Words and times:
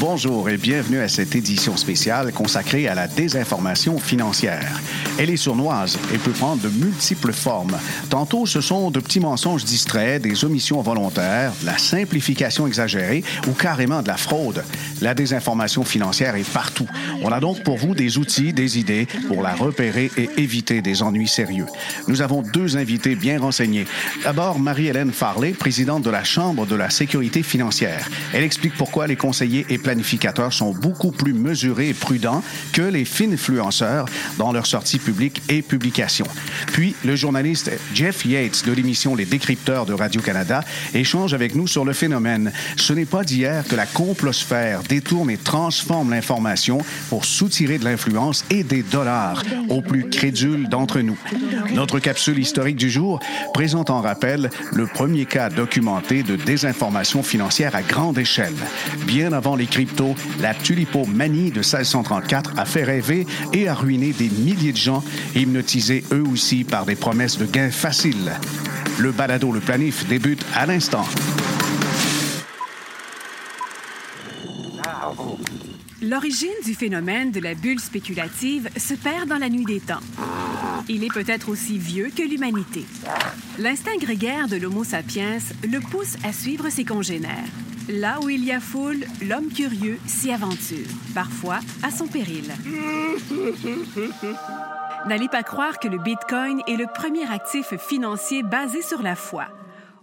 Bonjour 0.00 0.48
et 0.48 0.58
bienvenue 0.58 1.00
à 1.00 1.08
cette 1.08 1.34
édition 1.34 1.76
spéciale 1.76 2.32
consacrée 2.32 2.86
à 2.86 2.94
la 2.94 3.08
désinformation 3.08 3.98
financière. 3.98 4.80
Elle 5.18 5.28
est 5.28 5.36
sournoise 5.36 5.98
et 6.14 6.18
peut 6.18 6.30
prendre 6.30 6.62
de 6.62 6.68
multiples 6.68 7.32
formes. 7.32 7.76
Tantôt, 8.08 8.46
ce 8.46 8.60
sont 8.60 8.92
de 8.92 9.00
petits 9.00 9.18
mensonges 9.18 9.64
distraits, 9.64 10.22
des 10.22 10.44
omissions 10.44 10.80
volontaires, 10.82 11.52
de 11.60 11.66
la 11.66 11.76
simplification 11.78 12.68
exagérée 12.68 13.24
ou 13.48 13.52
carrément 13.52 14.00
de 14.00 14.06
la 14.06 14.16
fraude. 14.16 14.62
La 15.00 15.14
désinformation 15.14 15.82
financière 15.82 16.36
est 16.36 16.48
partout. 16.48 16.86
On 17.24 17.32
a 17.32 17.40
donc 17.40 17.64
pour 17.64 17.76
vous 17.76 17.96
des 17.96 18.18
outils, 18.18 18.52
des 18.52 18.78
idées 18.78 19.08
pour 19.26 19.42
la 19.42 19.56
repérer 19.56 20.12
et 20.16 20.30
éviter 20.36 20.80
des 20.80 21.02
ennuis 21.02 21.26
sérieux. 21.26 21.66
Nous 22.06 22.22
avons 22.22 22.42
deux 22.42 22.76
invités 22.76 23.16
bien 23.16 23.40
renseignés. 23.40 23.86
D'abord, 24.22 24.60
Marie-Hélène 24.60 25.10
Farley, 25.10 25.50
présidente 25.50 26.04
de 26.04 26.10
la 26.10 26.22
Chambre 26.22 26.66
de 26.66 26.76
la 26.76 26.90
sécurité 26.90 27.42
financière. 27.42 28.08
Elle 28.32 28.44
explique 28.44 28.76
pourquoi 28.76 29.08
les 29.08 29.16
conseillers 29.16 29.66
et 29.68 29.78
planificateurs 29.88 30.52
sont 30.52 30.72
beaucoup 30.72 31.12
plus 31.12 31.32
mesurés 31.32 31.88
et 31.88 31.94
prudents 31.94 32.42
que 32.74 32.82
les 32.82 33.06
influenceurs 33.22 34.04
dans 34.36 34.52
leurs 34.52 34.66
sorties 34.66 34.98
publiques 34.98 35.40
et 35.48 35.62
publications. 35.62 36.26
Puis, 36.66 36.94
le 37.06 37.16
journaliste 37.16 37.70
Jeff 37.94 38.26
Yates 38.26 38.66
de 38.66 38.72
l'émission 38.72 39.14
Les 39.14 39.24
Décrypteurs 39.24 39.86
de 39.86 39.94
Radio-Canada 39.94 40.62
échange 40.92 41.32
avec 41.32 41.54
nous 41.54 41.66
sur 41.66 41.86
le 41.86 41.94
phénomène. 41.94 42.52
Ce 42.76 42.92
n'est 42.92 43.06
pas 43.06 43.24
d'hier 43.24 43.64
que 43.66 43.76
la 43.76 43.86
complosphère 43.86 44.82
détourne 44.82 45.30
et 45.30 45.38
transforme 45.38 46.10
l'information 46.10 46.78
pour 47.08 47.24
soutirer 47.24 47.78
de 47.78 47.84
l'influence 47.84 48.44
et 48.50 48.64
des 48.64 48.82
dollars 48.82 49.42
aux 49.70 49.80
plus 49.80 50.10
crédules 50.10 50.68
d'entre 50.68 51.00
nous. 51.00 51.18
Notre 51.72 51.98
capsule 51.98 52.38
historique 52.38 52.76
du 52.76 52.90
jour 52.90 53.20
présente 53.54 53.88
en 53.88 54.02
rappel 54.02 54.50
le 54.74 54.86
premier 54.86 55.24
cas 55.24 55.48
documenté 55.48 56.22
de 56.22 56.36
désinformation 56.36 57.22
financière 57.22 57.74
à 57.74 57.80
grande 57.80 58.18
échelle. 58.18 58.54
Bien 59.06 59.32
avant 59.32 59.56
les 59.56 59.66
cryptos, 59.78 60.16
la 60.40 60.54
tulipomanie 60.54 61.52
de 61.52 61.60
1634 61.60 62.58
a 62.58 62.64
fait 62.64 62.82
rêver 62.82 63.24
et 63.52 63.68
a 63.68 63.74
ruiné 63.74 64.12
des 64.12 64.28
milliers 64.28 64.72
de 64.72 64.76
gens, 64.76 65.04
hypnotisés 65.36 66.02
eux 66.10 66.24
aussi 66.32 66.64
par 66.64 66.84
des 66.84 66.96
promesses 66.96 67.38
de 67.38 67.46
gains 67.46 67.70
faciles. 67.70 68.32
Le 68.98 69.12
balado 69.12 69.52
Le 69.52 69.60
Planif 69.60 70.04
débute 70.08 70.44
à 70.56 70.66
l'instant. 70.66 71.06
L'origine 76.02 76.48
du 76.64 76.74
phénomène 76.74 77.30
de 77.30 77.38
la 77.38 77.54
bulle 77.54 77.78
spéculative 77.78 78.68
se 78.76 78.94
perd 78.94 79.28
dans 79.28 79.38
la 79.38 79.48
nuit 79.48 79.64
des 79.64 79.78
temps. 79.78 80.02
Il 80.88 81.04
est 81.04 81.12
peut-être 81.12 81.50
aussi 81.50 81.78
vieux 81.78 82.10
que 82.16 82.22
l'humanité. 82.22 82.84
L'instinct 83.60 83.98
grégaire 84.00 84.48
de 84.48 84.56
l'Homo 84.56 84.82
sapiens 84.82 85.38
le 85.62 85.78
pousse 85.78 86.16
à 86.24 86.32
suivre 86.32 86.68
ses 86.68 86.84
congénères. 86.84 87.46
Là 87.88 88.20
où 88.22 88.28
il 88.28 88.44
y 88.44 88.52
a 88.52 88.60
foule, 88.60 89.00
l'homme 89.22 89.48
curieux 89.48 89.98
s'y 90.06 90.30
aventure, 90.30 90.86
parfois 91.14 91.60
à 91.82 91.90
son 91.90 92.06
péril. 92.06 92.44
N'allez 95.08 95.28
pas 95.28 95.42
croire 95.42 95.78
que 95.78 95.88
le 95.88 95.96
Bitcoin 95.96 96.60
est 96.66 96.76
le 96.76 96.86
premier 96.86 97.24
actif 97.30 97.74
financier 97.78 98.42
basé 98.42 98.82
sur 98.82 99.00
la 99.00 99.16
foi. 99.16 99.46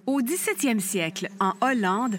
Au 0.08 0.22
17e 0.22 0.80
siècle, 0.80 1.30
en 1.40 1.54
Hollande, 1.62 2.18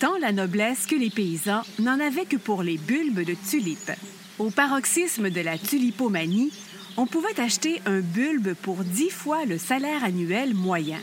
tant 0.00 0.18
la 0.18 0.32
noblesse 0.32 0.84
que 0.84 0.96
les 0.96 1.08
paysans 1.08 1.62
n'en 1.78 1.98
avaient 1.98 2.26
que 2.26 2.36
pour 2.36 2.62
les 2.62 2.76
bulbes 2.76 3.24
de 3.24 3.34
tulipes. 3.48 3.92
Au 4.38 4.50
paroxysme 4.50 5.30
de 5.30 5.40
la 5.40 5.56
tulipomanie, 5.56 6.52
on 6.98 7.06
pouvait 7.06 7.40
acheter 7.40 7.80
un 7.86 8.00
bulbe 8.00 8.52
pour 8.52 8.84
dix 8.84 9.10
fois 9.10 9.46
le 9.46 9.56
salaire 9.56 10.04
annuel 10.04 10.52
moyen. 10.52 11.00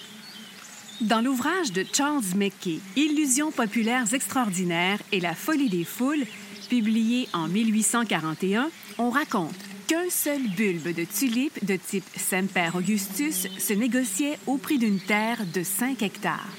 Dans 1.04 1.22
l'ouvrage 1.22 1.72
de 1.72 1.86
Charles 1.92 2.24
Mackay, 2.36 2.80
Illusions 2.96 3.52
populaires 3.52 4.14
extraordinaires 4.14 5.00
et 5.12 5.20
la 5.20 5.36
folie 5.36 5.70
des 5.70 5.84
foules, 5.84 6.26
publié 6.70 7.28
en 7.34 7.48
1841, 7.48 8.70
on 8.98 9.10
raconte 9.10 9.56
qu'un 9.88 10.10
seul 10.10 10.42
bulbe 10.56 10.94
de 10.96 11.04
tulipe 11.04 11.64
de 11.66 11.76
type 11.76 12.06
Semper 12.18 12.70
Augustus 12.76 13.48
se 13.58 13.74
négociait 13.74 14.40
au 14.48 14.58
prix 14.58 14.78
d'une 14.78 15.00
terre 15.00 15.40
de 15.54 15.62
5 15.62 16.02
hectares 16.02 16.50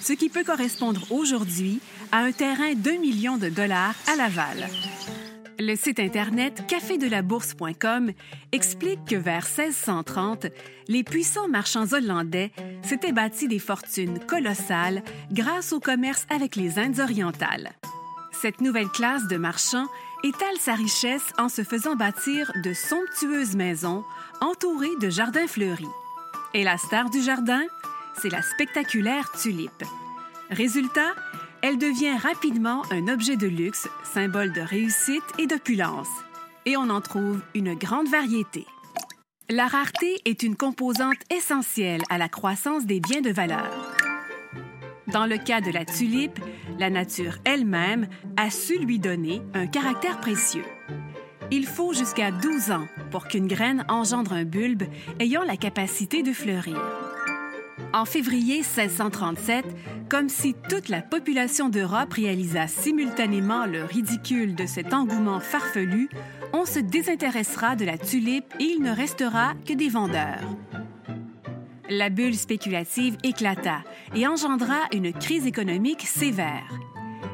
ce 0.00 0.12
qui 0.14 0.28
peut 0.28 0.44
correspondre 0.44 1.00
aujourd'hui 1.10 1.80
à 2.10 2.18
un 2.18 2.32
terrain 2.32 2.74
d'un 2.74 2.98
million 2.98 3.36
de 3.36 3.48
dollars 3.48 3.94
à 4.10 4.16
Laval. 4.16 4.68
Le 5.62 5.76
site 5.76 6.00
Internet 6.00 6.64
cafédelabourse.com 6.68 8.12
explique 8.50 9.04
que 9.04 9.16
vers 9.16 9.44
1630, 9.44 10.46
les 10.88 11.04
puissants 11.04 11.48
marchands 11.48 11.92
hollandais 11.92 12.50
s'étaient 12.82 13.12
bâtis 13.12 13.46
des 13.46 13.58
fortunes 13.58 14.20
colossales 14.20 15.02
grâce 15.30 15.74
au 15.74 15.78
commerce 15.78 16.26
avec 16.30 16.56
les 16.56 16.78
Indes 16.78 17.00
orientales. 17.00 17.72
Cette 18.32 18.62
nouvelle 18.62 18.88
classe 18.88 19.28
de 19.28 19.36
marchands 19.36 19.86
étale 20.24 20.56
sa 20.58 20.72
richesse 20.72 21.30
en 21.36 21.50
se 21.50 21.62
faisant 21.62 21.94
bâtir 21.94 22.50
de 22.64 22.72
somptueuses 22.72 23.54
maisons 23.54 24.02
entourées 24.40 24.96
de 25.02 25.10
jardins 25.10 25.46
fleuris. 25.46 25.84
Et 26.54 26.64
la 26.64 26.78
star 26.78 27.10
du 27.10 27.20
jardin, 27.20 27.64
c'est 28.16 28.30
la 28.30 28.40
spectaculaire 28.40 29.30
tulipe. 29.32 29.84
Résultat, 30.48 31.14
elle 31.62 31.78
devient 31.78 32.16
rapidement 32.16 32.82
un 32.90 33.08
objet 33.08 33.36
de 33.36 33.46
luxe, 33.46 33.88
symbole 34.04 34.52
de 34.52 34.60
réussite 34.60 35.22
et 35.38 35.46
d'opulence. 35.46 36.08
Et 36.66 36.76
on 36.76 36.90
en 36.90 37.00
trouve 37.00 37.42
une 37.54 37.74
grande 37.74 38.08
variété. 38.08 38.66
La 39.48 39.66
rareté 39.66 40.20
est 40.24 40.42
une 40.42 40.56
composante 40.56 41.18
essentielle 41.30 42.02
à 42.08 42.18
la 42.18 42.28
croissance 42.28 42.86
des 42.86 43.00
biens 43.00 43.20
de 43.20 43.30
valeur. 43.30 43.68
Dans 45.08 45.26
le 45.26 45.38
cas 45.38 45.60
de 45.60 45.72
la 45.72 45.84
tulipe, 45.84 46.38
la 46.78 46.88
nature 46.88 47.38
elle-même 47.44 48.08
a 48.36 48.50
su 48.50 48.78
lui 48.78 48.98
donner 48.98 49.42
un 49.54 49.66
caractère 49.66 50.20
précieux. 50.20 50.64
Il 51.50 51.66
faut 51.66 51.92
jusqu'à 51.92 52.30
12 52.30 52.70
ans 52.70 52.86
pour 53.10 53.26
qu'une 53.26 53.48
graine 53.48 53.84
engendre 53.88 54.34
un 54.34 54.44
bulbe 54.44 54.84
ayant 55.18 55.42
la 55.42 55.56
capacité 55.56 56.22
de 56.22 56.32
fleurir. 56.32 57.09
En 57.92 58.04
février 58.04 58.58
1637, 58.58 59.64
comme 60.08 60.28
si 60.28 60.54
toute 60.68 60.88
la 60.88 61.02
population 61.02 61.68
d'Europe 61.68 62.12
réalisa 62.12 62.68
simultanément 62.68 63.66
le 63.66 63.84
ridicule 63.84 64.54
de 64.54 64.64
cet 64.64 64.94
engouement 64.94 65.40
farfelu, 65.40 66.08
on 66.52 66.64
se 66.64 66.78
désintéressera 66.78 67.74
de 67.74 67.84
la 67.84 67.98
tulipe 67.98 68.54
et 68.60 68.64
il 68.64 68.82
ne 68.82 68.94
restera 68.94 69.54
que 69.66 69.72
des 69.72 69.88
vendeurs. 69.88 70.44
La 71.88 72.10
bulle 72.10 72.36
spéculative 72.36 73.16
éclata 73.24 73.82
et 74.14 74.28
engendra 74.28 74.78
une 74.92 75.12
crise 75.12 75.46
économique 75.46 76.02
sévère. 76.02 76.78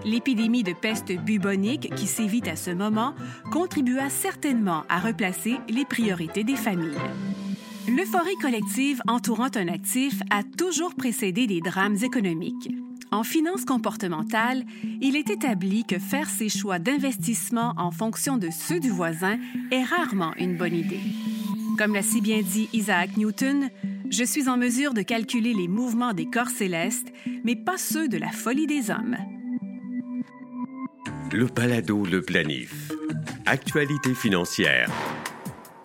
L'épidémie 0.06 0.62
de 0.62 0.72
peste 0.72 1.12
bubonique 1.12 1.95
qui 1.97 2.06
sévit 2.06 2.49
à 2.49 2.56
ce 2.56 2.71
moment 2.71 3.15
contribua 3.53 4.09
certainement 4.09 4.84
à 4.89 5.00
replacer 5.00 5.56
les 5.69 5.84
priorités 5.84 6.45
des 6.45 6.56
familles. 6.56 6.97
L'euphorie 7.88 8.36
collective 8.42 9.00
entourant 9.06 9.50
un 9.54 9.69
actif 9.69 10.20
a 10.30 10.42
toujours 10.42 10.94
précédé 10.97 11.47
des 11.47 11.60
drames 11.60 11.97
économiques. 12.02 12.69
En 13.12 13.22
finance 13.22 13.64
comportementale, 13.64 14.64
il 15.00 15.14
est 15.14 15.30
établi 15.30 15.84
que 15.84 16.00
faire 16.00 16.28
ses 16.28 16.48
choix 16.48 16.80
d'investissement 16.80 17.74
en 17.76 17.92
fonction 17.92 18.38
de 18.38 18.48
ceux 18.50 18.80
du 18.80 18.91
voisin 18.91 19.38
est 19.70 19.84
rarement 19.84 20.34
une 20.36 20.56
bonne 20.56 20.74
idée. 20.74 21.00
Comme 21.78 21.94
l'a 21.94 22.02
si 22.02 22.20
bien 22.20 22.42
dit 22.42 22.69
Isaac 22.72 23.16
Newton, 23.16 23.70
je 24.10 24.24
suis 24.24 24.48
en 24.48 24.56
mesure 24.56 24.92
de 24.92 25.03
calculer 25.03 25.54
les 25.54 25.68
mouvements 25.68 26.12
des 26.12 26.26
corps 26.26 26.50
célestes, 26.50 27.12
mais 27.44 27.54
pas 27.54 27.78
ceux 27.78 28.08
de 28.08 28.18
la 28.18 28.30
folie 28.30 28.66
des 28.66 28.91
hommes. 28.91 29.16
Le 31.32 31.47
Palado 31.47 32.04
Le 32.04 32.20
Planif. 32.20 32.91
Actualité 33.47 34.12
financière. 34.14 34.91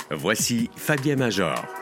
Voici 0.09 0.69
Fabien 0.75 1.15
Major. 1.15 1.80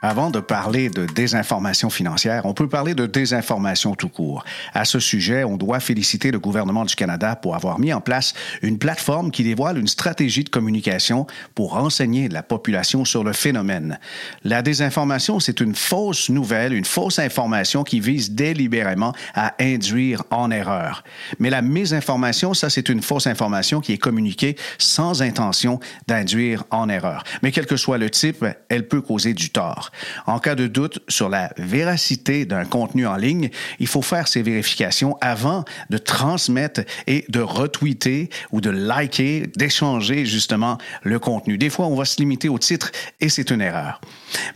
Avant 0.00 0.30
de 0.30 0.38
parler 0.38 0.90
de 0.90 1.06
désinformation 1.06 1.90
financière, 1.90 2.46
on 2.46 2.54
peut 2.54 2.68
parler 2.68 2.94
de 2.94 3.06
désinformation 3.06 3.96
tout 3.96 4.08
court. 4.08 4.44
À 4.72 4.84
ce 4.84 5.00
sujet, 5.00 5.42
on 5.42 5.56
doit 5.56 5.80
féliciter 5.80 6.30
le 6.30 6.38
gouvernement 6.38 6.84
du 6.84 6.94
Canada 6.94 7.34
pour 7.34 7.56
avoir 7.56 7.80
mis 7.80 7.92
en 7.92 8.00
place 8.00 8.32
une 8.62 8.78
plateforme 8.78 9.32
qui 9.32 9.42
dévoile 9.42 9.76
une 9.76 9.88
stratégie 9.88 10.44
de 10.44 10.50
communication 10.50 11.26
pour 11.56 11.72
renseigner 11.72 12.28
la 12.28 12.44
population 12.44 13.04
sur 13.04 13.24
le 13.24 13.32
phénomène. 13.32 13.98
La 14.44 14.62
désinformation, 14.62 15.40
c'est 15.40 15.60
une 15.60 15.74
fausse 15.74 16.28
nouvelle, 16.28 16.74
une 16.74 16.84
fausse 16.84 17.18
information 17.18 17.82
qui 17.82 17.98
vise 17.98 18.30
délibérément 18.30 19.12
à 19.34 19.54
induire 19.60 20.22
en 20.30 20.52
erreur. 20.52 21.02
Mais 21.40 21.50
la 21.50 21.60
mésinformation, 21.60 22.54
ça, 22.54 22.70
c'est 22.70 22.88
une 22.88 23.02
fausse 23.02 23.26
information 23.26 23.80
qui 23.80 23.94
est 23.94 23.98
communiquée 23.98 24.54
sans 24.78 25.22
intention 25.22 25.80
d'induire 26.06 26.62
en 26.70 26.88
erreur. 26.88 27.24
Mais 27.42 27.50
quel 27.50 27.66
que 27.66 27.76
soit 27.76 27.98
le 27.98 28.10
type, 28.10 28.44
elle 28.68 28.86
peut 28.86 29.00
causer 29.00 29.34
du 29.34 29.50
tort. 29.50 29.87
En 30.26 30.38
cas 30.38 30.54
de 30.54 30.66
doute 30.66 31.00
sur 31.08 31.28
la 31.28 31.52
véracité 31.56 32.44
d'un 32.44 32.64
contenu 32.64 33.06
en 33.06 33.16
ligne, 33.16 33.50
il 33.78 33.86
faut 33.86 34.02
faire 34.02 34.28
ces 34.28 34.42
vérifications 34.42 35.16
avant 35.20 35.64
de 35.90 35.98
transmettre 35.98 36.82
et 37.06 37.24
de 37.28 37.40
retweeter 37.40 38.30
ou 38.52 38.60
de 38.60 38.70
liker, 38.70 39.46
d'échanger 39.56 40.26
justement 40.26 40.78
le 41.02 41.18
contenu. 41.18 41.58
Des 41.58 41.70
fois, 41.70 41.86
on 41.86 41.94
va 41.94 42.04
se 42.04 42.18
limiter 42.18 42.48
au 42.48 42.58
titre 42.58 42.90
et 43.20 43.28
c'est 43.28 43.50
une 43.50 43.60
erreur. 43.60 44.00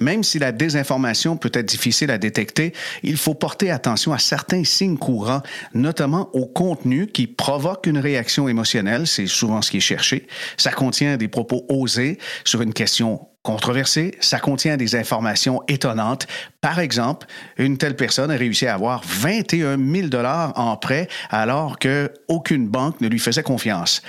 Même 0.00 0.22
si 0.22 0.38
la 0.38 0.52
désinformation 0.52 1.36
peut 1.36 1.50
être 1.54 1.66
difficile 1.66 2.10
à 2.10 2.18
détecter, 2.18 2.72
il 3.02 3.16
faut 3.16 3.34
porter 3.34 3.70
attention 3.70 4.12
à 4.12 4.18
certains 4.18 4.64
signes 4.64 4.98
courants, 4.98 5.42
notamment 5.74 6.30
au 6.34 6.46
contenu 6.46 7.06
qui 7.06 7.26
provoque 7.26 7.86
une 7.86 7.98
réaction 7.98 8.48
émotionnelle, 8.48 9.06
c'est 9.06 9.26
souvent 9.26 9.62
ce 9.62 9.70
qui 9.70 9.78
est 9.78 9.80
cherché. 9.80 10.26
Ça 10.56 10.70
contient 10.70 11.16
des 11.16 11.28
propos 11.28 11.64
osés 11.68 12.18
sur 12.44 12.62
une 12.62 12.72
question 12.72 13.26
controversée, 13.42 14.16
ça 14.20 14.38
contient 14.38 14.76
des 14.76 14.94
informations 14.94 15.62
étonnantes. 15.66 16.26
Par 16.60 16.78
exemple, 16.78 17.26
une 17.58 17.76
telle 17.76 17.96
personne 17.96 18.30
a 18.30 18.36
réussi 18.36 18.66
à 18.66 18.74
avoir 18.74 19.02
21 19.04 19.78
000 19.78 20.08
dollars 20.08 20.52
en 20.56 20.76
prêt 20.76 21.08
alors 21.30 21.78
que 21.78 22.12
aucune 22.28 22.68
banque 22.68 23.00
ne 23.00 23.08
lui 23.08 23.18
faisait 23.18 23.42
confiance. 23.42 24.02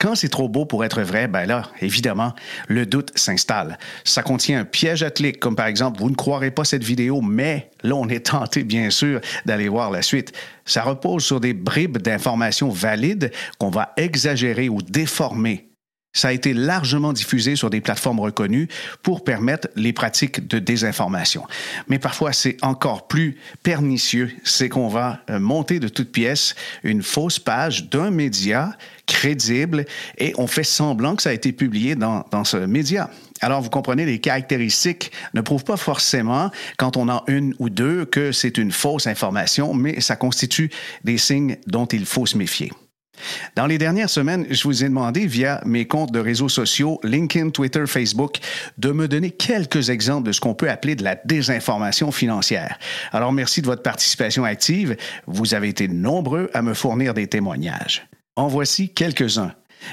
Quand 0.00 0.14
c'est 0.14 0.28
trop 0.28 0.48
beau 0.48 0.64
pour 0.64 0.84
être 0.84 1.02
vrai, 1.02 1.26
ben 1.26 1.44
là, 1.44 1.64
évidemment, 1.80 2.32
le 2.68 2.86
doute 2.86 3.10
s'installe. 3.18 3.78
Ça 4.04 4.22
contient 4.22 4.60
un 4.60 4.64
piège 4.64 5.02
à 5.02 5.10
clic, 5.10 5.40
comme 5.40 5.56
par 5.56 5.66
exemple, 5.66 5.98
vous 5.98 6.08
ne 6.08 6.14
croirez 6.14 6.52
pas 6.52 6.62
cette 6.62 6.84
vidéo, 6.84 7.20
mais 7.20 7.68
là, 7.82 7.96
on 7.96 8.08
est 8.08 8.26
tenté, 8.26 8.62
bien 8.62 8.90
sûr, 8.90 9.20
d'aller 9.44 9.68
voir 9.68 9.90
la 9.90 10.02
suite. 10.02 10.32
Ça 10.64 10.82
repose 10.82 11.24
sur 11.24 11.40
des 11.40 11.52
bribes 11.52 11.98
d'informations 11.98 12.68
valides 12.68 13.32
qu'on 13.58 13.70
va 13.70 13.92
exagérer 13.96 14.68
ou 14.68 14.82
déformer 14.82 15.67
ça 16.18 16.28
a 16.28 16.32
été 16.32 16.52
largement 16.52 17.12
diffusé 17.12 17.54
sur 17.56 17.70
des 17.70 17.80
plateformes 17.80 18.20
reconnues 18.20 18.68
pour 19.02 19.22
permettre 19.22 19.68
les 19.76 19.92
pratiques 19.92 20.46
de 20.46 20.58
désinformation. 20.58 21.44
Mais 21.88 21.98
parfois, 21.98 22.32
c'est 22.32 22.56
encore 22.62 23.06
plus 23.06 23.36
pernicieux. 23.62 24.30
C'est 24.44 24.68
qu'on 24.68 24.88
va 24.88 25.20
euh, 25.30 25.38
monter 25.38 25.78
de 25.78 25.88
toutes 25.88 26.10
pièces 26.10 26.54
une 26.82 27.02
fausse 27.02 27.38
page 27.38 27.88
d'un 27.88 28.10
média 28.10 28.76
crédible 29.06 29.84
et 30.18 30.34
on 30.36 30.46
fait 30.46 30.64
semblant 30.64 31.16
que 31.16 31.22
ça 31.22 31.30
a 31.30 31.32
été 31.32 31.52
publié 31.52 31.94
dans, 31.94 32.24
dans 32.30 32.44
ce 32.44 32.56
média. 32.56 33.10
Alors, 33.40 33.62
vous 33.62 33.70
comprenez, 33.70 34.04
les 34.04 34.18
caractéristiques 34.18 35.12
ne 35.34 35.40
prouvent 35.40 35.64
pas 35.64 35.76
forcément, 35.76 36.50
quand 36.76 36.96
on 36.96 37.08
a 37.08 37.22
une 37.28 37.54
ou 37.58 37.70
deux, 37.70 38.04
que 38.04 38.32
c'est 38.32 38.58
une 38.58 38.72
fausse 38.72 39.06
information, 39.06 39.72
mais 39.74 40.00
ça 40.00 40.16
constitue 40.16 40.70
des 41.04 41.18
signes 41.18 41.56
dont 41.66 41.86
il 41.86 42.04
faut 42.04 42.26
se 42.26 42.36
méfier. 42.36 42.72
Dans 43.56 43.66
les 43.66 43.78
dernières 43.78 44.10
semaines, 44.10 44.46
je 44.50 44.62
vous 44.64 44.84
ai 44.84 44.88
demandé 44.88 45.26
via 45.26 45.60
mes 45.64 45.86
comptes 45.86 46.12
de 46.12 46.20
réseaux 46.20 46.48
sociaux, 46.48 47.00
LinkedIn, 47.02 47.50
Twitter, 47.50 47.84
Facebook, 47.86 48.38
de 48.78 48.90
me 48.92 49.08
donner 49.08 49.30
quelques 49.30 49.90
exemples 49.90 50.26
de 50.26 50.32
ce 50.32 50.40
qu'on 50.40 50.54
peut 50.54 50.70
appeler 50.70 50.94
de 50.94 51.04
la 51.04 51.16
désinformation 51.24 52.12
financière. 52.12 52.78
Alors 53.12 53.32
merci 53.32 53.62
de 53.62 53.66
votre 53.66 53.82
participation 53.82 54.44
active. 54.44 54.96
Vous 55.26 55.54
avez 55.54 55.68
été 55.68 55.88
nombreux 55.88 56.50
à 56.54 56.62
me 56.62 56.74
fournir 56.74 57.14
des 57.14 57.26
témoignages. 57.26 58.06
En 58.36 58.46
voici 58.46 58.92
quelques-uns. 58.92 59.52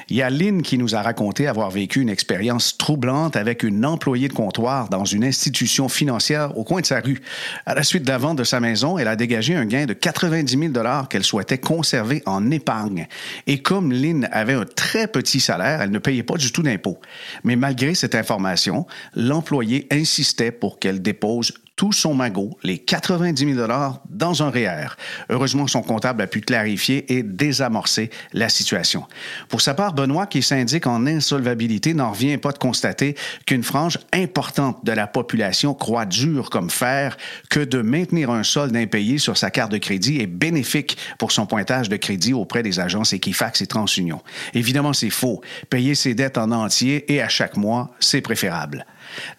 Il 0.10 0.18
y 0.18 0.22
a 0.22 0.30
Lynn 0.30 0.62
qui 0.62 0.78
nous 0.78 0.96
a 0.96 1.02
raconté 1.02 1.48
avoir 1.48 1.70
vécu 1.70 2.02
une 2.02 2.10
expérience 2.10 2.78
troublante 2.78 3.36
avec 3.36 3.64
une 3.64 3.86
employée 3.86 4.28
de 4.28 4.34
comptoir 4.34 4.90
dans 4.90 5.06
une 5.06 5.24
institution 5.24 5.90
financière 5.90 6.58
au 6.58 6.64
coin 6.64 6.82
de 6.82 6.86
sa 6.86 7.00
rue. 7.00 7.22
À 7.66 7.76
la 7.76 7.84
suite 7.84 8.04
de 8.04 8.10
la 8.10 8.18
vente 8.18 8.38
de 8.38 8.44
sa 8.44 8.60
maison, 8.60 8.98
elle 8.98 9.08
a 9.08 9.16
dégagé 9.16 9.56
un 9.56 9.66
gain 9.66 9.86
de 9.86 9.94
90 9.94 10.58
000 10.58 10.72
dollars 10.72 11.10
qu'elle 11.10 11.24
souhaitait 11.24 11.58
conserver 11.58 12.22
en 12.26 12.52
épargne. 12.52 13.08
Et 13.48 13.62
comme 13.62 13.92
Lynn 13.92 14.28
avait 14.32 14.54
un 14.54 14.66
très 14.66 15.08
petit 15.08 15.40
salaire, 15.40 15.82
elle 15.82 15.92
ne 15.92 16.00
payait 16.00 16.24
pas 16.24 16.38
du 16.38 16.52
tout 16.52 16.64
d'impôts. 16.64 17.00
Mais 17.44 17.56
malgré 17.56 17.96
cette 17.96 18.16
information, 18.16 18.86
l'employé 19.16 19.88
insistait 19.92 20.52
pour 20.52 20.80
qu'elle 20.80 21.02
dépose 21.02 21.54
tout 21.76 21.92
son 21.92 22.14
magot, 22.14 22.58
les 22.64 22.78
90 22.78 23.54
000 23.56 23.68
dans 24.10 24.44
un 24.44 24.50
REER. 24.50 24.88
Heureusement, 25.30 25.68
son 25.68 25.82
comptable 25.82 26.22
a 26.22 26.28
pu 26.28 26.42
clarifier 26.42 27.14
et 27.14 27.24
désamorcer 27.24 28.10
la 28.34 28.50
situation. 28.50 29.06
Pour 29.50 29.62
sa 29.62 29.74
part, 29.74 29.94
Benoît, 29.94 30.26
qui 30.26 30.42
s'indique 30.42 30.88
en 30.88 31.06
insolvabilité, 31.06 31.94
n'en 31.94 32.12
revient 32.12 32.38
pas 32.38 32.54
de 32.54 32.58
constater 32.58 33.16
qu'une 33.46 33.64
frange 33.64 34.00
importante 34.14 34.86
de 34.86 34.92
la 34.94 35.08
population 35.08 35.74
croit 35.74 36.06
dur 36.06 36.50
comme 36.50 36.70
fer 36.70 37.18
que 37.50 37.60
de 37.60 37.82
maintenir 37.82 38.30
un 38.30 38.44
solde 38.44 38.76
impayé 38.76 39.18
sur 39.18 39.38
sa 39.38 39.52
carte 39.52 39.72
de 39.72 39.78
crédit 39.78 40.22
est 40.22 40.28
bénéfique 40.28 40.98
pour 41.20 41.32
son 41.32 41.46
pointage 41.46 41.90
de 41.90 41.98
crédit 41.98 42.34
auprès 42.34 42.64
des 42.64 42.80
agences 42.80 43.14
Equifax 43.14 43.62
et 43.62 43.68
TransUnion. 43.68 44.22
Évidemment, 44.54 44.94
c'est 44.94 45.10
faux. 45.10 45.42
Payer 45.70 45.96
ses 45.96 46.16
dettes 46.16 46.38
en 46.38 46.52
entier 46.52 47.14
et 47.14 47.22
à 47.22 47.28
chaque 47.28 47.58
mois, 47.58 47.92
c'est 48.00 48.22
préférable. 48.22 48.86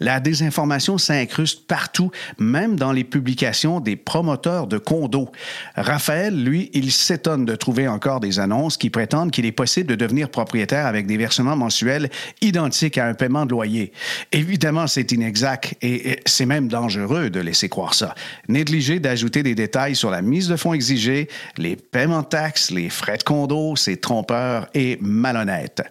La 0.01 0.21
désinformation 0.21 0.99
s'incruste 0.99 1.67
partout, 1.67 2.11
même 2.39 2.77
dans 2.77 2.93
les 2.93 3.05
publications 3.05 3.81
des 3.81 3.97
promoteurs 3.97 4.67
de 4.67 4.79
condos. 4.79 5.31
Raphaël, 5.75 6.43
lui, 6.43 6.71
il 6.73 6.93
s'étonne 6.93 7.45
de 7.45 7.55
trouver 7.55 7.89
encore 7.89 8.21
des 8.21 8.39
annonces 8.39 8.77
qui 8.77 8.91
prétendent 8.91 9.31
qu'il 9.31 9.47
est 9.47 9.53
possible 9.53 9.89
de 9.89 9.95
devenir 9.95 10.29
propriétaire 10.29 10.87
avec 10.87 11.07
des 11.07 11.17
versements 11.17 11.57
mensuels 11.57 12.11
identiques 12.41 12.99
à 12.99 13.07
un 13.07 13.15
paiement 13.15 13.47
de 13.47 13.51
loyer. 13.51 13.93
Évidemment, 14.33 14.87
c'est 14.87 15.13
inexact 15.13 15.75
et 15.83 16.21
c'est 16.27 16.47
même 16.47 16.69
dangereux 16.69 17.31
de 17.31 17.41
laisser 17.41 17.69
croire 17.69 17.95
ça. 17.95 18.15
Négliger 18.49 19.01
d'ajouter 19.01 19.43
des 19.43 19.55
détails 19.55 19.97
sur 19.97 20.11
la 20.11 20.23
mise 20.23 20.49
de 20.49 20.57
fonds 20.57 20.75
exigée, 20.75 21.29
les 21.57 21.77
paiements 21.77 22.23
de 22.23 22.27
taxes, 22.27 22.71
les 22.71 22.91
frais 22.91 23.19
de 23.19 23.23
condo, 23.23 23.77
c'est 23.77 24.01
trompeur 24.01 24.69
et 24.75 24.99
malhonnête. 25.01 25.83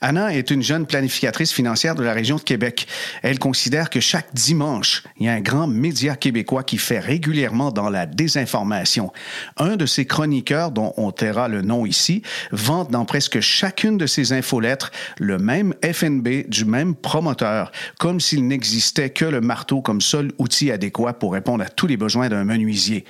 Anna 0.00 0.34
est 0.34 0.50
une 0.50 0.62
jeune 0.62 0.86
planificatrice 0.86 1.52
financière 1.52 1.94
de 1.94 2.02
la 2.02 2.12
région 2.12 2.36
de 2.36 2.42
Québec. 2.42 2.86
Elle 3.22 3.38
considère 3.38 3.90
que 3.90 4.00
chaque 4.00 4.32
dimanche, 4.34 5.02
il 5.18 5.26
y 5.26 5.28
a 5.28 5.32
un 5.32 5.40
grand 5.40 5.66
média 5.66 6.16
québécois 6.16 6.62
qui 6.62 6.78
fait 6.78 6.98
régulièrement 6.98 7.70
dans 7.70 7.90
la 7.90 8.06
désinformation. 8.06 9.12
Un 9.56 9.76
de 9.76 9.86
ses 9.86 10.04
chroniqueurs, 10.04 10.70
dont 10.70 10.92
on 10.96 11.10
taira 11.12 11.48
le 11.48 11.62
nom 11.62 11.86
ici, 11.86 12.22
vante 12.52 12.90
dans 12.90 13.04
presque 13.04 13.40
chacune 13.40 13.98
de 13.98 14.06
ses 14.06 14.32
infolettres 14.32 14.90
le 15.18 15.38
même 15.38 15.74
FNB 15.82 16.48
du 16.48 16.64
même 16.64 16.94
promoteur, 16.94 17.72
comme 17.98 18.20
s'il 18.20 18.46
n'existait 18.46 19.10
que 19.10 19.24
le 19.24 19.40
marteau 19.40 19.80
comme 19.80 20.00
seul 20.00 20.32
outil 20.38 20.70
adéquat 20.70 21.14
pour 21.14 21.32
répondre 21.32 21.64
à 21.64 21.68
tous 21.68 21.86
les 21.86 21.96
besoins 21.96 22.28
d'un 22.28 22.44
menuisier. 22.44 23.04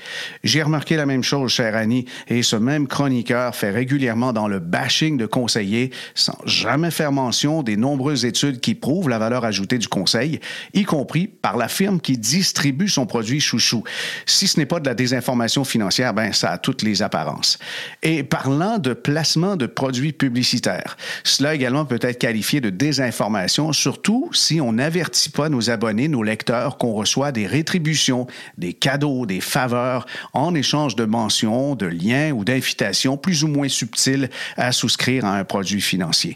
J'ai 0.44 0.62
remarqué 0.62 0.96
la 0.96 1.06
même 1.06 1.22
chose, 1.22 1.52
cher 1.52 1.76
Annie, 1.76 2.06
et 2.28 2.42
ce 2.42 2.56
même 2.56 2.86
chroniqueur 2.86 3.54
fait 3.54 3.70
régulièrement 3.70 4.32
dans 4.32 4.48
le 4.48 4.58
bashing 4.58 5.16
de 5.16 5.26
conseillers 5.26 5.90
sans 6.14 6.38
jamais 6.46 6.90
faire 6.90 7.12
mention 7.12 7.62
des 7.62 7.76
nombreuses 7.76 8.24
études 8.24 8.60
qui 8.60 8.74
prouvent 8.74 9.08
la 9.08 9.18
valeur 9.18 9.44
ajoutée 9.44 9.78
du 9.78 9.88
conseil, 9.88 10.40
y 10.74 10.84
compris 10.84 11.26
par 11.26 11.56
la 11.56 11.68
firme 11.68 12.00
qui 12.00 12.16
distribue 12.16 12.88
son 12.88 13.06
produit 13.06 13.40
chouchou. 13.40 13.84
Si 14.24 14.46
ce 14.46 14.58
n'est 14.58 14.66
pas 14.66 14.80
de 14.80 14.86
la 14.86 14.94
désinformation 14.94 15.64
financière, 15.64 16.14
ben 16.14 16.32
ça 16.32 16.50
a 16.50 16.58
toutes 16.58 16.82
les 16.82 17.02
apparences. 17.02 17.58
Et 18.02 18.22
parlant 18.22 18.78
de 18.78 18.92
placement 18.92 19.56
de 19.56 19.66
produits 19.66 20.12
publicitaires, 20.12 20.96
cela 21.24 21.54
également 21.54 21.84
peut 21.84 21.98
être 22.00 22.18
qualifié 22.18 22.60
de 22.60 22.70
désinformation, 22.70 23.72
surtout 23.72 24.30
si 24.32 24.60
on 24.60 24.72
n'avertit 24.72 25.30
pas 25.30 25.48
nos 25.48 25.70
abonnés, 25.70 26.08
nos 26.08 26.22
lecteurs, 26.22 26.78
qu'on 26.78 26.92
reçoit 26.92 27.32
des 27.32 27.46
rétributions, 27.46 28.26
des 28.56 28.72
cadeaux, 28.72 29.26
des 29.26 29.40
faveurs 29.40 30.06
en 30.32 30.54
échange 30.54 30.96
de 30.96 31.04
mentions, 31.04 31.74
de 31.74 31.86
liens 31.86 32.32
ou 32.32 32.44
d'invitations 32.44 33.16
plus 33.16 33.44
ou 33.44 33.48
moins 33.48 33.68
subtiles 33.68 34.30
à 34.56 34.72
souscrire 34.72 35.24
à 35.24 35.36
un 35.36 35.44
produit 35.44 35.80
financier 35.80 36.35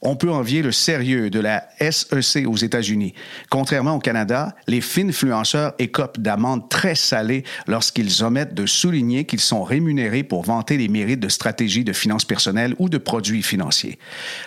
on 0.00 0.16
peut 0.16 0.30
envier 0.30 0.62
le 0.62 0.72
sérieux 0.72 1.30
de 1.30 1.40
la 1.40 1.68
SEC 1.80 2.46
aux 2.46 2.56
États-Unis. 2.56 3.14
Contrairement 3.50 3.96
au 3.96 3.98
Canada, 3.98 4.54
les 4.66 4.82
influenceurs 4.98 5.74
écopent 5.78 6.20
d'amendes 6.20 6.68
très 6.68 6.94
salées 6.94 7.44
lorsqu'ils 7.66 8.24
omettent 8.24 8.54
de 8.54 8.66
souligner 8.66 9.24
qu'ils 9.24 9.40
sont 9.40 9.62
rémunérés 9.62 10.22
pour 10.22 10.42
vanter 10.42 10.76
les 10.76 10.88
mérites 10.88 11.20
de 11.20 11.28
stratégies 11.28 11.84
de 11.84 11.92
finances 11.92 12.24
personnelles 12.24 12.74
ou 12.78 12.88
de 12.88 12.98
produits 12.98 13.42
financiers. 13.42 13.98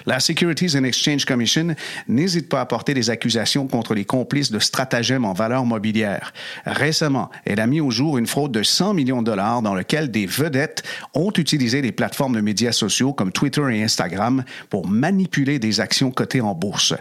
La 0.05 0.19
Securities 0.19 0.77
and 0.77 0.83
Exchange 0.83 1.25
Commission 1.25 1.75
n'hésite 2.07 2.49
pas 2.49 2.61
à 2.61 2.65
porter 2.65 2.93
des 2.93 3.09
accusations 3.09 3.67
contre 3.67 3.93
les 3.93 4.05
complices 4.05 4.51
de 4.51 4.59
stratagèmes 4.59 5.25
en 5.25 5.33
valeur 5.33 5.65
mobilière. 5.65 6.33
Récemment, 6.65 7.29
elle 7.45 7.59
a 7.59 7.67
mis 7.67 7.81
au 7.81 7.91
jour 7.91 8.17
une 8.17 8.27
fraude 8.27 8.51
de 8.51 8.63
100 8.63 8.93
millions 8.93 9.21
de 9.21 9.27
dollars 9.27 9.61
dans 9.61 9.75
lequel 9.75 10.11
des 10.11 10.25
vedettes 10.25 10.83
ont 11.13 11.31
utilisé 11.37 11.81
les 11.81 11.91
plateformes 11.91 12.35
de 12.35 12.41
médias 12.41 12.71
sociaux 12.71 13.13
comme 13.13 13.31
Twitter 13.31 13.63
et 13.71 13.83
Instagram 13.83 14.43
pour 14.69 14.87
manipuler 14.87 15.40
des 15.45 15.79
actions 15.79 16.11
cotées 16.11 16.41
en 16.41 16.53
bourse. 16.53 16.93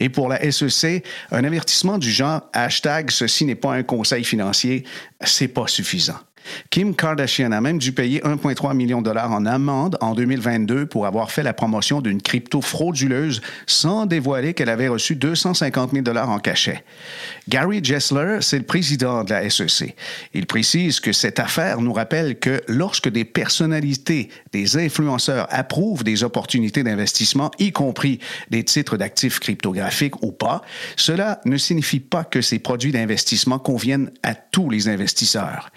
Et 0.00 0.08
pour 0.08 0.28
la 0.28 0.50
SEC, 0.50 1.04
un 1.30 1.44
avertissement 1.44 1.98
du 1.98 2.10
genre 2.10 2.42
hashtag 2.52 3.10
ceci 3.10 3.44
n'est 3.44 3.54
pas 3.54 3.72
un 3.72 3.82
conseil 3.82 4.24
financier, 4.24 4.84
c'est 5.20 5.48
pas 5.48 5.66
suffisant. 5.66 6.18
Kim 6.70 6.94
Kardashian 6.94 7.52
a 7.52 7.60
même 7.60 7.78
dû 7.78 7.92
payer 7.92 8.20
1,3 8.20 8.74
million 8.74 9.00
de 9.00 9.06
dollars 9.06 9.32
en 9.32 9.46
amende 9.46 9.96
en 10.00 10.14
2022 10.14 10.86
pour 10.86 11.06
avoir 11.06 11.30
fait 11.30 11.42
la 11.42 11.52
promotion 11.52 12.00
d'une 12.00 12.22
crypto 12.22 12.60
frauduleuse 12.60 13.40
sans 13.66 14.06
dévoiler 14.06 14.54
qu'elle 14.54 14.68
avait 14.68 14.88
reçu 14.88 15.16
250 15.16 15.92
000 15.92 16.02
dollars 16.02 16.30
en 16.30 16.38
cachet. 16.38 16.84
Gary 17.48 17.82
Gessler, 17.82 18.38
c'est 18.40 18.58
le 18.58 18.64
président 18.64 19.24
de 19.24 19.30
la 19.30 19.48
SEC. 19.48 19.94
Il 20.34 20.46
précise 20.46 21.00
que 21.00 21.12
cette 21.12 21.38
affaire 21.38 21.80
nous 21.80 21.92
rappelle 21.92 22.38
que 22.38 22.62
lorsque 22.68 23.08
des 23.08 23.24
personnalités, 23.24 24.28
des 24.52 24.76
influenceurs 24.76 25.46
approuvent 25.50 26.04
des 26.04 26.24
opportunités 26.24 26.82
d'investissement, 26.82 27.50
y 27.58 27.72
compris 27.72 28.18
des 28.50 28.64
titres 28.64 28.96
d'actifs 28.96 29.40
cryptographiques 29.40 30.22
ou 30.22 30.32
pas, 30.32 30.62
cela 30.96 31.40
ne 31.44 31.56
signifie 31.56 32.00
pas 32.00 32.24
que 32.24 32.40
ces 32.40 32.58
produits 32.58 32.92
d'investissement 32.92 33.58
conviennent 33.58 34.10
à 34.22 34.34
tous 34.34 34.70
les 34.70 34.88
investisseurs. 34.88 35.70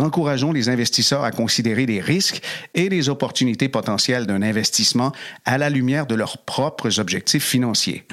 Encourageons 0.00 0.52
les 0.52 0.68
investisseurs 0.68 1.24
à 1.24 1.30
considérer 1.30 1.86
les 1.86 2.00
risques 2.00 2.42
et 2.74 2.88
les 2.88 3.08
opportunités 3.08 3.68
potentielles 3.68 4.26
d'un 4.26 4.42
investissement 4.42 5.12
à 5.44 5.58
la 5.58 5.70
lumière 5.70 6.06
de 6.06 6.14
leurs 6.14 6.38
propres 6.38 7.00
objectifs 7.00 7.44
financiers. 7.44 8.04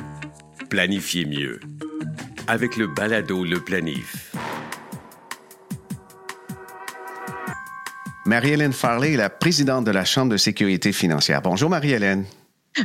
Planifiez 0.69 1.25
mieux 1.25 1.59
avec 2.47 2.77
le 2.77 2.87
balado 2.87 3.43
Le 3.43 3.59
Planif. 3.59 4.33
Marie-Hélène 8.25 8.73
Farley 8.73 9.13
est 9.13 9.17
la 9.17 9.29
présidente 9.29 9.85
de 9.85 9.91
la 9.91 10.05
Chambre 10.05 10.31
de 10.31 10.37
sécurité 10.37 10.91
financière. 10.91 11.41
Bonjour 11.41 11.69
Marie-Hélène. 11.69 12.25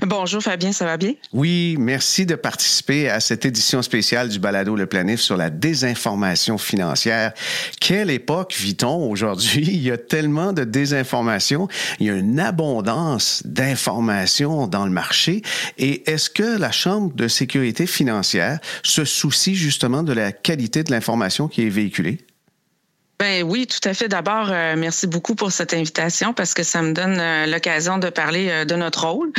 Bonjour 0.02 0.42
Fabien, 0.42 0.72
ça 0.72 0.84
va 0.84 0.96
bien? 0.96 1.12
Oui, 1.32 1.76
merci 1.78 2.26
de 2.26 2.34
participer 2.34 3.08
à 3.08 3.20
cette 3.20 3.46
édition 3.46 3.82
spéciale 3.82 4.28
du 4.28 4.40
Balado 4.40 4.74
Le 4.74 4.86
Planif 4.86 5.20
sur 5.20 5.36
la 5.36 5.48
désinformation 5.48 6.58
financière. 6.58 7.32
Quelle 7.80 8.10
époque 8.10 8.54
vit-on 8.58 9.08
aujourd'hui? 9.08 9.64
Il 9.66 9.82
y 9.82 9.92
a 9.92 9.96
tellement 9.96 10.52
de 10.52 10.64
désinformation, 10.64 11.68
il 12.00 12.06
y 12.06 12.10
a 12.10 12.14
une 12.14 12.40
abondance 12.40 13.42
d'informations 13.44 14.66
dans 14.66 14.86
le 14.86 14.92
marché. 14.92 15.42
Et 15.78 16.10
est-ce 16.10 16.30
que 16.30 16.58
la 16.58 16.72
Chambre 16.72 17.14
de 17.14 17.28
sécurité 17.28 17.86
financière 17.86 18.58
se 18.82 19.04
soucie 19.04 19.54
justement 19.54 20.02
de 20.02 20.12
la 20.12 20.32
qualité 20.32 20.82
de 20.82 20.90
l'information 20.90 21.46
qui 21.46 21.62
est 21.62 21.70
véhiculée? 21.70 22.18
Ben 23.18 23.42
oui, 23.44 23.66
tout 23.66 23.88
à 23.88 23.94
fait. 23.94 24.08
D'abord, 24.08 24.50
euh, 24.50 24.74
merci 24.76 25.06
beaucoup 25.06 25.34
pour 25.34 25.50
cette 25.50 25.72
invitation 25.72 26.34
parce 26.34 26.52
que 26.52 26.62
ça 26.62 26.82
me 26.82 26.92
donne 26.92 27.18
euh, 27.18 27.46
l'occasion 27.46 27.96
de 27.96 28.10
parler 28.10 28.50
euh, 28.50 28.64
de 28.66 28.74
notre 28.74 29.06
rôle. 29.06 29.32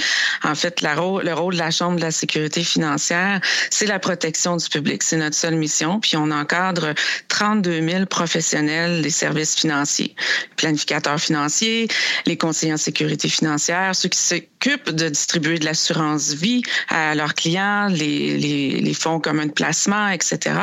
En 0.44 0.56
fait, 0.56 0.82
le 0.82 1.34
rôle 1.34 1.54
de 1.54 1.60
la 1.60 1.70
Chambre 1.70 1.98
de 1.98 2.02
la 2.02 2.10
sécurité 2.10 2.64
financière, 2.64 3.40
c'est 3.70 3.86
la 3.86 4.00
protection 4.00 4.58
du 4.58 4.68
public. 4.68 5.04
C'est 5.04 5.18
notre 5.18 5.36
seule 5.36 5.58
mission. 5.58 6.00
Puis 6.00 6.18
on 6.18 6.32
encadre 6.32 6.96
32 7.28 7.88
000 7.88 8.06
professionnels 8.08 9.04
des 9.04 9.12
services 9.12 9.56
financiers, 9.56 10.16
planificateurs 10.56 11.20
financiers, 11.20 11.88
les 12.26 12.38
conseillers 12.38 12.74
en 12.74 12.78
sécurité 12.78 13.30
financière, 13.30 13.96
ceux 13.96 14.10
qui 14.10 14.20
s'occupent 14.68 14.92
de 14.92 15.10
distribuer 15.10 15.60
de 15.60 15.66
l'assurance 15.66 16.34
vie 16.34 16.62
à 16.90 17.16
leurs 17.16 17.34
clients, 17.34 17.88
les, 17.88 18.38
les, 18.38 18.82
les 18.82 18.94
fonds 18.94 19.20
communs 19.20 19.46
de 19.46 19.52
placement, 19.52 20.10
etc. 20.10 20.56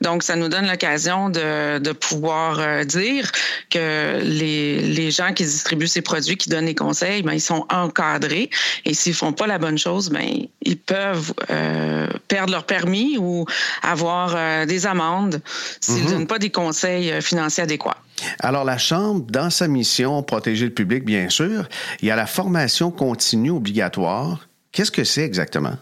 Donc, 0.00 0.22
ça 0.22 0.36
nous 0.36 0.48
donne 0.48 0.66
l'occasion 0.68 1.30
de, 1.30 1.78
de 1.78 1.92
pouvoir 1.92 2.60
euh, 2.60 2.84
dire 2.84 3.30
que 3.70 4.20
les, 4.22 4.80
les 4.80 5.10
gens 5.10 5.32
qui 5.32 5.44
distribuent 5.44 5.86
ces 5.86 6.02
produits, 6.02 6.36
qui 6.36 6.48
donnent 6.48 6.66
les 6.66 6.74
conseils, 6.74 7.22
ben, 7.22 7.32
ils 7.32 7.40
sont 7.40 7.66
encadrés. 7.70 8.50
Et 8.84 8.94
s'ils 8.94 9.14
font 9.14 9.32
pas 9.32 9.46
la 9.46 9.58
bonne 9.58 9.78
chose, 9.78 10.10
ben, 10.10 10.46
ils 10.62 10.78
peuvent 10.78 11.32
euh, 11.50 12.06
perdre 12.28 12.52
leur 12.52 12.64
permis 12.64 13.16
ou 13.18 13.46
avoir 13.82 14.34
euh, 14.36 14.66
des 14.66 14.86
amendes 14.86 15.40
s'ils 15.80 15.96
ne 15.96 16.00
mhm. 16.00 16.10
donnent 16.10 16.26
pas 16.26 16.38
des 16.38 16.50
conseils 16.50 17.20
financiers 17.22 17.64
adéquats. 17.64 17.96
Alors, 18.40 18.64
la 18.64 18.78
Chambre, 18.78 19.24
dans 19.30 19.50
sa 19.50 19.68
mission, 19.68 20.22
protéger 20.22 20.66
le 20.66 20.74
public, 20.74 21.04
bien 21.04 21.28
sûr, 21.28 21.68
il 22.00 22.08
y 22.08 22.10
a 22.10 22.16
la 22.16 22.26
formation 22.26 22.90
continue 22.90 23.50
obligatoire. 23.50 24.48
Qu'est-ce 24.72 24.90
que 24.90 25.04
c'est 25.04 25.24
exactement? 25.24 25.76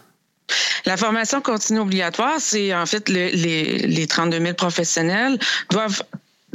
La 0.85 0.97
formation 0.97 1.41
continue 1.41 1.79
obligatoire, 1.79 2.35
c'est 2.39 2.73
en 2.73 2.85
fait 2.85 3.09
les, 3.09 3.31
les 3.31 4.07
32 4.07 4.39
000 4.39 4.53
professionnels 4.53 5.37
doivent 5.69 6.01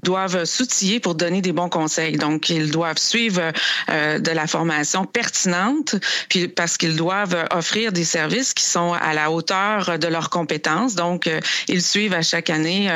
doivent 0.04 0.44
s'outiller 0.44 1.00
pour 1.00 1.14
donner 1.16 1.40
des 1.40 1.52
bons 1.52 1.68
conseils. 1.68 2.16
Donc, 2.16 2.50
ils 2.50 2.70
doivent 2.70 2.98
suivre 2.98 3.40
euh, 3.88 4.18
de 4.18 4.30
la 4.30 4.46
formation 4.46 5.04
pertinente, 5.04 5.96
puis 6.28 6.46
parce 6.46 6.76
qu'ils 6.76 6.96
doivent 6.96 7.46
offrir 7.50 7.90
des 7.90 8.04
services 8.04 8.54
qui 8.54 8.64
sont 8.64 8.92
à 8.92 9.14
la 9.14 9.30
hauteur 9.30 9.98
de 9.98 10.06
leurs 10.06 10.30
compétences. 10.30 10.94
Donc, 10.94 11.26
euh, 11.26 11.40
ils 11.68 11.82
suivent 11.82 12.14
à 12.14 12.22
chaque 12.22 12.50
année 12.50 12.88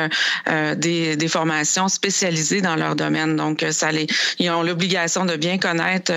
euh, 0.47 0.75
des, 0.75 1.27
formations 1.27 1.89
spécialisées 1.89 2.61
dans 2.61 2.75
leur 2.75 2.95
domaine. 2.95 3.35
Donc, 3.35 3.65
ça 3.71 3.91
les, 3.91 4.07
ils 4.39 4.49
ont 4.49 4.63
l'obligation 4.63 5.25
de 5.25 5.35
bien 5.35 5.57
connaître 5.59 6.11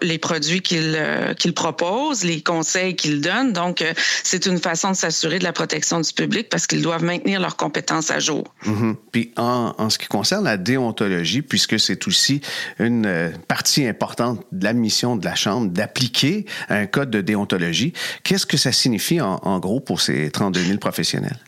les 0.00 0.18
produits 0.18 0.62
qu'ils 0.62 0.98
qu'ils 1.38 1.52
proposent, 1.52 2.24
les 2.24 2.40
conseils 2.42 2.96
qu'ils 2.96 3.20
donnent. 3.20 3.52
Donc, 3.52 3.84
c'est 4.22 4.46
une 4.46 4.58
façon 4.58 4.92
de 4.92 4.96
s'assurer 4.96 5.38
de 5.38 5.44
la 5.44 5.52
protection 5.52 6.00
du 6.00 6.12
public 6.12 6.48
parce 6.48 6.66
qu'ils 6.66 6.82
doivent 6.82 7.04
maintenir 7.04 7.40
leurs 7.40 7.56
compétences 7.56 8.10
à 8.10 8.20
jour. 8.20 8.44
Mm-hmm. 8.66 8.94
Puis, 9.12 9.32
en 9.36 9.90
ce 9.90 9.98
qui 9.98 10.06
concerne 10.06 10.33
la 10.40 10.56
déontologie, 10.56 11.42
puisque 11.42 11.78
c'est 11.78 12.06
aussi 12.06 12.40
une 12.78 13.06
euh, 13.06 13.30
partie 13.48 13.86
importante 13.86 14.44
de 14.52 14.64
la 14.64 14.72
mission 14.72 15.16
de 15.16 15.24
la 15.24 15.34
Chambre 15.34 15.70
d'appliquer 15.70 16.46
un 16.68 16.86
code 16.86 17.10
de 17.10 17.20
déontologie, 17.20 17.92
qu'est-ce 18.22 18.46
que 18.46 18.56
ça 18.56 18.72
signifie 18.72 19.20
en, 19.20 19.40
en 19.42 19.58
gros 19.58 19.80
pour 19.80 20.00
ces 20.00 20.30
32 20.30 20.60
000 20.60 20.78
professionnels? 20.78 21.38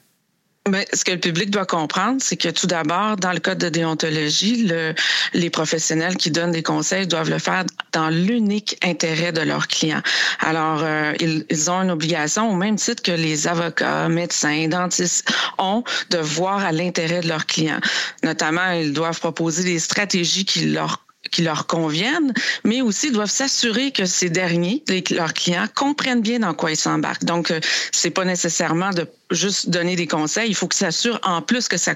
Ben, 0.69 0.85
ce 0.93 1.05
que 1.05 1.13
le 1.13 1.21
public 1.21 1.51
doit 1.51 1.65
comprendre, 1.65 2.21
c'est 2.21 2.37
que 2.37 2.49
tout 2.49 2.67
d'abord, 2.67 3.17
dans 3.17 3.33
le 3.33 3.39
code 3.39 3.59
de 3.59 3.69
déontologie, 3.69 4.67
le, 4.67 4.95
les 5.33 5.49
professionnels 5.49 6.17
qui 6.17 6.33
donnent 6.33 6.51
des 6.51 6.65
conseils 6.65 7.07
doivent 7.07 7.31
le 7.31 7.39
faire 7.39 7.65
dans 7.93 8.09
l'unique 8.09 8.77
intérêt 8.83 9.31
de 9.31 9.43
leurs 9.43 9.69
clients. 9.69 10.03
Alors, 10.41 10.83
euh, 10.83 11.13
ils, 11.21 11.47
ils, 11.51 11.71
ont 11.71 11.83
une 11.83 11.93
obligation, 11.93 12.51
au 12.51 12.57
même 12.57 12.75
titre 12.77 13.01
que 13.01 13.13
les 13.13 13.47
avocats, 13.47 14.09
médecins, 14.09 14.67
dentistes 14.67 15.33
ont, 15.59 15.85
de 16.11 16.19
voir 16.19 16.65
à 16.65 16.73
l'intérêt 16.73 17.21
de 17.21 17.29
leurs 17.29 17.47
clients. 17.47 17.81
Notamment, 18.25 18.73
ils 18.73 18.93
doivent 18.93 19.21
proposer 19.21 19.63
des 19.63 19.79
stratégies 19.79 20.45
qui 20.45 20.67
leur 20.67 21.06
qui 21.31 21.43
leur 21.43 21.67
conviennent, 21.67 22.33
mais 22.65 22.81
aussi 22.81 23.11
doivent 23.11 23.31
s'assurer 23.31 23.91
que 23.91 24.05
ces 24.05 24.31
derniers, 24.31 24.83
leurs 25.11 25.35
clients, 25.35 25.67
comprennent 25.75 26.23
bien 26.23 26.41
dans 26.41 26.55
quoi 26.55 26.71
ils 26.71 26.77
s'embarquent. 26.77 27.25
Donc, 27.25 27.51
euh, 27.51 27.61
c'est 27.93 28.11
pas 28.11 28.25
nécessairement 28.25 28.91
de 28.91 29.07
juste 29.31 29.71
donner 29.71 29.97
des 29.97 30.07
conseils. 30.07 30.49
Il 30.49 30.55
faut 30.55 30.69
qu'ils 30.69 30.79
s'assurent 30.79 31.21
en 31.23 31.43
plus 31.43 31.69
que 31.69 31.77
ça 31.77 31.95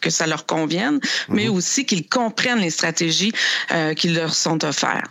que 0.00 0.10
ça 0.10 0.26
leur 0.26 0.46
convienne, 0.46 1.00
mais 1.28 1.46
mhm. 1.46 1.54
aussi 1.54 1.84
qu'ils 1.84 2.08
comprennent 2.08 2.60
les 2.60 2.70
stratégies 2.70 3.32
euh, 3.72 3.94
qui 3.94 4.08
leur 4.08 4.34
sont 4.34 4.64
offertes. 4.64 5.04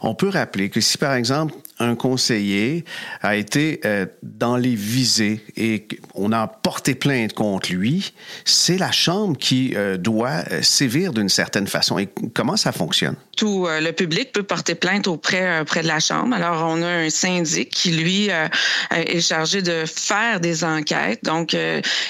On 0.00 0.14
peut 0.14 0.28
rappeler 0.28 0.70
que 0.70 0.80
si 0.80 0.96
par 0.98 1.14
exemple 1.14 1.54
un 1.80 1.94
conseiller 1.94 2.84
a 3.22 3.36
été 3.36 3.80
euh, 3.84 4.06
dans 4.22 4.56
les 4.56 4.74
visées 4.74 5.40
et 5.56 5.86
on 6.14 6.32
a 6.32 6.46
porté 6.46 6.94
plainte 6.94 7.32
contre 7.32 7.72
lui, 7.72 8.12
c'est 8.44 8.78
la 8.78 8.90
chambre 8.90 9.36
qui 9.36 9.74
euh, 9.76 9.96
doit 9.96 10.42
euh, 10.50 10.62
sévir 10.62 11.12
d'une 11.12 11.28
certaine 11.28 11.66
façon. 11.66 11.98
Et 11.98 12.08
comment 12.34 12.56
ça 12.56 12.72
fonctionne? 12.72 13.16
Tout 13.36 13.68
le 13.68 13.92
public 13.92 14.32
peut 14.32 14.42
porter 14.42 14.74
plainte 14.74 15.06
auprès, 15.06 15.60
auprès 15.60 15.82
de 15.82 15.86
la 15.86 16.00
chambre. 16.00 16.34
Alors, 16.34 16.66
on 16.68 16.82
a 16.82 16.88
un 16.88 17.08
syndic 17.08 17.70
qui, 17.70 17.92
lui, 17.92 18.30
est 18.90 19.20
chargé 19.20 19.62
de 19.62 19.84
faire 19.86 20.40
des 20.40 20.64
enquêtes. 20.64 21.22
Donc, 21.22 21.56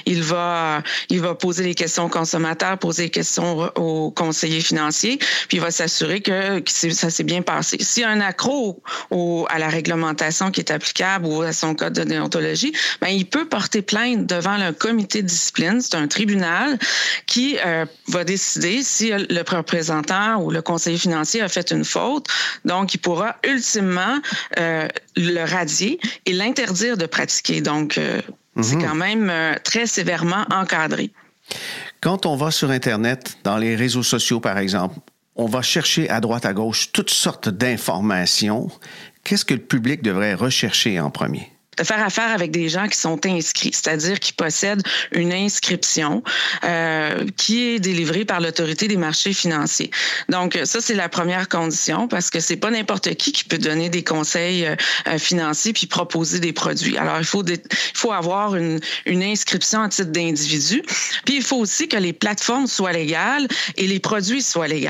il 0.07 0.23
va 0.23 0.83
il 1.11 1.21
va 1.21 1.35
poser 1.35 1.65
les 1.65 1.75
questions 1.75 2.07
aux 2.07 2.09
consommateurs, 2.09 2.79
poser 2.79 3.05
les 3.05 3.11
questions 3.11 3.71
aux 3.77 4.11
conseillers 4.11 4.63
financiers, 4.63 5.19
puis 5.49 5.59
il 5.59 5.61
va 5.61 5.71
s'assurer 5.71 6.23
que, 6.23 6.63
ça 6.67 7.11
s'est 7.11 7.25
bien 7.25 7.43
passé. 7.43 7.77
S'il 7.81 8.05
un 8.05 8.21
accro 8.21 8.83
au, 9.11 9.47
à 9.51 9.58
la 9.59 9.69
réglementation 9.69 10.51
qui 10.51 10.61
est 10.61 10.71
applicable 10.71 11.27
ou 11.27 11.43
à 11.43 11.53
son 11.53 11.75
code 11.75 11.93
de 11.93 12.05
déontologie, 12.05 12.73
ben, 13.01 13.09
il 13.09 13.27
peut 13.27 13.47
porter 13.47 13.83
plainte 13.83 14.27
devant 14.27 14.57
le 14.57 14.73
comité 14.73 15.23
de 15.23 15.27
discipline. 15.27 15.81
C'est 15.81 15.97
un 15.97 16.09
tribunal 16.09 16.79
qui 17.27 17.59
euh, 17.65 17.85
va 18.09 18.25
décider 18.25 18.83
si 18.83 19.11
le 19.11 19.57
représentant 19.57 20.43
ou 20.43 20.51
le 20.51 20.63
conseiller 20.63 20.99
financier 20.99 21.41
a 21.41 21.49
fait 21.49 21.71
une 21.71 21.85
faute. 21.85 22.27
Donc, 22.65 22.95
il 22.95 22.99
pourra 22.99 23.37
ultimement 23.45 24.19
euh, 24.59 24.89
le 25.17 25.45
radier 25.45 25.99
et 26.27 26.33
l'interdire 26.33 26.97
de 26.97 27.07
pratiquer. 27.07 27.61
Donc, 27.61 27.99
euh, 27.99 28.21
c'est 28.61 28.77
mhm. 28.77 28.85
quand 28.85 28.95
même 28.95 29.33
très 29.63 29.87
sévèrement 29.87 30.45
encadré. 30.51 31.11
Quand 32.01 32.27
on 32.27 32.37
va 32.37 32.51
sur 32.51 32.71
Internet, 32.71 33.39
dans 33.45 33.57
les 33.57 33.77
réseaux 33.77 34.03
sociaux, 34.03 34.41
par 34.41 34.59
exemple, 34.59 34.99
on 35.39 35.47
va 35.47 35.63
chercher 35.63 36.11
à 36.11 36.21
droite, 36.21 36.45
à 36.45 36.53
gauche 36.53 36.91
toutes 36.93 37.11
sortes 37.11 37.49
d'informations. 37.49 38.69
Qu'est-ce 39.29 39.45
que 39.45 39.53
le 39.53 39.61
public 39.61 40.01
devrait 40.01 40.33
rechercher 40.33 40.99
en 40.99 41.11
premier? 41.11 41.53
De 41.79 41.85
faire 41.85 42.03
affaire 42.05 42.31
avec 42.31 42.51
des 42.51 42.69
gens 42.69 42.89
qui 42.89 42.99
sont 42.99 43.19
inscrits, 43.27 43.71
c'est-à-dire 43.73 44.19
qui 44.21 44.33
possèdent 44.33 44.83
une 45.13 45.33
inscription 45.33 46.23
euh, 46.65 47.25
qui 47.37 47.63
est 47.63 47.79
délivrée 47.79 48.25
par 48.25 48.41
l'autorité 48.41 48.89
des 48.89 48.97
marchés 48.97 49.33
financiers. 49.33 49.91
Donc 50.29 50.59
ça 50.65 50.81
c'est 50.81 50.95
la 50.95 51.09
première 51.09 51.49
condition 51.49 52.09
parce 52.09 52.31
que 52.31 52.41
c'est 52.41 52.57
pas 52.57 52.71
n'importe 52.71 53.15
qui 53.15 53.33
qui 53.33 53.45
peut 53.45 53.59
donner 53.59 53.89
des 53.89 54.05
conseils 54.05 54.67
euh, 54.67 55.19
financiers 55.19 55.73
puis 55.73 55.87
proposer 55.87 56.41
des 56.41 56.53
produits. 56.53 56.97
Alors 56.97 57.19
il 57.19 57.25
faut 57.25 57.45
il 57.47 57.61
faut 57.95 58.13
avoir 58.13 58.57
une, 58.57 58.81
une 59.07 59.23
inscription 59.23 59.83
à 59.83 59.89
titre 59.89 60.11
d'individu. 60.11 60.83
Puis 61.25 61.37
il 61.37 61.43
faut 61.43 61.57
aussi 61.57 61.89
que 61.89 61.97
les 61.97 62.13
plateformes 62.13 62.67
soient 62.67 62.93
légales 62.93 63.47
et 63.77 63.87
les 63.87 64.01
produits 64.01 64.43
soient 64.43 64.69
légaux. 64.69 64.89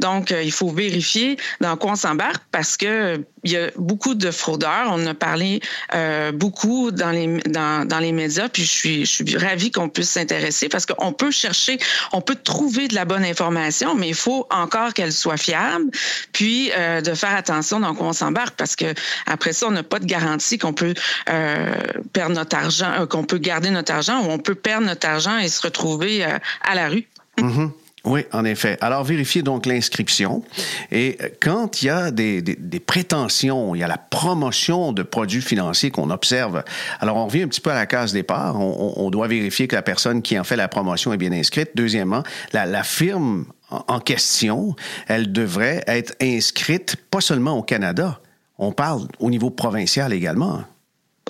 Donc 0.00 0.30
il 0.30 0.52
faut 0.52 0.70
vérifier 0.70 1.36
dans 1.60 1.76
quoi 1.76 1.92
on 1.92 1.96
s'embarque 1.96 2.42
parce 2.50 2.76
que 2.76 3.22
il 3.44 3.52
y 3.52 3.56
a 3.56 3.70
beaucoup 3.76 4.14
de 4.14 4.30
fraudeurs. 4.30 4.88
On 4.90 5.06
a 5.06 5.14
parlé 5.14 5.60
euh, 5.94 6.29
beaucoup 6.32 6.90
dans 6.90 7.10
les 7.10 7.38
dans, 7.48 7.86
dans 7.86 7.98
les 7.98 8.12
médias, 8.12 8.48
puis 8.48 8.64
je 8.64 8.70
suis 8.70 9.06
je 9.06 9.10
suis 9.10 9.36
ravie 9.36 9.70
qu'on 9.70 9.88
puisse 9.88 10.10
s'intéresser 10.10 10.68
parce 10.68 10.86
qu'on 10.86 11.12
peut 11.12 11.30
chercher, 11.30 11.78
on 12.12 12.20
peut 12.20 12.36
trouver 12.36 12.88
de 12.88 12.94
la 12.94 13.04
bonne 13.04 13.24
information, 13.24 13.94
mais 13.94 14.08
il 14.08 14.14
faut 14.14 14.46
encore 14.50 14.94
qu'elle 14.94 15.12
soit 15.12 15.36
fiable, 15.36 15.90
puis 16.32 16.70
euh, 16.76 17.00
de 17.00 17.14
faire 17.14 17.34
attention 17.34 17.80
dans 17.80 17.94
quoi 17.94 18.08
on 18.08 18.12
s'embarque 18.12 18.56
parce 18.56 18.76
que 18.76 18.94
après 19.26 19.52
ça, 19.52 19.66
on 19.66 19.72
n'a 19.72 19.82
pas 19.82 19.98
de 19.98 20.06
garantie 20.06 20.58
qu'on 20.58 20.72
peut 20.72 20.94
euh, 21.28 21.74
perdre 22.12 22.34
notre 22.34 22.56
argent, 22.56 22.92
euh, 23.00 23.06
qu'on 23.06 23.24
peut 23.24 23.38
garder 23.38 23.70
notre 23.70 23.92
argent 23.92 24.24
ou 24.24 24.30
on 24.30 24.38
peut 24.38 24.54
perdre 24.54 24.86
notre 24.86 25.08
argent 25.08 25.38
et 25.38 25.48
se 25.48 25.62
retrouver 25.62 26.24
à 26.24 26.74
la 26.74 26.88
rue. 26.88 27.06
Mm-hmm. 27.38 27.70
Oui, 28.04 28.24
en 28.32 28.44
effet. 28.46 28.78
Alors, 28.80 29.04
vérifiez 29.04 29.42
donc 29.42 29.66
l'inscription. 29.66 30.42
Et 30.90 31.18
quand 31.40 31.82
il 31.82 31.86
y 31.86 31.90
a 31.90 32.10
des, 32.10 32.40
des, 32.40 32.56
des, 32.56 32.80
prétentions, 32.80 33.74
il 33.74 33.80
y 33.80 33.84
a 33.84 33.88
la 33.88 33.98
promotion 33.98 34.92
de 34.92 35.02
produits 35.02 35.42
financiers 35.42 35.90
qu'on 35.90 36.08
observe. 36.08 36.64
Alors, 37.00 37.16
on 37.16 37.26
revient 37.26 37.42
un 37.42 37.48
petit 37.48 37.60
peu 37.60 37.70
à 37.70 37.74
la 37.74 37.86
case 37.86 38.12
départ. 38.12 38.58
On, 38.58 38.94
on, 38.96 39.10
doit 39.10 39.28
vérifier 39.28 39.68
que 39.68 39.76
la 39.76 39.82
personne 39.82 40.22
qui 40.22 40.38
en 40.38 40.44
fait 40.44 40.56
la 40.56 40.68
promotion 40.68 41.12
est 41.12 41.18
bien 41.18 41.32
inscrite. 41.32 41.72
Deuxièmement, 41.74 42.22
la, 42.52 42.64
la 42.64 42.84
firme 42.84 43.44
en 43.70 44.00
question, 44.00 44.74
elle 45.06 45.30
devrait 45.30 45.84
être 45.86 46.14
inscrite 46.20 46.96
pas 47.10 47.20
seulement 47.20 47.58
au 47.58 47.62
Canada. 47.62 48.20
On 48.58 48.72
parle 48.72 49.06
au 49.18 49.30
niveau 49.30 49.50
provincial 49.50 50.12
également. 50.12 50.64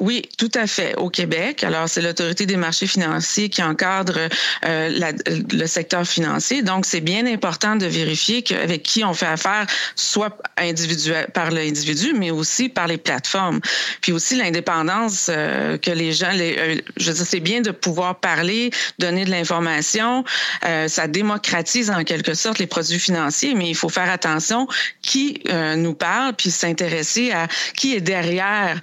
Oui, 0.01 0.23
tout 0.39 0.51
à 0.55 0.67
fait. 0.67 0.95
Au 0.97 1.11
Québec, 1.11 1.63
alors 1.63 1.87
c'est 1.87 2.01
l'autorité 2.01 2.47
des 2.47 2.57
marchés 2.57 2.87
financiers 2.87 3.51
qui 3.51 3.63
encadre 3.63 4.19
euh, 4.65 4.89
la, 4.89 5.13
le 5.53 5.67
secteur 5.67 6.07
financier. 6.07 6.63
Donc, 6.63 6.87
c'est 6.87 7.03
bien 7.03 7.27
important 7.27 7.77
de 7.77 7.85
vérifier 7.85 8.43
qu'avec 8.43 8.83
qui 8.83 9.05
on 9.05 9.13
fait 9.13 9.27
affaire, 9.27 9.67
soit 9.97 10.39
individuel 10.57 11.29
par 11.35 11.51
l'individu, 11.51 12.15
mais 12.15 12.31
aussi 12.31 12.71
par 12.71 12.87
les 12.87 12.97
plateformes. 12.97 13.61
Puis 14.01 14.13
aussi 14.13 14.37
l'indépendance 14.37 15.27
euh, 15.29 15.77
que 15.77 15.91
les 15.91 16.15
gens, 16.15 16.33
les, 16.33 16.57
euh, 16.59 16.81
je 16.97 17.11
veux 17.11 17.17
dire, 17.17 17.27
c'est 17.27 17.41
bien 17.41 17.61
de 17.61 17.71
pouvoir 17.71 18.21
parler, 18.21 18.71
donner 18.99 19.27
de 19.27 19.31
l'information. 19.31 20.25
Euh, 20.65 20.89
ça 20.89 21.09
démocratise 21.09 21.91
en 21.91 22.05
quelque 22.05 22.33
sorte 22.33 22.59
les 22.59 22.67
produits 22.67 22.99
financiers, 22.99 23.55
mais 23.55 23.69
il 23.69 23.77
faut 23.77 23.91
faire 23.91 24.11
attention 24.11 24.67
qui 25.03 25.43
euh, 25.51 25.77
nous 25.77 25.95
parle, 25.95 26.33
puis 26.33 26.51
s'intéresser 26.51 27.33
à 27.33 27.49
qui 27.77 27.95
est 27.95 28.01
derrière, 28.01 28.81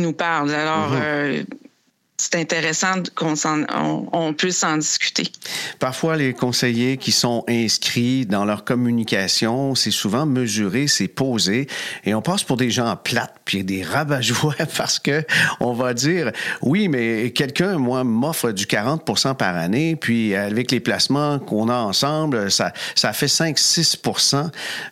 nous 0.00 0.12
parle. 0.12 0.50
Alors, 0.54 0.88
mm 0.90 0.94
-hmm. 0.94 1.02
euh, 1.02 1.44
c'est 2.24 2.40
intéressant 2.40 3.02
qu'on 3.14 3.34
on, 3.44 4.06
on, 4.12 4.32
puisse 4.32 4.64
en 4.64 4.78
discuter. 4.78 5.30
Parfois, 5.78 6.16
les 6.16 6.32
conseillers 6.32 6.96
qui 6.96 7.12
sont 7.12 7.44
inscrits 7.48 8.24
dans 8.24 8.46
leur 8.46 8.64
communication, 8.64 9.74
c'est 9.74 9.90
souvent 9.90 10.24
mesuré, 10.24 10.86
c'est 10.86 11.08
posé, 11.08 11.66
et 12.04 12.14
on 12.14 12.22
passe 12.22 12.42
pour 12.42 12.56
des 12.56 12.70
gens 12.70 12.96
plates, 12.96 13.36
puis 13.44 13.62
des 13.62 13.82
rabat 13.82 14.20
parce 14.76 14.98
que 14.98 15.22
on 15.60 15.74
va 15.74 15.92
dire, 15.92 16.32
oui, 16.62 16.88
mais 16.88 17.30
quelqu'un, 17.32 17.76
moi, 17.76 18.04
m'offre 18.04 18.52
du 18.52 18.64
40% 18.64 19.34
par 19.36 19.56
année, 19.56 19.94
puis 19.96 20.34
avec 20.34 20.70
les 20.70 20.80
placements 20.80 21.38
qu'on 21.38 21.68
a 21.68 21.76
ensemble, 21.76 22.50
ça, 22.50 22.72
ça 22.94 23.12
fait 23.12 23.26
5-6% 23.26 24.50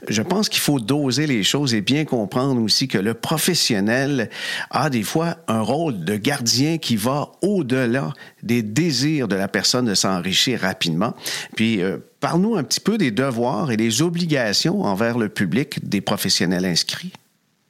Je 0.08 0.22
pense 0.22 0.50
qu'il 0.50 0.60
faut 0.60 0.80
doser 0.80 1.26
les 1.26 1.42
choses 1.42 1.72
et 1.72 1.80
bien 1.80 2.04
comprendre 2.04 2.60
aussi 2.60 2.88
que 2.88 2.98
le 2.98 3.14
professionnel 3.14 4.28
a 4.70 4.90
des 4.90 5.02
fois 5.02 5.36
un 5.48 5.62
rôle 5.62 6.04
de 6.04 6.16
gardien 6.16 6.76
qui 6.76 6.96
va 6.96 7.21
au-delà 7.42 8.12
des 8.42 8.62
désirs 8.62 9.28
de 9.28 9.36
la 9.36 9.48
personne 9.48 9.86
de 9.86 9.94
s'enrichir 9.94 10.60
rapidement. 10.60 11.14
Puis, 11.56 11.82
euh, 11.82 11.98
parle-nous 12.20 12.56
un 12.56 12.62
petit 12.62 12.80
peu 12.80 12.98
des 12.98 13.10
devoirs 13.10 13.70
et 13.70 13.76
des 13.76 14.02
obligations 14.02 14.82
envers 14.82 15.18
le 15.18 15.28
public 15.28 15.88
des 15.88 16.00
professionnels 16.00 16.64
inscrits. 16.64 17.12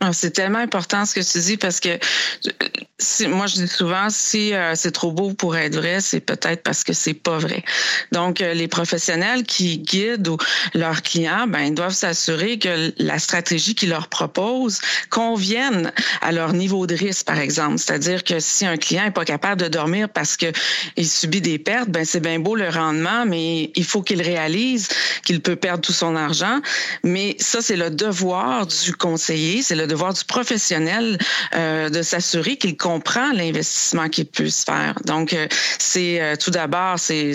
Ah, 0.00 0.12
c'est 0.12 0.32
tellement 0.32 0.58
important 0.58 1.06
ce 1.06 1.14
que 1.14 1.20
tu 1.20 1.38
dis 1.38 1.56
parce 1.56 1.78
que 1.78 1.96
moi 3.28 3.46
je 3.46 3.56
dis 3.56 3.68
souvent 3.68 4.08
si 4.10 4.54
euh, 4.54 4.74
c'est 4.74 4.92
trop 4.92 5.12
beau 5.12 5.32
pour 5.32 5.56
être 5.56 5.76
vrai, 5.76 6.00
c'est 6.00 6.20
peut-être 6.20 6.62
parce 6.62 6.84
que 6.84 6.92
c'est 6.92 7.14
pas 7.14 7.38
vrai. 7.38 7.64
Donc 8.12 8.40
euh, 8.40 8.54
les 8.54 8.68
professionnels 8.68 9.44
qui 9.44 9.78
guident 9.78 10.28
ou 10.28 10.36
leurs 10.74 11.02
clients, 11.02 11.46
ben 11.46 11.60
ils 11.60 11.74
doivent 11.74 11.94
s'assurer 11.94 12.58
que 12.58 12.92
la 12.98 13.18
stratégie 13.18 13.74
qu'ils 13.74 13.90
leur 13.90 14.08
proposent 14.08 14.80
convienne 15.10 15.92
à 16.20 16.32
leur 16.32 16.52
niveau 16.52 16.86
de 16.86 16.94
risque 16.94 17.26
par 17.26 17.38
exemple, 17.38 17.78
c'est-à-dire 17.78 18.24
que 18.24 18.40
si 18.40 18.66
un 18.66 18.76
client 18.76 19.04
est 19.06 19.10
pas 19.12 19.24
capable 19.24 19.60
de 19.60 19.68
dormir 19.68 20.08
parce 20.08 20.36
que 20.36 20.46
il 20.96 21.08
subit 21.08 21.40
des 21.40 21.58
pertes, 21.58 21.88
ben 21.88 22.04
c'est 22.04 22.20
bien 22.20 22.38
beau 22.38 22.56
le 22.56 22.68
rendement 22.68 23.24
mais 23.26 23.70
il 23.74 23.84
faut 23.84 24.02
qu'il 24.02 24.22
réalise 24.22 24.88
qu'il 25.24 25.40
peut 25.40 25.56
perdre 25.56 25.82
tout 25.82 25.92
son 25.92 26.16
argent, 26.16 26.60
mais 27.02 27.36
ça 27.38 27.60
c'est 27.62 27.76
le 27.76 27.90
devoir 27.90 28.66
du 28.66 28.94
conseiller, 28.94 29.62
c'est 29.62 29.74
le 29.74 29.86
devoir 29.86 30.12
du 30.14 30.24
professionnel 30.24 31.18
euh, 31.54 31.88
de 31.88 32.02
s'assurer 32.02 32.56
qu'il 32.56 32.76
l'investissement 33.32 34.08
qu'il 34.08 34.26
peut 34.26 34.48
se 34.48 34.64
faire. 34.64 34.94
Donc, 35.04 35.32
euh, 35.32 35.46
c'est 35.78 36.20
euh, 36.20 36.36
tout 36.36 36.50
d'abord, 36.50 36.98
c'est 36.98 37.34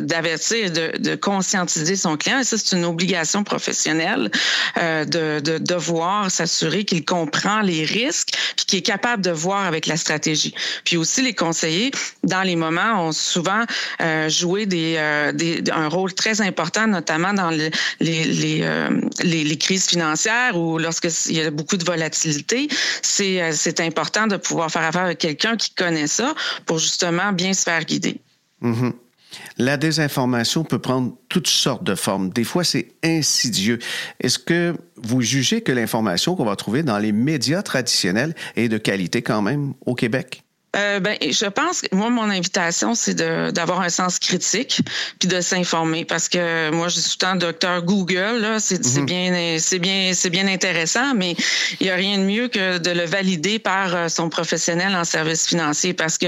d'avertir, 0.00 0.70
de, 0.70 0.98
de, 0.98 1.14
conscientiser 1.14 1.96
son 1.96 2.16
client. 2.16 2.40
Et 2.40 2.44
ça, 2.44 2.56
c'est 2.58 2.76
une 2.76 2.84
obligation 2.84 3.44
professionnelle 3.44 4.30
euh, 4.78 5.04
de, 5.04 5.40
de, 5.40 5.58
devoir 5.58 6.30
s'assurer 6.30 6.84
qu'il 6.84 7.04
comprend 7.04 7.60
les 7.60 7.84
risques 7.84 8.30
puis 8.56 8.66
qu'il 8.66 8.78
est 8.80 8.82
capable 8.82 9.22
de 9.22 9.30
voir 9.30 9.64
avec 9.64 9.86
la 9.86 9.96
stratégie. 9.96 10.54
Puis 10.84 10.96
aussi, 10.96 11.22
les 11.22 11.34
conseillers, 11.34 11.90
dans 12.24 12.42
les 12.42 12.56
moments, 12.56 13.06
ont 13.06 13.12
souvent 13.12 13.64
euh, 14.00 14.28
joué 14.28 14.66
des, 14.66 14.94
euh, 14.98 15.32
des, 15.32 15.62
un 15.72 15.88
rôle 15.88 16.12
très 16.14 16.40
important, 16.40 16.86
notamment 16.86 17.32
dans 17.32 17.50
les, 17.50 17.70
les, 18.00 18.24
les, 18.24 18.64
les, 19.22 19.44
les 19.44 19.58
crises 19.58 19.86
financières 19.86 20.56
ou 20.56 20.78
lorsqu'il 20.78 21.36
y 21.36 21.40
a 21.40 21.50
beaucoup 21.50 21.76
de 21.76 21.84
volatilité, 21.84 22.68
c'est 23.02 23.80
important 23.80 24.26
de 24.26 24.36
pouvoir 24.36 24.70
faire 24.70 24.82
quelqu'un 25.18 25.56
qui 25.56 25.74
connaît 25.74 26.06
ça 26.06 26.34
pour 26.66 26.78
justement 26.78 27.32
bien 27.32 27.52
se 27.52 27.62
faire 27.62 27.84
guider. 27.84 28.20
Mm 28.60 28.72
-hmm. 28.72 28.92
La 29.58 29.76
désinformation 29.76 30.64
peut 30.64 30.78
prendre 30.78 31.16
toutes 31.28 31.48
sortes 31.48 31.84
de 31.84 31.94
formes. 31.94 32.30
Des 32.30 32.44
fois, 32.44 32.64
c'est 32.64 32.88
insidieux. 33.02 33.78
Est-ce 34.20 34.38
que 34.38 34.76
vous 34.96 35.20
jugez 35.22 35.62
que 35.62 35.72
l'information 35.72 36.36
qu'on 36.36 36.44
va 36.44 36.56
trouver 36.56 36.82
dans 36.82 36.98
les 36.98 37.12
médias 37.12 37.62
traditionnels 37.62 38.34
est 38.56 38.68
de 38.68 38.78
qualité 38.78 39.22
quand 39.22 39.42
même 39.42 39.74
au 39.86 39.94
Québec? 39.94 40.42
Euh, 40.74 41.00
ben, 41.00 41.18
je 41.20 41.44
pense 41.46 41.82
que 41.82 41.94
moi, 41.94 42.08
mon 42.08 42.30
invitation, 42.30 42.94
c'est 42.94 43.14
d'avoir 43.14 43.82
un 43.82 43.90
sens 43.90 44.18
critique 44.18 44.80
puis 45.18 45.28
de 45.28 45.40
s'informer 45.42 46.06
parce 46.06 46.30
que 46.30 46.70
moi, 46.70 46.88
je 46.88 46.98
suis 46.98 47.18
tout 47.18 47.26
le 47.26 47.32
temps 47.32 47.36
docteur 47.36 47.82
Google. 47.82 48.38
Là, 48.40 48.58
c'est 48.58 48.78
mm 48.78 48.82
-hmm. 48.82 49.04
bien, 49.04 49.58
c'est 49.58 49.78
bien, 49.78 50.12
c'est 50.14 50.30
bien 50.30 50.46
intéressant, 50.48 51.14
mais 51.14 51.36
il 51.80 51.86
y 51.88 51.90
a 51.90 51.94
rien 51.96 52.16
de 52.18 52.24
mieux 52.24 52.48
que 52.48 52.78
de 52.78 52.90
le 52.90 53.04
valider 53.04 53.58
par 53.58 53.94
euh, 53.94 54.08
son 54.08 54.30
professionnel 54.30 54.94
en 54.96 55.04
service 55.04 55.46
financier 55.46 55.92
parce 55.92 56.16
que 56.16 56.26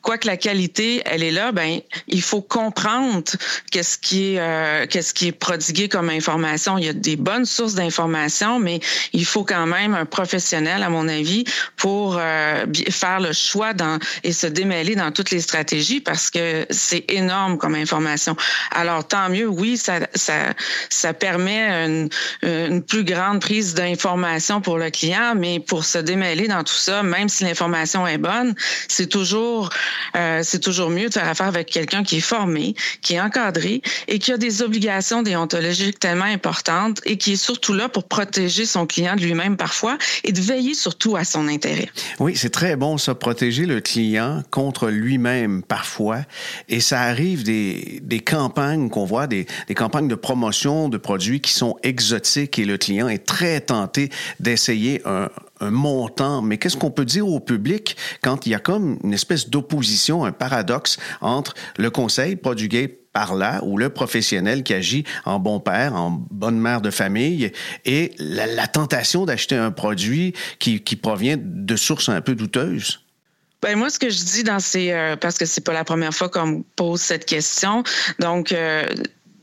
quoi 0.00 0.16
que 0.16 0.28
la 0.28 0.36
qualité, 0.36 1.02
elle 1.04 1.24
est 1.24 1.32
là, 1.32 1.50
ben, 1.50 1.80
il 2.06 2.22
faut 2.22 2.42
comprendre 2.42 3.32
qu'est-ce 3.72 3.98
qui 3.98 4.34
est, 4.34 4.38
euh, 4.38 4.86
qu'est-ce 4.90 5.12
qui 5.12 5.26
est 5.28 5.38
prodigué 5.46 5.88
comme 5.88 6.08
information. 6.08 6.78
Il 6.78 6.84
y 6.84 6.88
a 6.88 6.92
des 6.92 7.16
bonnes 7.16 7.46
sources 7.46 7.74
d'informations, 7.74 8.60
mais 8.60 8.78
il 9.12 9.24
faut 9.24 9.44
quand 9.44 9.66
même 9.66 9.94
un 9.94 10.06
professionnel, 10.06 10.82
à 10.82 10.88
mon 10.88 11.08
avis, 11.08 11.44
pour 11.76 12.16
euh, 12.18 12.64
faire 12.90 13.18
le 13.18 13.32
choix 13.32 13.71
dans, 13.72 13.98
et 14.24 14.32
se 14.32 14.46
démêler 14.46 14.94
dans 14.94 15.12
toutes 15.12 15.30
les 15.30 15.40
stratégies 15.40 16.00
parce 16.00 16.30
que 16.30 16.66
c'est 16.70 17.04
énorme 17.08 17.58
comme 17.58 17.74
information. 17.74 18.36
Alors, 18.70 19.06
tant 19.06 19.28
mieux, 19.28 19.48
oui, 19.48 19.76
ça, 19.76 20.00
ça, 20.14 20.54
ça 20.88 21.14
permet 21.14 21.68
une, 21.86 22.08
une 22.42 22.82
plus 22.82 23.04
grande 23.04 23.40
prise 23.40 23.74
d'information 23.74 24.60
pour 24.60 24.78
le 24.78 24.90
client, 24.90 25.34
mais 25.36 25.60
pour 25.60 25.84
se 25.84 25.98
démêler 25.98 26.48
dans 26.48 26.64
tout 26.64 26.74
ça, 26.74 27.02
même 27.02 27.28
si 27.28 27.44
l'information 27.44 28.06
est 28.06 28.18
bonne, 28.18 28.54
c'est 28.88 29.08
toujours, 29.08 29.70
euh, 30.16 30.40
c'est 30.42 30.60
toujours 30.60 30.90
mieux 30.90 31.08
de 31.08 31.14
faire 31.14 31.28
affaire 31.28 31.46
avec 31.46 31.68
quelqu'un 31.70 32.02
qui 32.02 32.18
est 32.18 32.20
formé, 32.20 32.74
qui 33.00 33.14
est 33.14 33.20
encadré 33.20 33.82
et 34.08 34.18
qui 34.18 34.32
a 34.32 34.36
des 34.36 34.62
obligations 34.62 35.22
déontologiques 35.22 35.98
tellement 35.98 36.24
importantes 36.24 37.00
et 37.04 37.16
qui 37.16 37.32
est 37.32 37.36
surtout 37.36 37.74
là 37.74 37.88
pour 37.88 38.04
protéger 38.04 38.66
son 38.66 38.86
client 38.86 39.16
de 39.16 39.22
lui-même 39.22 39.56
parfois 39.56 39.98
et 40.24 40.32
de 40.32 40.40
veiller 40.40 40.74
surtout 40.74 41.16
à 41.16 41.24
son 41.24 41.48
intérêt. 41.48 41.90
Oui, 42.18 42.36
c'est 42.36 42.50
très 42.50 42.76
bon, 42.76 42.98
ça, 42.98 43.14
protéger 43.14 43.61
le 43.66 43.80
client 43.80 44.42
contre 44.50 44.88
lui-même 44.88 45.62
parfois. 45.62 46.22
Et 46.68 46.80
ça 46.80 47.00
arrive 47.00 47.44
des, 47.44 48.00
des 48.02 48.20
campagnes 48.20 48.88
qu'on 48.88 49.04
voit, 49.04 49.26
des, 49.26 49.46
des 49.68 49.74
campagnes 49.74 50.08
de 50.08 50.14
promotion 50.14 50.88
de 50.88 50.96
produits 50.96 51.40
qui 51.40 51.52
sont 51.52 51.76
exotiques 51.82 52.58
et 52.58 52.64
le 52.64 52.78
client 52.78 53.08
est 53.08 53.24
très 53.24 53.60
tenté 53.60 54.10
d'essayer 54.40 55.02
un, 55.04 55.28
montant, 55.70 56.42
mais 56.42 56.58
qu'est-ce 56.58 56.76
qu'on 56.76 56.90
peut 56.90 57.04
dire 57.04 57.28
au 57.28 57.38
public 57.38 57.96
quand 58.20 58.46
il 58.46 58.50
y 58.50 58.54
a 58.54 58.58
comme 58.58 58.98
une 59.04 59.12
espèce 59.12 59.48
d'opposition, 59.48 60.24
un 60.24 60.32
paradoxe 60.32 60.98
entre 61.20 61.54
le 61.78 61.88
conseil 61.88 62.34
prodigué 62.34 62.88
par 63.12 63.36
là 63.36 63.60
ou 63.62 63.78
le 63.78 63.90
professionnel 63.90 64.64
qui 64.64 64.74
agit 64.74 65.04
en 65.24 65.38
bon 65.38 65.60
père, 65.60 65.94
en 65.94 66.10
bonne 66.10 66.58
mère 66.58 66.80
de 66.80 66.90
famille 66.90 67.52
et 67.84 68.10
la, 68.18 68.66
tentation 68.66 69.24
d'acheter 69.24 69.54
un 69.54 69.70
produit 69.70 70.32
qui 70.58 70.80
provient 70.96 71.36
de 71.38 71.76
sources 71.76 72.08
un 72.08 72.20
peu 72.20 72.34
douteuses? 72.34 73.01
Ben 73.62 73.78
moi, 73.78 73.90
ce 73.90 73.98
que 73.98 74.10
je 74.10 74.24
dis 74.24 74.42
dans 74.42 74.58
ces 74.58 74.90
euh, 74.90 75.16
parce 75.16 75.38
que 75.38 75.46
c'est 75.46 75.60
pas 75.60 75.72
la 75.72 75.84
première 75.84 76.12
fois 76.12 76.28
qu'on 76.28 76.46
me 76.46 76.62
pose 76.74 77.00
cette 77.00 77.24
question, 77.24 77.84
donc 78.18 78.50
euh, 78.50 78.84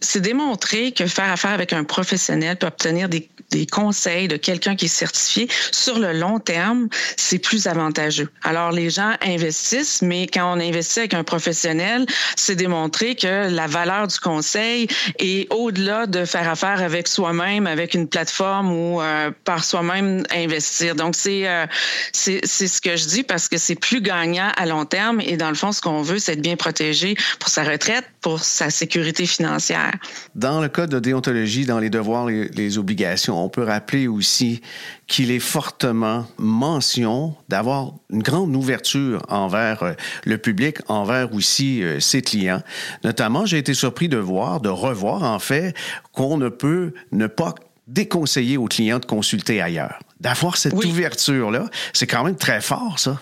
c'est 0.01 0.21
démontrer 0.21 0.91
que 0.91 1.05
faire 1.07 1.31
affaire 1.31 1.51
avec 1.51 1.73
un 1.73 1.83
professionnel 1.83 2.57
peut 2.57 2.67
obtenir 2.67 3.09
des 3.09 3.29
des 3.51 3.65
conseils 3.65 4.27
de 4.27 4.37
quelqu'un 4.37 4.75
qui 4.75 4.85
est 4.85 4.87
certifié 4.87 5.47
sur 5.71 5.99
le 5.99 6.13
long 6.13 6.39
terme, 6.39 6.87
c'est 7.17 7.39
plus 7.39 7.67
avantageux. 7.67 8.29
Alors 8.43 8.71
les 8.71 8.89
gens 8.89 9.13
investissent, 9.21 10.01
mais 10.01 10.27
quand 10.27 10.55
on 10.55 10.59
investit 10.59 10.99
avec 10.99 11.13
un 11.13 11.23
professionnel, 11.23 12.05
c'est 12.35 12.55
démontré 12.55 13.15
que 13.15 13.49
la 13.49 13.67
valeur 13.67 14.07
du 14.07 14.19
conseil 14.19 14.87
est 15.17 15.51
au-delà 15.51 16.05
de 16.05 16.25
faire 16.25 16.49
affaire 16.49 16.81
avec 16.81 17.07
soi-même, 17.07 17.67
avec 17.67 17.93
une 17.93 18.07
plateforme 18.07 18.71
ou 18.71 19.01
euh, 19.01 19.31
par 19.43 19.63
soi-même 19.63 20.23
investir. 20.31 20.95
Donc 20.95 21.15
c'est 21.15 21.47
euh, 21.47 21.65
c'est 22.13 22.45
ce 22.45 22.81
que 22.81 22.95
je 22.95 23.05
dis 23.05 23.23
parce 23.23 23.47
que 23.47 23.57
c'est 23.57 23.75
plus 23.75 24.01
gagnant 24.01 24.51
à 24.55 24.65
long 24.65 24.85
terme 24.85 25.21
et 25.21 25.37
dans 25.37 25.49
le 25.49 25.55
fond 25.55 25.71
ce 25.71 25.81
qu'on 25.81 26.01
veut 26.01 26.19
c'est 26.19 26.33
être 26.33 26.41
bien 26.41 26.55
protégé 26.55 27.15
pour 27.39 27.49
sa 27.49 27.63
retraite, 27.63 28.05
pour 28.21 28.43
sa 28.43 28.69
sécurité 28.69 29.25
financière. 29.25 29.88
Dans 30.35 30.61
le 30.61 30.69
code 30.69 30.89
de 30.89 30.99
déontologie, 30.99 31.65
dans 31.65 31.79
les 31.79 31.89
devoirs 31.89 32.29
et 32.29 32.49
les 32.53 32.77
obligations 32.77 33.29
on 33.43 33.49
peut 33.49 33.63
rappeler 33.63 34.07
aussi 34.07 34.61
qu'il 35.07 35.31
est 35.31 35.39
fortement 35.39 36.25
mention 36.37 37.35
d'avoir 37.47 37.93
une 38.09 38.21
grande 38.21 38.55
ouverture 38.55 39.21
envers 39.29 39.83
euh, 39.83 39.93
le 40.25 40.37
public, 40.37 40.77
envers 40.87 41.33
aussi 41.33 41.83
euh, 41.83 41.99
ses 41.99 42.21
clients. 42.21 42.61
Notamment, 43.03 43.45
j'ai 43.45 43.57
été 43.57 43.73
surpris 43.73 44.09
de 44.09 44.17
voir, 44.17 44.61
de 44.61 44.69
revoir 44.69 45.23
en 45.23 45.39
fait, 45.39 45.73
qu'on 46.11 46.37
ne 46.37 46.49
peut 46.49 46.93
ne 47.11 47.27
pas 47.27 47.55
déconseiller 47.87 48.57
aux 48.57 48.67
clients 48.67 48.99
de 48.99 49.05
consulter 49.05 49.61
ailleurs. 49.61 49.99
D'avoir 50.19 50.57
cette 50.57 50.73
ouverture-là, 50.73 51.65
c'est 51.93 52.05
quand 52.05 52.23
même 52.23 52.35
très 52.35 52.61
fort, 52.61 52.99
ça. 52.99 53.19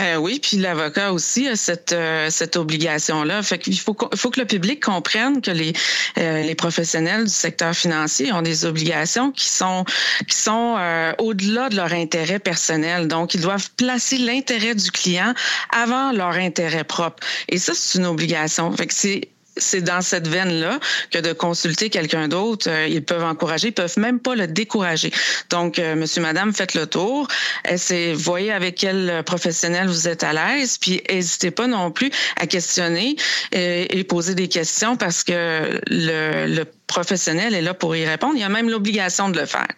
Euh, 0.00 0.16
oui, 0.16 0.40
puis 0.40 0.56
l'avocat 0.56 1.12
aussi 1.12 1.46
a 1.48 1.56
cette, 1.56 1.92
euh, 1.92 2.30
cette 2.30 2.56
obligation-là. 2.56 3.42
Fait 3.42 3.58
qu'il 3.58 3.78
faut, 3.78 3.96
faut 4.14 4.30
que 4.30 4.40
le 4.40 4.46
public 4.46 4.82
comprenne 4.82 5.40
que 5.42 5.50
les, 5.50 5.72
euh, 6.18 6.42
les 6.42 6.54
professionnels 6.54 7.24
du 7.24 7.32
secteur 7.32 7.74
financier 7.74 8.32
ont 8.32 8.42
des 8.42 8.64
obligations 8.64 9.30
qui 9.30 9.48
sont, 9.48 9.84
qui 10.26 10.36
sont 10.36 10.76
au-delà 11.18 11.68
de 11.68 11.76
leur 11.76 11.92
intérêt 11.92 12.38
personnel. 12.38 13.08
Donc, 13.08 13.34
ils 13.34 13.40
doivent 13.40 13.70
placer 13.76 14.18
l'intérêt 14.18 14.74
du 14.74 14.90
client 14.90 15.34
avant 15.70 16.12
leur 16.12 16.32
intérêt 16.32 16.84
propre. 16.84 17.22
Et 17.48 17.58
ça, 17.58 17.72
c'est 17.74 17.98
une 17.98 18.06
obligation. 18.06 18.70
Fait 18.72 18.86
que 18.86 18.94
c'est 18.94 19.28
c'est 19.60 19.80
dans 19.80 20.00
cette 20.02 20.28
veine-là 20.28 20.78
que 21.10 21.18
de 21.18 21.32
consulter 21.32 21.90
quelqu'un 21.90 22.28
d'autre, 22.28 22.68
euh, 22.68 22.86
ils 22.88 23.04
peuvent 23.04 23.24
encourager, 23.24 23.68
ils 23.68 23.72
peuvent 23.72 23.98
même 23.98 24.20
pas 24.20 24.34
le 24.34 24.46
décourager. 24.46 25.12
Donc, 25.50 25.78
euh, 25.78 25.94
monsieur, 25.94 26.22
madame, 26.22 26.52
faites 26.52 26.74
le 26.74 26.86
tour. 26.86 27.28
Essayez, 27.68 28.14
voyez 28.14 28.52
avec 28.52 28.76
quel 28.76 29.22
professionnel 29.24 29.86
vous 29.86 30.08
êtes 30.08 30.24
à 30.24 30.32
l'aise, 30.32 30.78
puis 30.78 31.02
n'hésitez 31.08 31.50
pas 31.50 31.66
non 31.66 31.90
plus 31.90 32.10
à 32.36 32.46
questionner 32.46 33.16
et, 33.52 33.98
et, 33.98 34.04
poser 34.04 34.34
des 34.34 34.48
questions 34.48 34.96
parce 34.96 35.22
que 35.22 35.80
le, 35.88 36.46
le 36.46 36.64
professionnel 36.86 37.54
est 37.54 37.62
là 37.62 37.74
pour 37.74 37.94
y 37.94 38.04
répondre. 38.04 38.34
Il 38.36 38.40
y 38.40 38.44
a 38.44 38.48
même 38.48 38.68
l'obligation 38.68 39.28
de 39.28 39.38
le 39.38 39.46
faire. 39.46 39.68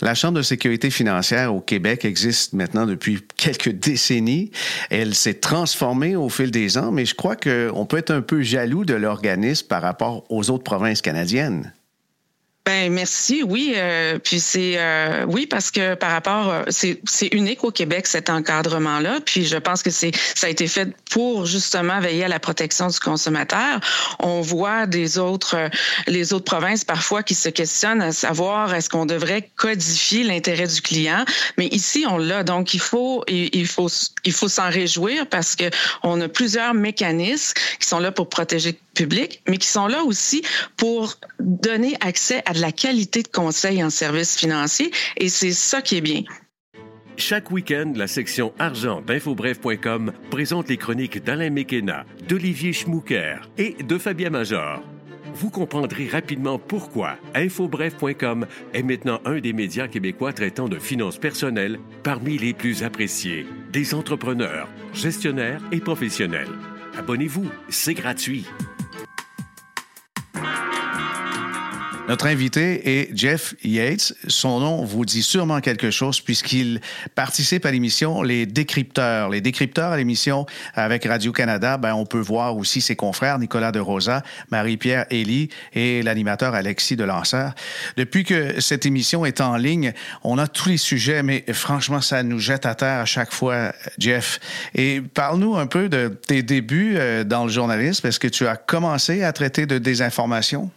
La 0.00 0.14
Chambre 0.14 0.38
de 0.38 0.42
sécurité 0.42 0.90
financière 0.90 1.54
au 1.54 1.60
Québec 1.60 2.04
existe 2.04 2.52
maintenant 2.52 2.86
depuis 2.86 3.20
quelques 3.36 3.70
décennies. 3.70 4.50
Elle 4.90 5.14
s'est 5.14 5.34
transformée 5.34 6.16
au 6.16 6.28
fil 6.28 6.50
des 6.50 6.78
ans, 6.78 6.92
mais 6.92 7.04
je 7.04 7.14
crois 7.14 7.36
qu'on 7.36 7.86
peut 7.86 7.98
être 7.98 8.10
un 8.10 8.22
peu 8.22 8.42
jaloux 8.42 8.84
de 8.84 8.94
l'organisme 8.94 9.66
par 9.66 9.82
rapport 9.82 10.24
aux 10.28 10.50
autres 10.50 10.64
provinces 10.64 11.02
canadiennes. 11.02 11.72
Ben 12.66 12.90
merci, 12.90 13.42
oui. 13.42 13.74
Euh, 13.76 14.18
puis 14.18 14.40
c'est 14.40 14.78
euh, 14.78 15.26
oui 15.28 15.46
parce 15.46 15.70
que 15.70 15.94
par 15.96 16.10
rapport, 16.10 16.48
euh, 16.48 16.62
c'est 16.68 16.98
c'est 17.04 17.26
unique 17.34 17.62
au 17.62 17.70
Québec 17.70 18.06
cet 18.06 18.30
encadrement-là. 18.30 19.20
Puis 19.20 19.44
je 19.44 19.58
pense 19.58 19.82
que 19.82 19.90
c'est 19.90 20.12
ça 20.34 20.46
a 20.46 20.50
été 20.50 20.66
fait 20.66 20.88
pour 21.10 21.44
justement 21.44 22.00
veiller 22.00 22.24
à 22.24 22.28
la 22.28 22.40
protection 22.40 22.86
du 22.86 22.98
consommateur. 22.98 23.80
On 24.18 24.40
voit 24.40 24.86
des 24.86 25.18
autres 25.18 25.68
les 26.06 26.32
autres 26.32 26.46
provinces 26.46 26.86
parfois 26.86 27.22
qui 27.22 27.34
se 27.34 27.50
questionnent 27.50 28.00
à 28.00 28.12
savoir 28.12 28.74
est-ce 28.74 28.88
qu'on 28.88 29.04
devrait 29.04 29.50
codifier 29.56 30.24
l'intérêt 30.24 30.66
du 30.66 30.80
client. 30.80 31.26
Mais 31.58 31.66
ici 31.66 32.06
on 32.08 32.16
l'a 32.16 32.44
donc 32.44 32.72
il 32.72 32.80
faut 32.80 33.24
il 33.28 33.66
faut 33.66 33.90
il 34.24 34.32
faut 34.32 34.48
s'en 34.48 34.70
réjouir 34.70 35.26
parce 35.26 35.54
que 35.54 35.68
on 36.02 36.18
a 36.22 36.28
plusieurs 36.28 36.72
mécanismes 36.72 37.52
qui 37.78 37.86
sont 37.86 37.98
là 37.98 38.10
pour 38.10 38.30
protéger 38.30 38.78
le 38.94 39.06
public, 39.06 39.42
mais 39.48 39.58
qui 39.58 39.68
sont 39.68 39.86
là 39.86 40.04
aussi 40.04 40.42
pour 40.76 41.14
donner 41.40 41.96
accès 42.00 42.42
à 42.46 42.52
de 42.52 42.60
la 42.60 42.72
qualité 42.72 43.22
de 43.22 43.28
conseil 43.28 43.82
en 43.82 43.90
services 43.90 44.36
financiers 44.36 44.90
et 45.16 45.28
c'est 45.28 45.52
ça 45.52 45.82
qui 45.82 45.96
est 45.96 46.00
bien. 46.00 46.22
Chaque 47.16 47.52
week-end, 47.52 47.92
la 47.94 48.08
section 48.08 48.52
argent 48.58 49.00
d'infobref.com 49.00 50.12
présente 50.30 50.68
les 50.68 50.76
chroniques 50.76 51.22
d'Alain 51.22 51.50
Mekena, 51.50 52.04
d'Olivier 52.28 52.72
Schmouker 52.72 53.36
et 53.56 53.74
de 53.82 53.98
Fabien 53.98 54.30
Major. 54.30 54.82
Vous 55.34 55.50
comprendrez 55.50 56.08
rapidement 56.08 56.58
pourquoi 56.58 57.16
infobref.com 57.34 58.46
est 58.72 58.82
maintenant 58.82 59.20
un 59.24 59.40
des 59.40 59.52
médias 59.52 59.88
québécois 59.88 60.32
traitant 60.32 60.68
de 60.68 60.78
finances 60.78 61.18
personnelles 61.18 61.78
parmi 62.02 62.38
les 62.38 62.52
plus 62.52 62.82
appréciés 62.82 63.46
des 63.72 63.94
entrepreneurs, 63.94 64.68
gestionnaires 64.92 65.60
et 65.72 65.80
professionnels. 65.80 66.50
Abonnez-vous, 66.96 67.50
c'est 67.68 67.94
gratuit. 67.94 68.46
Notre 72.06 72.26
invité 72.26 73.00
est 73.00 73.16
Jeff 73.16 73.54
Yates. 73.64 74.12
Son 74.28 74.60
nom 74.60 74.84
vous 74.84 75.06
dit 75.06 75.22
sûrement 75.22 75.62
quelque 75.62 75.90
chose 75.90 76.20
puisqu'il 76.20 76.82
participe 77.14 77.64
à 77.64 77.70
l'émission 77.70 78.22
Les 78.22 78.44
Décrypteurs. 78.44 79.30
Les 79.30 79.40
Décrypteurs 79.40 79.90
à 79.90 79.96
l'émission 79.96 80.44
avec 80.74 81.06
Radio-Canada, 81.06 81.78
ben, 81.78 81.94
on 81.94 82.04
peut 82.04 82.20
voir 82.20 82.58
aussi 82.58 82.82
ses 82.82 82.94
confrères 82.94 83.38
Nicolas 83.38 83.72
de 83.72 83.80
Rosa, 83.80 84.22
Marie-Pierre 84.50 85.06
Elie 85.10 85.48
et 85.72 86.02
l'animateur 86.02 86.54
Alexis 86.54 86.94
de 86.94 87.04
Lanceur. 87.04 87.54
Depuis 87.96 88.24
que 88.24 88.60
cette 88.60 88.84
émission 88.84 89.24
est 89.24 89.40
en 89.40 89.56
ligne, 89.56 89.94
on 90.24 90.36
a 90.36 90.46
tous 90.46 90.68
les 90.68 90.76
sujets, 90.76 91.22
mais 91.22 91.42
franchement, 91.54 92.02
ça 92.02 92.22
nous 92.22 92.38
jette 92.38 92.66
à 92.66 92.74
terre 92.74 93.00
à 93.00 93.06
chaque 93.06 93.32
fois, 93.32 93.72
Jeff. 93.96 94.40
Et 94.74 95.00
parle-nous 95.00 95.56
un 95.56 95.66
peu 95.66 95.88
de 95.88 96.08
tes 96.08 96.42
débuts 96.42 96.96
euh, 96.96 97.24
dans 97.24 97.44
le 97.44 97.50
journalisme. 97.50 98.06
Est-ce 98.06 98.20
que 98.20 98.28
tu 98.28 98.46
as 98.46 98.56
commencé 98.56 99.22
à 99.22 99.32
traiter 99.32 99.64
de 99.64 99.78
désinformation? 99.78 100.70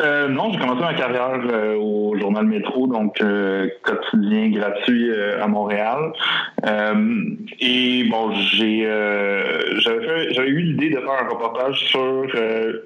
Euh, 0.00 0.28
non, 0.28 0.52
j'ai 0.52 0.60
commencé 0.60 0.80
ma 0.80 0.94
carrière 0.94 1.40
euh, 1.50 1.76
au 1.76 2.16
journal 2.18 2.46
Métro, 2.46 2.86
donc 2.86 3.20
euh, 3.20 3.68
quotidien 3.82 4.50
gratuit 4.50 5.10
à 5.40 5.46
Montréal. 5.48 6.12
et 7.60 8.04
bon, 8.04 8.32
j'ai 8.32 8.86
j'avais 9.78 10.48
eu 10.48 10.60
l'idée 10.60 10.90
de 10.90 10.96
faire 10.96 11.24
un 11.24 11.28
reportage 11.28 11.78
sur 11.86 12.26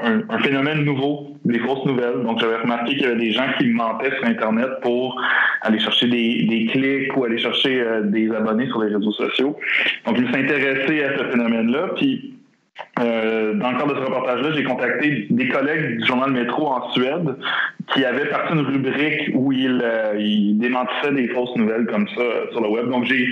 un, 0.01 0.39
phénomène 0.39 0.85
nouveau, 0.85 1.37
des 1.45 1.59
fausses 1.59 1.85
nouvelles. 1.85 2.23
Donc 2.23 2.41
j'avais 2.41 2.57
remarqué 2.57 2.95
qu'il 2.95 3.03
y 3.03 3.07
avait 3.07 3.17
des 3.17 3.33
gens 3.33 3.47
qui 3.59 3.67
mentaient 3.69 4.15
sur 4.17 4.25
Internet 4.25 4.69
pour 4.83 5.21
aller 5.61 5.79
chercher 5.79 6.09
des, 6.09 6.45
des 6.45 6.67
clics 6.67 7.17
ou 7.17 7.25
aller 7.25 7.39
chercher 7.39 7.85
des 8.05 8.31
abonnés 8.31 8.67
sur 8.69 8.83
les 8.83 8.95
réseaux 8.95 9.13
sociaux. 9.13 9.57
Donc 10.07 10.17
je 10.17 10.23
me 10.23 10.27
suis 10.29 10.37
intéressé 10.37 11.05
à 11.05 11.19
ce 11.19 11.25
phénomène-là. 11.25 11.91
Puis 11.97 12.42
euh, 13.01 13.55
dans 13.55 13.71
le 13.71 13.79
cadre 13.79 13.95
de 13.95 14.01
ce 14.01 14.05
reportage-là, 14.05 14.53
j'ai 14.53 14.65
contacté 14.65 15.27
des 15.31 15.49
collègues 15.49 15.99
du 15.99 16.07
journal 16.07 16.31
Métro 16.31 16.69
en 16.69 16.91
Suède 16.93 17.37
qui 17.89 18.05
avaient 18.05 18.27
parti 18.27 18.53
une 18.53 18.61
rubrique 18.61 19.31
où 19.35 19.53
ils, 19.53 19.81
euh, 19.83 20.15
ils 20.19 20.59
démentissaient 20.59 21.13
des 21.13 21.29
fausses 21.29 21.55
nouvelles 21.57 21.87
comme 21.87 22.07
ça 22.09 22.23
sur 22.51 22.61
le 22.61 22.69
web. 22.69 22.89
Donc 22.89 23.05
j'ai 23.05 23.29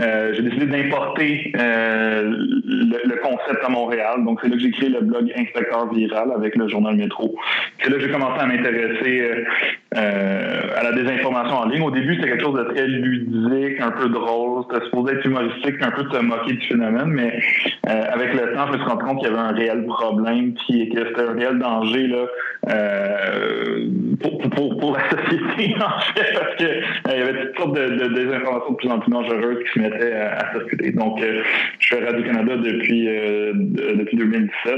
euh, 0.00 0.32
j'ai 0.34 0.42
décidé 0.42 0.66
d'importer 0.66 1.52
euh, 1.58 2.22
le, 2.24 3.16
concept 3.22 3.64
à 3.64 3.68
Montréal. 3.68 4.24
Donc 4.24 4.40
c'est 4.42 4.48
là 4.48 4.56
que 4.56 4.62
j'ai 4.62 4.70
créé 4.70 4.88
le 4.88 5.00
blog 5.00 5.30
Inspecteur 5.36 5.92
Viral 5.92 6.32
avec 6.34 6.56
le 6.56 6.68
journal 6.68 6.96
Métro. 6.96 7.34
C'est 7.82 7.90
là 7.90 7.96
que 7.96 8.02
j'ai 8.02 8.10
commencé 8.10 8.40
à 8.40 8.46
m'intéresser 8.46 9.44
à 9.92 10.82
la 10.84 10.92
désinformation 10.92 11.56
en 11.56 11.66
ligne. 11.66 11.82
Au 11.82 11.90
début, 11.90 12.14
c'était 12.14 12.28
quelque 12.28 12.42
chose 12.42 12.58
de 12.58 12.72
très 12.72 12.86
ludique, 12.86 13.80
un 13.80 13.90
peu 13.90 14.08
drôle. 14.08 14.64
C'était 14.70 14.84
supposé 14.86 15.14
être 15.14 15.26
humoristique, 15.26 15.76
un 15.82 15.90
peu 15.90 16.04
de 16.04 16.12
se 16.12 16.20
moquer 16.20 16.52
du 16.52 16.66
phénomène, 16.66 17.08
mais 17.08 17.40
avec 17.86 18.32
le 18.34 18.54
temps, 18.54 18.66
je 18.68 18.72
me 18.72 18.78
suis 18.78 18.86
rendu 18.86 19.04
compte 19.04 19.18
qu'il 19.18 19.28
y 19.28 19.32
avait 19.32 19.40
un 19.40 19.52
réel 19.52 19.84
problème, 19.86 20.54
puis 20.54 20.88
que 20.90 21.06
c'était 21.06 21.22
un 21.22 21.32
réel 21.32 21.58
danger 21.58 22.06
là, 22.06 22.26
euh, 22.68 23.86
pour, 24.20 24.96
la 24.96 25.10
société, 25.10 25.74
en 25.82 26.00
fait, 26.14 26.32
parce 26.34 26.56
qu'il 26.56 26.66
euh, 26.66 27.16
y 27.16 27.22
avait 27.22 27.46
toutes 27.46 27.56
sortes 27.56 27.76
de, 27.76 27.88
de, 27.88 28.14
désinformations 28.14 28.70
de 28.70 28.76
plus 28.76 28.88
en 28.90 28.98
plus 28.98 29.10
dangereuses 29.10 29.58
qui 29.64 29.72
se 29.72 29.78
mettaient 29.80 30.12
à, 30.12 30.38
à 30.38 30.52
circuler. 30.52 30.92
Donc, 30.92 31.20
euh, 31.20 31.42
je 31.78 31.94
fais 31.94 32.04
Radio-Canada 32.04 32.56
depuis, 32.56 33.08
euh, 33.08 33.52
depuis 33.54 34.16
2017. 34.16 34.74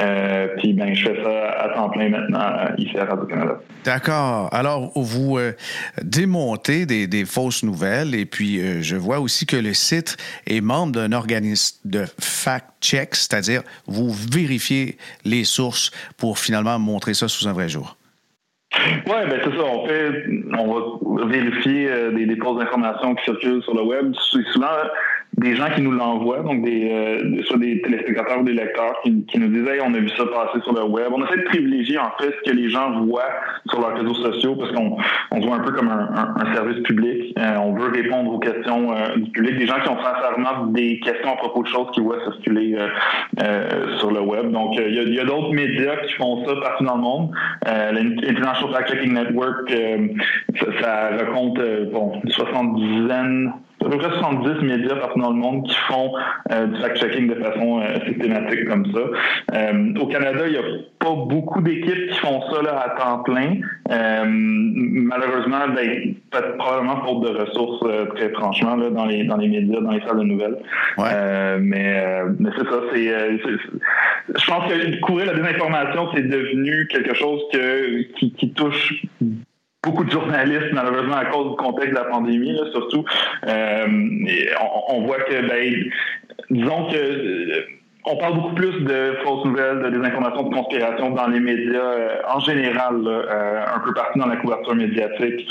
Euh, 0.00 0.48
puis 0.58 0.72
ben, 0.72 0.94
je 0.94 1.08
fais 1.08 1.22
ça 1.22 1.50
à 1.50 1.68
temps 1.74 1.90
plein 1.90 2.10
maintenant 2.10 2.46
ici 2.78 2.96
à 2.96 3.06
Radio-Canada. 3.06 3.60
D'accord. 3.84 4.48
Alors, 4.52 4.92
vous 4.94 5.38
démontez 6.02 6.86
des, 6.86 7.06
des, 7.06 7.24
fausses 7.24 7.64
nouvelles 7.64 8.14
et 8.14 8.24
puis 8.24 8.82
je 8.82 8.96
vois 8.96 9.20
aussi 9.20 9.46
que 9.46 9.56
le 9.56 9.74
site 9.74 10.16
est 10.46 10.60
membre 10.60 10.92
d'un 10.92 11.12
organisme 11.12 11.78
de 11.84 12.04
fact-check, 12.20 13.14
c'est-à-dire 13.14 13.62
vous 13.86 14.10
vérifiez 14.10 14.96
les 15.24 15.44
sources 15.44 15.90
pour 16.16 16.38
finalement 16.38 16.78
montrer 16.78 17.14
ça 17.14 17.28
sous 17.28 17.48
un 17.48 17.52
vrai 17.52 17.68
jour. 17.68 17.96
Oui, 18.76 19.02
ben 19.28 19.40
c'est 19.44 19.56
ça. 19.56 19.64
On 19.64 19.86
fait, 19.86 20.24
on 20.56 21.16
va 21.16 21.24
vérifier 21.26 21.90
des, 22.14 22.26
des 22.26 22.36
fausses 22.36 22.62
informations 22.62 23.14
qui 23.16 23.24
circulent 23.24 23.62
sur 23.62 23.74
le 23.74 23.82
web. 23.82 24.14
Souvent, 24.14 24.66
des 25.40 25.56
gens 25.56 25.70
qui 25.74 25.80
nous 25.80 25.92
l'envoient, 25.92 26.40
donc 26.40 26.62
des, 26.62 26.90
euh, 26.90 27.42
soit 27.44 27.56
des 27.56 27.80
téléspectateurs 27.80 28.40
ou 28.40 28.44
des 28.44 28.52
lecteurs 28.52 29.00
qui, 29.02 29.24
qui 29.24 29.38
nous 29.38 29.48
disent 29.48 29.66
hey, 29.66 29.80
on 29.82 29.94
a 29.94 29.98
vu 29.98 30.08
ça 30.10 30.24
passer 30.26 30.60
sur 30.62 30.74
le 30.74 30.84
web. 30.84 31.06
On 31.12 31.24
essaie 31.24 31.38
de 31.38 31.44
privilégier 31.44 31.98
en 31.98 32.10
fait 32.18 32.34
ce 32.44 32.50
que 32.50 32.54
les 32.54 32.68
gens 32.68 33.00
voient 33.04 33.32
sur 33.68 33.80
leurs 33.80 33.96
réseaux 33.96 34.14
sociaux 34.14 34.54
parce 34.56 34.70
qu'on 34.72 34.98
on 35.30 35.40
voit 35.40 35.56
un 35.56 35.60
peu 35.60 35.72
comme 35.72 35.88
un, 35.88 36.34
un, 36.36 36.54
service 36.54 36.82
public. 36.82 37.32
Euh, 37.38 37.56
on 37.56 37.72
veut 37.72 37.88
répondre 37.90 38.34
aux 38.34 38.38
questions 38.38 38.92
euh, 38.92 39.16
du 39.16 39.30
public, 39.30 39.58
des 39.58 39.66
gens 39.66 39.80
qui 39.82 39.88
ont 39.88 39.98
sincèrement 40.02 40.66
des 40.66 41.00
questions 41.00 41.32
à 41.32 41.36
propos 41.36 41.62
de 41.62 41.68
choses 41.68 41.90
qu'ils 41.92 42.02
voient 42.02 42.22
circuler 42.24 42.76
euh, 43.42 43.98
sur 43.98 44.10
le 44.10 44.20
web. 44.20 44.50
Donc 44.50 44.76
il 44.76 45.14
y 45.14 45.18
a, 45.18 45.22
a 45.22 45.24
d'autres 45.24 45.54
médias 45.54 45.96
qui 46.06 46.12
font 46.14 46.44
ça 46.46 46.54
partout 46.56 46.84
dans 46.84 46.96
le 46.96 47.02
monde. 47.02 47.30
L'International 47.66 48.74
Fact 48.74 48.90
Checking 48.90 49.14
Network, 49.14 49.72
ça, 50.58 50.66
ça, 50.82 51.10
raconte 51.16 51.58
bon, 51.92 52.20
une 52.22 52.30
soixante-dizaine 52.30 53.52
à 53.84 53.88
peu 53.88 53.98
près 53.98 54.10
70 54.10 54.62
médias 54.62 54.96
partout 54.96 55.20
dans 55.20 55.30
le 55.30 55.36
monde 55.36 55.66
qui 55.66 55.74
font 55.88 56.12
euh, 56.50 56.66
du 56.66 56.80
fact-checking 56.80 57.28
de 57.28 57.34
façon 57.42 57.80
euh, 57.80 57.98
systématique 58.06 58.68
comme 58.68 58.86
ça. 58.92 59.00
Euh, 59.54 59.94
au 59.98 60.06
Canada, 60.06 60.40
il 60.46 60.52
n'y 60.52 60.58
a 60.58 60.62
pas 60.98 61.14
beaucoup 61.14 61.60
d'équipes 61.62 62.10
qui 62.10 62.18
font 62.18 62.42
ça 62.50 62.62
là, 62.62 62.78
à 62.78 62.90
temps 62.90 63.22
plein. 63.22 63.56
malheureusement, 63.88 65.68
ben, 65.74 66.14
probablement 66.58 67.04
faute 67.04 67.22
de 67.24 67.38
ressources, 67.40 68.14
très 68.16 68.30
franchement, 68.30 68.76
là, 68.76 68.90
dans, 68.90 69.06
les, 69.06 69.24
dans 69.24 69.36
les 69.36 69.48
médias, 69.48 69.80
dans 69.80 69.92
les 69.92 70.00
salles 70.00 70.18
de 70.18 70.24
nouvelles. 70.24 70.58
mais 70.98 72.22
mais 72.38 72.50
c'est 72.56 72.68
ça. 72.68 72.80
C'est, 72.92 73.08
je 74.36 74.46
pense 74.46 74.72
que 74.72 75.00
couvrir 75.00 75.26
la 75.26 75.34
désinformation, 75.34 76.08
c'est 76.14 76.28
devenu 76.28 76.86
quelque 76.88 77.14
chose 77.14 77.40
que, 77.52 78.02
qui, 78.18 78.32
qui 78.32 78.52
touche 78.52 79.06
beaucoup 79.82 80.04
de 80.04 80.10
journalistes, 80.10 80.72
malheureusement, 80.72 81.16
à 81.16 81.26
cause 81.26 81.50
du 81.50 81.56
contexte 81.56 81.90
de 81.90 81.96
la 81.96 82.04
pandémie, 82.04 82.52
là, 82.52 82.64
surtout. 82.72 83.04
Euh, 83.46 83.86
on, 84.88 85.02
voit 85.02 85.20
que, 85.20 85.48
ben, 85.48 85.90
disons 86.50 86.86
que 86.90 86.96
euh, 86.96 87.66
on 88.04 88.16
parle 88.16 88.34
beaucoup 88.34 88.54
plus 88.54 88.80
de 88.84 89.14
fausses 89.24 89.44
nouvelles, 89.44 89.82
de 89.82 89.90
désinformation, 89.90 90.42
de 90.48 90.54
conspiration 90.54 91.10
dans 91.10 91.28
les 91.28 91.40
médias 91.40 91.80
euh, 91.80 92.16
en 92.28 92.40
général, 92.40 92.94
un 93.06 93.78
peu 93.80 93.92
partout 93.94 94.18
dans 94.18 94.26
la 94.26 94.36
couverture 94.36 94.74
médiatique 94.74 95.50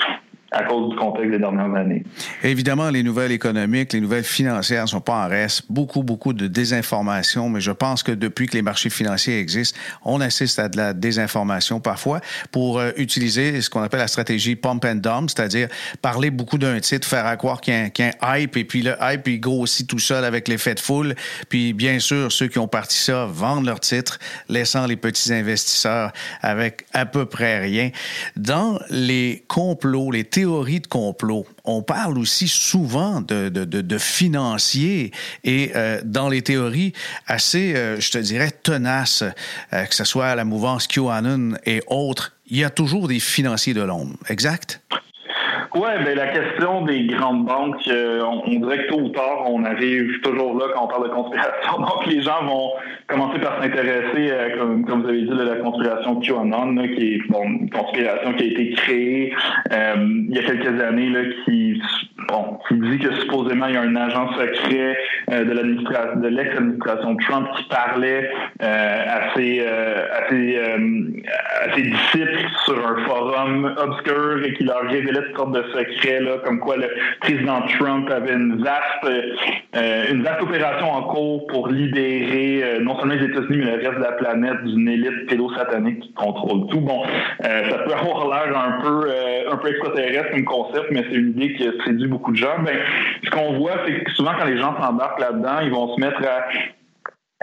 à 0.51 0.63
cause 0.63 0.89
du 0.89 0.95
contexte 0.95 1.31
des 1.31 1.39
dernières 1.39 1.73
années. 1.75 2.03
Évidemment, 2.43 2.89
les 2.89 3.03
nouvelles 3.03 3.31
économiques, 3.31 3.93
les 3.93 4.01
nouvelles 4.01 4.23
financières 4.23 4.83
ne 4.83 4.87
sont 4.87 5.01
pas 5.01 5.25
en 5.25 5.27
reste. 5.27 5.63
Beaucoup, 5.69 6.03
beaucoup 6.03 6.33
de 6.33 6.47
désinformation, 6.47 7.49
mais 7.49 7.61
je 7.61 7.71
pense 7.71 8.03
que 8.03 8.11
depuis 8.11 8.47
que 8.47 8.53
les 8.53 8.61
marchés 8.61 8.89
financiers 8.89 9.39
existent, 9.39 9.77
on 10.03 10.21
assiste 10.21 10.59
à 10.59 10.69
de 10.69 10.77
la 10.77 10.93
désinformation 10.93 11.79
parfois 11.79 12.21
pour 12.51 12.79
euh, 12.79 12.91
utiliser 12.97 13.61
ce 13.61 13.69
qu'on 13.69 13.81
appelle 13.81 13.99
la 13.99 14.07
stratégie 14.07 14.55
pump 14.55 14.85
and 14.85 14.95
dump, 14.95 15.29
c'est-à-dire 15.29 15.67
parler 16.01 16.31
beaucoup 16.31 16.57
d'un 16.57 16.79
titre, 16.79 17.07
faire 17.07 17.25
à 17.25 17.37
croire 17.37 17.61
qu'il 17.61 17.73
y, 17.73 17.77
a 17.77 18.11
un 18.21 18.39
hype, 18.39 18.57
et 18.57 18.63
puis 18.63 18.81
le 18.81 18.95
hype, 19.01 19.27
il 19.27 19.39
grossit 19.39 19.87
tout 19.87 19.99
seul 19.99 20.23
avec 20.25 20.47
l'effet 20.47 20.75
de 20.75 20.79
foule. 20.79 21.15
Puis, 21.49 21.73
bien 21.73 21.99
sûr, 21.99 22.31
ceux 22.31 22.47
qui 22.47 22.59
ont 22.59 22.67
parti 22.67 22.97
ça 22.97 23.25
vendent 23.25 23.65
leur 23.65 23.79
titre, 23.79 24.19
laissant 24.47 24.85
les 24.85 24.95
petits 24.95 25.33
investisseurs 25.33 26.11
avec 26.41 26.85
à 26.93 27.05
peu 27.05 27.25
près 27.25 27.59
rien. 27.59 27.91
Dans 28.35 28.79
les 28.89 29.43
complots, 29.47 30.11
les 30.11 30.23
théorie 30.39 30.79
de 30.79 30.87
complot, 30.87 31.45
on 31.65 31.81
parle 31.81 32.17
aussi 32.17 32.47
souvent 32.47 33.19
de, 33.19 33.49
de, 33.49 33.97
financiers 33.97 35.11
et 35.43 35.71
euh, 35.75 35.99
dans 36.05 36.29
les 36.29 36.41
théories 36.41 36.93
assez, 37.27 37.75
euh, 37.75 37.99
je 37.99 38.09
te 38.09 38.17
dirais, 38.19 38.49
tenaces, 38.51 39.25
euh, 39.73 39.83
que 39.83 39.93
ce 39.93 40.05
soit 40.05 40.33
la 40.35 40.45
mouvance 40.45 40.87
QAnon 40.87 41.57
et 41.65 41.81
autres, 41.87 42.37
il 42.47 42.55
y 42.55 42.63
a 42.63 42.69
toujours 42.69 43.09
des 43.09 43.19
financiers 43.19 43.73
de 43.73 43.81
l'ombre, 43.81 44.15
exact? 44.29 44.79
Oui, 45.75 45.89
ben 46.05 46.15
la 46.15 46.27
question 46.27 46.83
des 46.83 47.05
grandes 47.05 47.45
banques, 47.45 47.89
on, 47.89 48.47
dirait 48.47 48.85
que 48.85 48.89
tôt 48.89 49.01
ou 49.01 49.09
tard, 49.09 49.45
on 49.47 49.63
arrive 49.63 50.19
toujours 50.21 50.57
là 50.57 50.65
quand 50.73 50.85
on 50.85 50.87
parle 50.87 51.09
de 51.09 51.13
conspiration. 51.13 51.77
Donc 51.79 52.05
les 52.07 52.21
gens 52.21 52.43
vont 52.45 52.71
commencer 53.07 53.39
par 53.39 53.61
s'intéresser, 53.61 54.31
comme, 54.57 54.85
comme, 54.85 55.01
vous 55.03 55.09
avez 55.09 55.21
dit, 55.21 55.27
de 55.27 55.41
la 55.41 55.55
conspiration 55.57 56.19
QAnon, 56.19 56.75
qui 56.95 57.15
est 57.15 57.27
bon, 57.29 57.43
une 57.43 57.69
conspiration 57.69 58.33
qui 58.33 58.43
a 58.43 58.47
été 58.47 58.71
créée 58.71 59.33
euh, 59.71 59.95
il 60.29 60.35
y 60.35 60.39
a 60.39 60.43
quelques 60.43 60.81
années, 60.81 61.09
là, 61.09 61.21
qui, 61.45 61.81
bon, 62.29 62.59
qui 62.67 62.75
dit 62.75 62.99
que 62.99 63.13
supposément 63.15 63.67
il 63.67 63.73
y 63.73 63.77
a 63.77 63.81
un 63.81 63.95
agent 63.95 64.31
secret 64.33 64.97
euh, 65.31 65.43
de 65.45 65.51
l'administration, 65.51 66.19
de 66.19 66.27
l'ex-administration 66.27 67.15
Trump 67.17 67.47
qui 67.57 67.63
parlait 67.65 68.31
euh, 68.61 69.03
à 69.07 69.35
ses, 69.35 69.65
à 69.65 70.29
ses 71.75 71.81
disciples 71.81 72.47
sur 72.65 72.87
un 72.87 72.97
forum 73.05 73.75
obscur 73.77 74.43
et 74.45 74.53
qui 74.53 74.63
leur 74.63 74.81
révélait 74.81 75.21
toutes 75.27 75.37
sortes 75.37 75.55
de 75.55 75.63
secrets, 75.73 76.19
là, 76.21 76.37
comme 76.43 76.59
quoi 76.59 76.77
le 76.77 76.89
président 77.21 77.61
Trump 77.77 78.09
avait 78.09 78.33
une 78.33 78.63
vaste, 78.63 80.11
une 80.11 80.23
vaste 80.23 80.41
opération 80.41 80.91
en 80.91 81.03
cours 81.03 81.47
pour 81.47 81.67
libérer 81.67 82.79
non 82.81 82.97
seulement 82.99 83.15
les 83.15 83.25
États-Unis, 83.25 83.57
mais 83.57 83.77
le 83.77 83.87
reste 83.87 83.97
de 83.97 84.03
la 84.03 84.11
planète 84.13 84.63
d'une 84.63 84.87
élite 84.87 85.27
pédosatanique 85.27 85.99
qui 86.01 86.13
contrôle 86.13 86.67
tout. 86.69 86.81
Bon, 86.81 87.03
euh, 87.45 87.69
ça 87.69 87.77
peut 87.79 87.93
avoir 87.93 88.27
l'air 88.27 88.57
un 88.57 88.81
peu 88.81 89.09
euh, 89.09 89.51
un 89.51 89.57
peu 89.57 89.69
extraterrestre 89.69 90.31
comme 90.31 90.45
concept, 90.45 90.87
mais 90.91 91.03
c'est 91.09 91.15
une 91.15 91.29
idée 91.29 91.53
qui 91.53 91.69
séduit 91.85 92.07
beaucoup 92.07 92.18
de 92.27 92.35
gens. 92.35 92.59
Ben, 92.63 92.77
ce 93.23 93.29
qu'on 93.29 93.53
voit, 93.53 93.73
c'est 93.85 94.03
que 94.03 94.11
souvent 94.11 94.31
quand 94.37 94.45
les 94.45 94.57
gens 94.57 94.75
s'embarquent 94.81 95.19
là-dedans, 95.19 95.59
ils 95.63 95.71
vont 95.71 95.95
se 95.95 95.99
mettre 95.99 96.21
à 96.23 96.45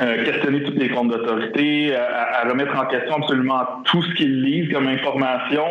euh, 0.02 0.24
questionner 0.24 0.62
toutes 0.62 0.76
les 0.76 0.90
formes 0.90 1.08
d'autorité, 1.08 1.96
à, 1.96 2.46
remettre 2.46 2.78
en 2.78 2.84
question 2.84 3.16
absolument 3.16 3.64
tout 3.84 4.02
ce 4.02 4.14
qu'ils 4.14 4.42
lisent 4.42 4.70
comme 4.70 4.86
information. 4.88 5.64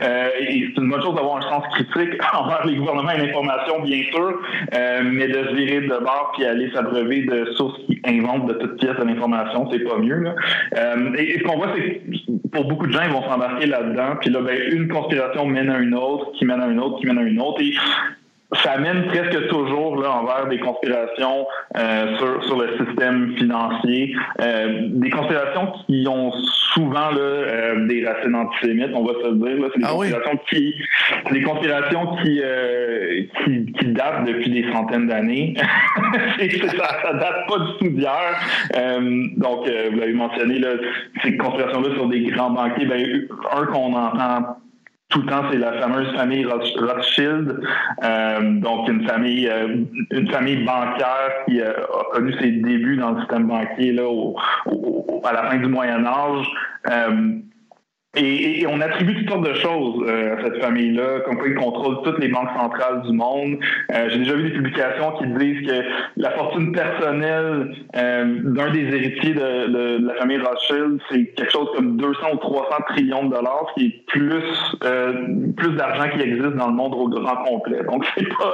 Euh, 0.00 0.28
et 0.38 0.68
c'est 0.68 0.80
une 0.80 0.88
bonne 0.88 1.02
chose 1.02 1.16
d'avoir 1.16 1.38
un 1.38 1.50
sens 1.50 1.64
critique 1.74 2.14
envers 2.32 2.64
les 2.64 2.76
gouvernements 2.76 3.10
et 3.10 3.26
l'information, 3.26 3.82
bien 3.82 4.04
sûr, 4.12 4.40
euh, 4.72 5.00
mais 5.02 5.26
de 5.26 5.48
se 5.48 5.54
virer 5.54 5.80
de 5.80 5.98
bord 5.98 6.30
puis 6.34 6.44
aller 6.44 6.70
s'abreuver 6.70 7.22
de 7.22 7.46
sources 7.56 7.76
qui 7.88 8.00
inventent 8.04 8.46
de 8.46 8.52
toutes 8.52 8.78
pièces 8.78 8.96
de 8.98 9.04
l'information, 9.04 9.68
c'est 9.72 9.80
pas 9.80 9.98
mieux. 9.98 10.28
Et, 11.18 11.40
ce 11.40 11.42
qu'on 11.42 11.56
voit, 11.56 11.72
c'est 11.74 11.82
que 11.82 12.48
pour 12.52 12.66
beaucoup 12.66 12.86
de 12.86 12.92
gens, 12.92 13.02
ils 13.04 13.12
vont 13.12 13.28
s'embarquer 13.28 13.66
là-dedans, 13.66 14.14
puis 14.20 14.30
là, 14.30 14.42
ben, 14.42 14.56
une 14.70 14.86
conspiration 14.86 15.44
mène 15.46 15.70
à 15.70 15.78
une 15.78 15.94
autre, 15.94 16.30
qui 16.38 16.44
mène 16.44 16.60
à 16.60 16.68
une 16.68 16.78
autre, 16.78 17.00
qui 17.00 17.06
mène 17.06 17.18
à 17.18 17.22
une 17.22 17.40
autre. 17.40 17.60
Ça 18.62 18.76
mène 18.78 19.06
presque 19.06 19.48
toujours 19.48 19.96
là, 19.96 20.12
envers 20.12 20.46
des 20.48 20.58
conspirations 20.58 21.46
euh, 21.76 22.16
sur, 22.18 22.44
sur 22.44 22.58
le 22.58 22.84
système 22.84 23.34
financier, 23.36 24.14
euh, 24.40 24.88
des 24.88 25.10
conspirations 25.10 25.72
qui 25.86 26.06
ont 26.06 26.32
souvent 26.74 27.10
là, 27.10 27.20
euh, 27.20 27.86
des 27.86 28.06
racines 28.06 28.34
antisémites, 28.34 28.90
on 28.94 29.04
va 29.04 29.12
se 29.14 29.28
le 29.28 29.34
dire. 29.36 29.70
C'est 29.72 29.80
des, 29.80 29.86
ah 29.86 29.92
conspirations 29.92 30.40
qui, 30.48 30.74
des 31.30 31.42
conspirations 31.42 32.16
qui, 32.22 32.40
euh, 32.42 33.22
qui, 33.44 33.72
qui, 33.72 33.86
datent 33.86 34.26
depuis 34.26 34.50
des 34.50 34.70
centaines 34.72 35.08
d'années. 35.08 35.54
ça, 35.56 37.02
ça 37.02 37.12
date 37.14 37.48
pas 37.48 37.58
du 37.58 37.78
tout 37.78 37.88
d'hier. 37.88 38.38
Euh, 38.76 39.26
donc, 39.36 39.66
vous 39.66 39.98
l'avez 39.98 40.12
mentionné, 40.12 40.58
là, 40.58 40.70
ces 41.22 41.36
conspirations-là 41.36 41.94
sur 41.94 42.08
des 42.08 42.22
grands 42.22 42.50
banquiers, 42.50 42.86
ben, 42.86 43.28
un 43.54 43.66
qu'on 43.66 43.94
entend 43.94 44.56
tout 45.12 45.20
le 45.20 45.26
temps, 45.26 45.44
c'est 45.50 45.58
la 45.58 45.74
fameuse 45.74 46.10
famille 46.16 46.46
Rothschild, 46.46 47.60
euh, 48.02 48.60
donc 48.60 48.88
une 48.88 49.06
famille, 49.06 49.46
euh, 49.46 49.84
une 50.10 50.28
famille 50.30 50.64
bancaire 50.64 51.44
qui 51.46 51.60
euh, 51.60 51.72
a 51.72 52.14
connu 52.14 52.34
ses 52.40 52.50
débuts 52.50 52.96
dans 52.96 53.12
le 53.12 53.20
système 53.20 53.46
banquier 53.46 53.92
là, 53.92 54.08
au, 54.08 54.36
à 55.24 55.32
la 55.32 55.50
fin 55.50 55.58
du 55.58 55.66
Moyen 55.66 56.04
Âge. 56.04 56.46
Et, 58.14 58.66
on 58.66 58.78
attribue 58.82 59.14
toutes 59.14 59.30
sortes 59.30 59.48
de 59.48 59.54
choses 59.54 60.04
euh, 60.06 60.36
à 60.36 60.44
cette 60.44 60.62
famille-là, 60.62 61.20
comme 61.24 61.38
quoi 61.38 61.48
ils 61.48 61.54
contrôlent 61.54 62.02
toutes 62.04 62.18
les 62.18 62.28
banques 62.28 62.50
centrales 62.54 63.00
du 63.02 63.12
monde. 63.12 63.56
Euh, 63.90 64.08
j'ai 64.10 64.18
déjà 64.18 64.34
vu 64.34 64.50
des 64.50 64.50
publications 64.50 65.12
qui 65.12 65.26
disent 65.28 65.66
que 65.66 65.82
la 66.18 66.30
fortune 66.32 66.72
personnelle 66.72 67.74
euh, 67.96 68.38
d'un 68.44 68.70
des 68.70 68.82
héritiers 68.82 69.32
de, 69.32 69.66
de, 69.98 70.06
la 70.06 70.14
famille 70.16 70.36
Rothschild, 70.36 71.00
c'est 71.10 71.24
quelque 71.36 71.52
chose 71.52 71.68
comme 71.74 71.96
200 71.96 72.18
ou 72.34 72.36
300 72.36 72.68
trillions 72.88 73.24
de 73.24 73.34
dollars, 73.34 73.66
ce 73.70 73.80
qui 73.80 73.86
est 73.86 74.06
plus 74.06 74.42
plus 75.56 75.72
d'argent 75.76 76.08
qui 76.14 76.20
existe 76.20 76.54
dans 76.54 76.68
le 76.68 76.74
monde 76.74 76.94
au 76.94 77.08
grand 77.08 77.36
complet. 77.44 77.82
Donc 77.90 78.04
c'est 78.14 78.28
pas 78.28 78.52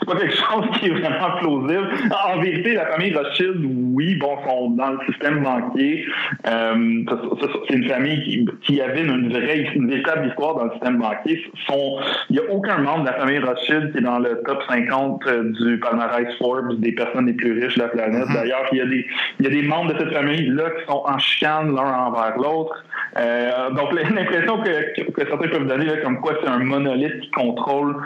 c'est 0.00 0.06
pas 0.06 0.16
quelque 0.16 0.34
chose 0.34 0.64
qui 0.78 0.86
est 0.86 0.94
vraiment 0.94 1.36
plausible. 1.40 1.88
En 2.26 2.40
vérité, 2.40 2.74
la 2.74 2.86
famille 2.86 3.14
Rothschild, 3.14 3.62
oui, 3.92 4.16
bon, 4.16 4.36
sont 4.46 4.70
dans 4.70 4.92
le 4.92 4.98
système 5.08 5.42
banquier. 5.42 6.06
c'est 6.44 7.74
une 7.74 7.88
famille 7.88 8.22
qui, 8.24 8.48
qui 8.62 8.80
une 9.02 9.28
vraie, 9.30 9.60
une 9.74 9.88
véritable 9.88 10.28
histoire 10.28 10.56
dans 10.56 10.64
le 10.64 10.70
système 10.72 10.98
banquier. 10.98 11.44
il 11.70 12.02
n'y 12.30 12.38
a 12.38 12.50
aucun 12.50 12.78
membre 12.78 13.00
de 13.00 13.06
la 13.06 13.14
famille 13.14 13.38
Rothschild 13.38 13.92
qui 13.92 13.98
est 13.98 14.02
dans 14.02 14.18
le 14.18 14.42
top 14.46 14.62
50 14.68 15.22
euh, 15.26 15.52
du 15.52 15.78
palmarès 15.78 16.34
Forbes 16.38 16.78
des 16.80 16.92
personnes 16.92 17.26
les 17.26 17.32
plus 17.32 17.60
riches 17.60 17.76
de 17.76 17.82
la 17.82 17.88
planète. 17.88 18.26
Mm-hmm. 18.28 18.34
D'ailleurs, 18.34 18.66
il 18.72 18.78
y, 18.78 18.80
a 18.80 18.86
des, 18.86 19.06
il 19.40 19.44
y 19.44 19.48
a 19.48 19.50
des 19.50 19.62
membres 19.66 19.92
de 19.92 19.98
cette 19.98 20.12
famille-là 20.12 20.70
qui 20.70 20.86
sont 20.86 21.02
en 21.04 21.18
chicane 21.18 21.74
l'un 21.74 21.82
envers 21.82 22.36
l'autre. 22.36 22.84
Euh, 23.18 23.70
donc, 23.70 23.92
l'impression 24.14 24.58
que, 24.62 25.10
que, 25.10 25.26
certains 25.28 25.48
peuvent 25.48 25.66
donner, 25.66 25.86
comme 26.02 26.20
quoi 26.20 26.34
c'est 26.42 26.48
un 26.48 26.58
monolithe 26.58 27.20
qui 27.20 27.30
contrôle 27.30 27.96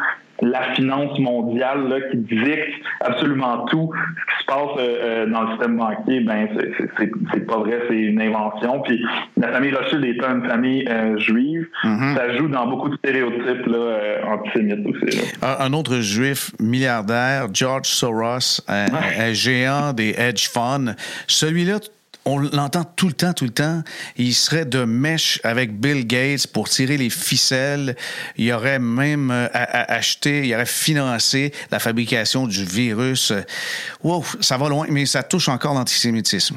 la 0.42 0.74
finance 0.74 1.18
mondiale 1.18 1.88
là, 1.88 1.96
qui 2.10 2.16
dicte 2.18 2.82
absolument 3.00 3.64
tout 3.66 3.90
ce 3.94 4.36
qui 4.36 4.40
se 4.40 4.46
passe 4.46 4.78
euh, 4.78 4.98
euh, 5.02 5.26
dans 5.26 5.42
le 5.42 5.48
système 5.50 5.76
banquier, 5.76 6.20
ben 6.20 6.48
c'est 7.32 7.46
pas 7.46 7.58
vrai, 7.58 7.82
c'est 7.88 7.96
une 7.96 8.20
invention. 8.20 8.80
Puis 8.82 9.04
la 9.36 9.48
famille 9.48 9.74
Rothschild 9.74 10.04
est 10.04 10.22
une 10.22 10.48
famille 10.48 10.86
euh, 10.88 11.18
juive. 11.18 11.66
Mm-hmm. 11.84 12.14
Ça 12.14 12.36
joue 12.36 12.48
dans 12.48 12.66
beaucoup 12.66 12.88
de 12.88 12.96
stéréotypes 12.96 13.66
là, 13.66 13.98
antisémites 14.26 14.86
aussi. 14.86 15.20
Un 15.42 15.72
autre 15.72 16.00
juif 16.00 16.52
milliardaire, 16.60 17.46
George 17.52 17.88
Soros, 17.88 18.60
un 18.68 19.32
géant 19.32 19.92
des 19.92 20.14
hedge 20.16 20.48
funds. 20.48 20.94
Celui-là, 21.26 21.80
on 22.28 22.38
l'entend 22.38 22.84
tout 22.84 23.06
le 23.06 23.14
temps, 23.14 23.32
tout 23.32 23.44
le 23.44 23.50
temps. 23.50 23.82
Il 24.16 24.34
serait 24.34 24.66
de 24.66 24.84
mèche 24.84 25.40
avec 25.44 25.80
Bill 25.80 26.06
Gates 26.06 26.46
pour 26.46 26.68
tirer 26.68 26.96
les 26.96 27.10
ficelles. 27.10 27.96
Il 28.36 28.52
aurait 28.52 28.78
même 28.78 29.30
euh, 29.30 29.48
acheté, 29.52 30.46
il 30.46 30.54
aurait 30.54 30.66
financé 30.66 31.52
la 31.70 31.78
fabrication 31.78 32.46
du 32.46 32.64
virus. 32.64 33.32
Wow, 34.02 34.24
ça 34.40 34.56
va 34.58 34.68
loin, 34.68 34.86
mais 34.90 35.06
ça 35.06 35.22
touche 35.22 35.48
encore 35.48 35.74
l'antisémitisme. 35.74 36.56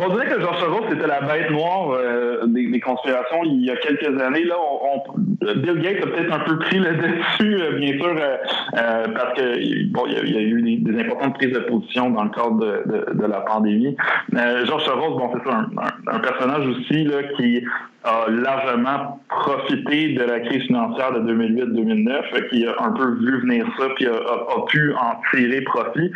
on 0.00 0.08
dirait 0.10 0.28
que 0.28 0.40
George 0.40 0.60
Soros, 0.60 0.86
c'était 0.88 1.06
la 1.06 1.20
bête 1.22 1.50
noire 1.50 1.90
euh, 1.90 2.23
des, 2.46 2.80
conspirations 2.80 3.42
il 3.44 3.64
y 3.64 3.70
a 3.70 3.76
quelques 3.76 4.20
années. 4.20 4.44
Là, 4.44 4.56
Bill 5.56 5.80
Gates 5.80 6.02
a 6.02 6.06
peut-être 6.06 6.32
un 6.32 6.40
peu 6.40 6.58
pris 6.58 6.78
le 6.78 6.94
dessus, 6.94 7.60
euh, 7.60 7.78
bien 7.78 7.98
sûr, 7.98 8.14
parce 8.72 9.34
que 9.38 9.92
bon, 9.92 10.04
il 10.06 10.32
y, 10.32 10.36
a, 10.36 10.40
eu 10.40 10.80
des, 10.80 11.00
importantes 11.00 11.34
prises 11.34 11.52
de 11.52 11.60
position 11.60 12.10
dans 12.10 12.24
le 12.24 12.30
cadre 12.30 12.58
de, 13.14 13.26
la 13.26 13.40
pandémie. 13.40 13.96
George 14.64 14.84
Soros, 14.84 15.18
bon, 15.18 15.30
c'est 15.34 15.50
ça, 15.50 15.66
un, 16.06 16.18
personnage 16.18 16.66
aussi 16.68 17.04
là, 17.04 17.22
qui 17.36 17.64
a 18.04 18.26
largement 18.28 19.20
profité 19.28 20.14
de 20.14 20.22
la 20.22 20.40
crise 20.40 20.62
financière 20.64 21.12
de 21.12 21.32
2008-2009, 21.32 22.48
qui 22.50 22.66
a 22.66 22.74
un 22.80 22.92
peu 22.92 23.14
vu 23.14 23.40
venir 23.40 23.66
ça, 23.78 23.88
puis 23.96 24.06
a, 24.06 24.64
pu 24.68 24.92
en 24.94 25.20
tirer 25.30 25.62
profit, 25.62 26.10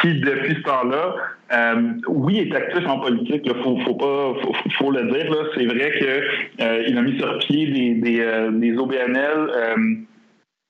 qui 0.00 0.20
depuis 0.20 0.54
ce 0.54 0.62
temps-là 0.62 1.14
euh, 1.52 1.92
oui, 2.06 2.38
est 2.38 2.54
actif 2.54 2.86
en 2.86 3.00
politique. 3.00 3.42
Il 3.44 3.54
faut, 3.62 3.94
pas, 3.94 4.34
faut, 4.78 4.90
le 4.92 5.10
dire. 5.10 5.34
C'est 5.54 5.66
vrai 5.66 5.92
qu'il 5.98 6.64
euh, 6.64 6.98
a 6.98 7.02
mis 7.02 7.18
sur 7.18 7.38
pied 7.38 7.94
des, 7.94 8.20
euh, 8.20 8.50
des 8.52 8.76
OBNL 8.76 10.06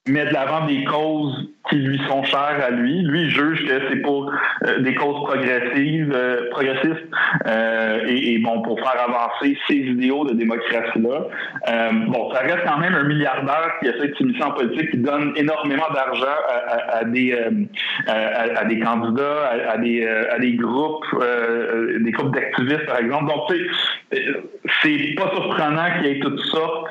met 0.08 0.24
de 0.24 0.32
l'avant 0.32 0.66
des 0.66 0.82
causes 0.84 1.50
qui 1.68 1.76
lui 1.76 2.00
sont 2.08 2.22
chères 2.24 2.58
à 2.66 2.70
lui. 2.70 3.02
Lui 3.02 3.22
il 3.22 3.30
juge 3.30 3.66
que 3.66 3.80
c'est 3.88 3.96
pour 3.96 4.32
euh, 4.66 4.80
des 4.80 4.94
causes 4.94 5.24
progressives, 5.24 6.12
euh, 6.14 6.48
progressistes 6.50 7.06
euh, 7.46 8.06
et, 8.06 8.38
bon 8.38 8.62
pour 8.62 8.78
faire 8.80 8.96
avancer 9.08 9.56
ces 9.68 9.74
idéaux 9.74 10.24
de 10.24 10.34
démocratie 10.34 11.00
là. 11.00 11.90
bon, 12.08 12.32
ça 12.32 12.40
reste 12.40 12.64
quand 12.66 12.78
même 12.78 12.94
un 12.94 13.04
milliardaire 13.04 13.74
qui 13.80 13.88
essaie 13.88 14.08
de 14.08 14.16
s'immiscer 14.16 14.42
en 14.42 14.52
politique, 14.52 14.90
qui 14.90 14.98
donne 14.98 15.32
énormément 15.36 15.86
d'argent 15.94 16.26
à, 16.88 17.04
des 17.04 17.36
à, 18.06 18.64
des 18.64 18.80
candidats, 18.80 19.50
à, 19.68 19.78
des 19.78 20.06
à 20.06 20.38
des 20.38 20.52
groupes, 20.54 21.04
des 22.00 22.10
groupes 22.10 22.34
d'activistes 22.34 22.86
par 22.86 22.98
exemple. 22.98 23.30
Donc 23.30 23.52
c'est 24.82 25.14
pas 25.16 25.30
surprenant 25.34 25.86
qu'il 25.98 26.06
y 26.06 26.16
ait 26.16 26.20
toutes 26.20 26.40
sortes 26.40 26.88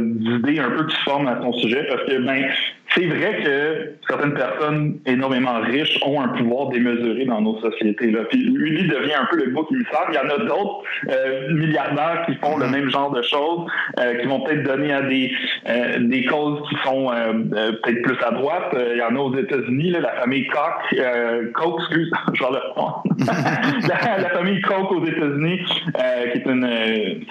d'idées 0.00 0.60
un 0.60 0.70
peu 0.70 0.86
qui 0.86 0.96
se 0.96 1.02
forment 1.02 1.28
à 1.28 1.40
son 1.40 1.52
sujet 1.54 1.86
parce 1.88 2.04
que 2.04 2.18
ben 2.18 2.46
c'est 2.94 3.06
vrai 3.06 3.42
que 3.44 3.92
certaines 4.08 4.34
personnes 4.34 4.98
énormément 5.06 5.60
riches 5.60 5.98
ont 6.04 6.20
un 6.20 6.28
pouvoir 6.28 6.70
démesuré 6.70 7.24
dans 7.24 7.40
nos 7.40 7.60
sociétés. 7.60 8.10
Là. 8.10 8.24
Puis 8.28 8.38
lui, 8.38 8.88
devient 8.88 9.14
un 9.14 9.26
peu 9.30 9.36
le 9.36 9.50
bouc 9.50 9.70
émissaire. 9.70 10.06
Il 10.08 10.14
y 10.14 10.18
en 10.18 10.28
a 10.28 10.38
d'autres 10.38 10.82
euh, 11.08 11.52
milliardaires 11.52 12.24
qui 12.26 12.34
font 12.36 12.56
le 12.56 12.66
mm-hmm. 12.66 12.70
même 12.70 12.90
genre 12.90 13.12
de 13.12 13.22
choses, 13.22 13.70
euh, 13.98 14.14
qui 14.20 14.26
vont 14.26 14.40
peut-être 14.40 14.64
donner 14.64 14.92
à 14.92 15.02
des, 15.02 15.32
euh, 15.68 15.98
des 16.00 16.24
causes 16.24 16.60
qui 16.68 16.76
sont 16.84 17.10
peut-être 17.50 18.02
plus 18.02 18.18
à 18.24 18.32
droite. 18.32 18.74
Il 18.92 18.98
y 18.98 19.02
en 19.02 19.14
a 19.14 19.18
aux 19.18 19.36
États-Unis, 19.36 19.90
la 19.90 20.12
famille 20.20 20.46
Koch, 20.48 21.00
Koch, 21.54 21.80
excuse, 21.80 22.10
je 22.34 22.42
vais 22.42 22.50
le 22.50 22.72
prendre. 22.72 23.02
La, 23.26 24.28
famille 24.30 24.60
Koch 24.60 24.90
aux 24.90 25.04
États-Unis, 25.04 25.60
qui 25.64 26.38
est 26.38 26.46
une 26.46 26.68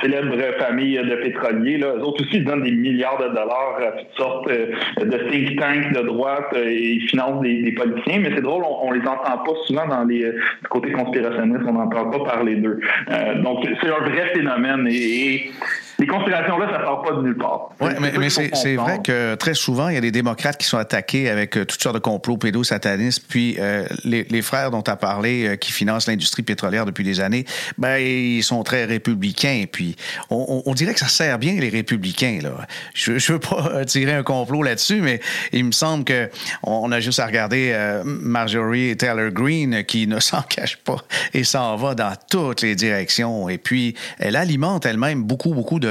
célèbre 0.02 0.36
famille 0.60 0.98
de 0.98 1.16
pétroliers. 1.16 1.78
Là. 1.78 1.94
Eux 1.98 2.02
autres 2.02 2.24
aussi, 2.24 2.42
donnent 2.42 2.64
des 2.64 2.72
milliards 2.72 3.18
de 3.18 3.28
dollars 3.30 3.80
à 3.80 3.92
toutes 3.98 4.18
sortes 4.18 4.50
de 4.50 5.18
think 5.30 5.60
tanks 5.60 5.94
de 5.94 6.02
droite 6.02 6.48
euh, 6.54 6.68
et 6.68 6.94
ils 6.94 7.08
financent 7.08 7.42
des, 7.42 7.72
politiciens, 7.72 8.20
mais 8.20 8.32
c'est 8.36 8.42
drôle, 8.42 8.64
on, 8.64 8.92
les 8.92 9.02
entend 9.02 9.38
pas 9.38 9.52
souvent 9.66 9.88
dans 9.88 10.04
les 10.04 10.24
euh, 10.24 10.40
côtés 10.70 10.92
conspirationnistes, 10.92 11.64
on 11.68 11.74
n'entend 11.74 12.10
pas 12.10 12.20
parler 12.24 12.56
d'eux. 12.56 12.80
Euh, 13.10 13.42
donc 13.42 13.66
c'est 13.82 13.90
un 13.90 14.10
vrai 14.10 14.32
phénomène 14.34 14.88
et 14.90 15.52
les 16.00 16.08
conspirations-là, 16.08 16.70
ça 16.72 16.86
sort 16.86 17.02
pas 17.02 17.12
de 17.12 17.22
nulle 17.22 17.38
part. 17.38 17.72
Oui, 17.82 17.92
mais, 18.00 18.30
c'est 18.30 18.76
vrai 18.76 19.02
que 19.04 19.36
très 19.36 19.54
souvent, 19.54 19.90
il 19.90 19.96
y 19.96 19.98
a 19.98 20.02
des 20.02 20.12
démocrates 20.12 20.58
qui 20.58 20.66
sont 20.66 20.78
attaqués 20.78 21.30
avec 21.30 21.58
euh, 21.58 21.66
toutes 21.66 21.82
sortes 21.82 21.96
de 21.96 22.00
complots 22.00 22.38
pédosatanistes. 22.38 23.26
Puis 23.28 23.58
euh, 23.60 23.86
les, 24.06 24.24
les, 24.24 24.42
frères 24.42 24.72
dont 24.72 24.82
tu 24.82 24.92
as 24.92 24.96
parlé, 24.96 25.48
euh, 25.48 25.56
qui 25.58 25.74
financent 25.74 26.08
l'industrie 26.08 26.42
pétrolière 26.42 26.86
depuis 26.86 27.04
des 27.04 27.20
années, 27.20 27.46
ben, 27.78 27.98
ils 27.98 28.44
sont 28.44 28.64
très 28.64 28.86
républicains. 28.86 29.66
Puis 29.70 29.98
on, 30.30 30.64
on, 30.66 30.74
dirait 30.74 30.94
que 30.94 31.02
ça 31.02 31.10
sert 31.10 31.38
bien, 31.38 31.54
les 31.60 31.70
républicains. 31.70 32.40
Là. 32.42 32.52
Je 32.94 33.14
ne 33.14 33.34
veux 33.34 33.40
pas 33.40 33.84
tirer 33.84 34.14
un 34.14 34.24
complot 34.24 34.64
là-dessus, 34.64 35.02
mais 35.02 35.20
il 35.52 35.66
me 35.66 35.72
semble 35.74 36.06
que 36.06 36.30
on 36.64 36.92
a 36.94 37.02
juste 37.02 37.20
à 37.20 37.26
regarder 37.26 37.76
Marjorie 38.06 38.96
Taylor 38.96 39.32
Greene 39.32 39.84
qui 39.84 40.08
ne 40.08 40.20
s'en 40.20 40.42
cache 40.44 40.78
pas 40.78 40.98
et 41.34 41.44
s'en 41.44 41.76
va 41.76 41.94
dans 41.94 42.14
toutes 42.30 42.62
les 42.62 42.76
directions. 42.76 43.50
Et 43.50 43.58
puis, 43.58 43.96
elle 44.20 44.38
alimente 44.38 44.86
elle-même 44.86 45.24
beaucoup, 45.24 45.54
beaucoup 45.54 45.80
de 45.80 45.89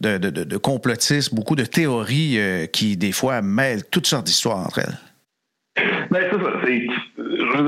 de, 0.00 0.18
de, 0.18 0.56
complotisme, 0.56 1.34
beaucoup 1.34 1.56
de 1.56 1.64
théories 1.64 2.38
euh, 2.38 2.66
qui, 2.66 2.96
des 2.96 3.12
fois, 3.12 3.42
mêlent 3.42 3.84
toutes 3.90 4.06
sortes 4.06 4.26
d'histoires 4.26 4.58
entre 4.58 4.80
elles. 4.80 4.98
Ben, 6.10 6.22
c'est 6.30 6.42
ça. 6.42 6.50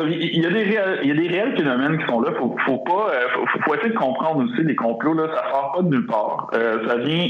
il, 0.09 0.41
y 0.41 0.47
a 0.47 0.51
des 0.51 1.29
réels, 1.29 1.57
phénomènes 1.57 1.99
qui 1.99 2.07
sont 2.07 2.21
là. 2.21 2.33
Faut, 2.39 2.57
faut 2.65 2.85
euh, 2.89 3.27
faut, 3.65 3.75
essayer 3.75 3.91
de 3.91 3.99
comprendre 3.99 4.45
aussi 4.45 4.63
les 4.63 4.75
complots. 4.75 5.15
Là, 5.15 5.29
ça 5.29 5.51
sort 5.51 5.73
pas 5.77 5.83
de 5.83 5.89
nulle 5.89 6.07
part. 6.07 6.51
Euh, 6.55 6.89
ça 6.89 6.97
vient 6.97 7.29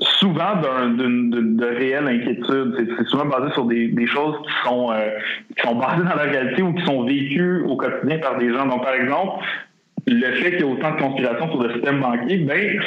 souvent 0.00 0.56
d'une 0.56 1.56
de, 1.56 1.66
réelle 1.66 2.08
inquiétude. 2.08 2.94
C'est 2.98 3.06
souvent 3.06 3.26
basé 3.26 3.52
sur 3.52 3.66
des, 3.66 4.06
choses 4.06 4.36
qui 4.44 4.52
sont, 4.64 4.92
qui 5.56 5.62
sont 5.62 5.74
basées 5.76 6.02
dans 6.02 6.16
la 6.16 6.30
réalité 6.30 6.62
ou 6.62 6.72
qui 6.72 6.84
sont 6.84 7.04
vécues 7.04 7.62
au 7.62 7.76
quotidien 7.76 8.18
par 8.18 8.38
des 8.38 8.52
gens. 8.52 8.66
Donc, 8.66 8.82
par 8.82 8.94
exemple, 8.94 9.44
le 10.10 10.32
fait 10.36 10.50
qu'il 10.52 10.60
y 10.60 10.62
ait 10.62 10.72
autant 10.72 10.92
de 10.92 11.00
conspirations 11.00 11.50
sur 11.50 11.62
le 11.62 11.74
système 11.74 12.00
banquier, 12.00 12.38
ben, 12.38 12.80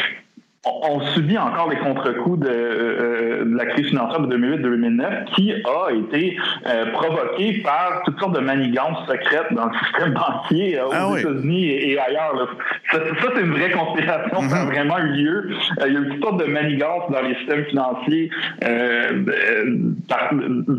on 0.64 1.02
subit 1.08 1.40
encore 1.40 1.70
les 1.72 1.78
contre-coups 1.78 2.40
de, 2.40 2.48
euh, 2.48 3.46
de, 3.46 3.56
la 3.56 3.66
crise 3.66 3.88
financière 3.88 4.20
de 4.20 4.38
2008-2009 4.38 5.26
qui 5.34 5.54
a 5.54 5.92
été 5.92 6.38
euh, 6.68 6.92
provoquée 6.92 7.62
par 7.64 8.04
toutes 8.06 8.20
sortes 8.20 8.36
de 8.36 8.42
manigances 8.42 9.00
secrètes 9.08 9.52
dans 9.52 9.66
le 9.66 9.72
système 9.86 10.14
banquier 10.14 10.78
euh, 10.78 10.86
aux 10.86 10.92
ah 10.94 11.20
États-Unis 11.20 11.66
et, 11.66 12.00
ailleurs. 12.00 12.56
Ça, 12.92 13.00
c'est 13.02 13.42
une 13.42 13.54
vraie 13.54 13.72
conspiration, 13.72 14.50
ça 14.50 14.58
a 14.58 14.66
mhm. 14.66 14.72
vraiment 14.72 15.00
eu 15.00 15.08
lieu. 15.14 15.50
il 15.88 15.94
y 15.94 15.98
a 15.98 16.00
eu 16.00 16.10
toutes 16.10 16.24
sortes 16.24 16.46
de 16.46 16.52
manigances 16.52 17.10
dans 17.10 17.22
les 17.22 17.36
systèmes 17.36 17.66
financiers 17.66 18.30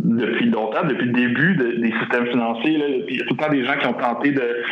depuis 0.02 0.50
longtemps, 0.50 0.84
depuis 0.84 1.06
le 1.06 1.12
début 1.12 1.56
des 1.56 1.92
systèmes 2.00 2.26
financiers. 2.26 2.78
Là, 2.78 2.84
il 3.08 3.16
y 3.16 3.20
a 3.20 3.24
tout 3.24 3.34
le 3.34 3.44
temps 3.44 3.50
des 3.50 3.64
gens 3.64 3.76
qui 3.80 3.86
ont 3.86 3.94
tenté 3.94 4.30
de 4.30 4.62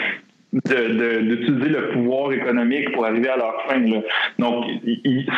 d'utiliser 0.52 1.68
le 1.68 1.90
pouvoir 1.92 2.32
économique 2.32 2.92
pour 2.92 3.04
arriver 3.04 3.28
à 3.28 3.36
leur 3.36 3.66
fin. 3.68 3.80
Donc, 4.38 4.64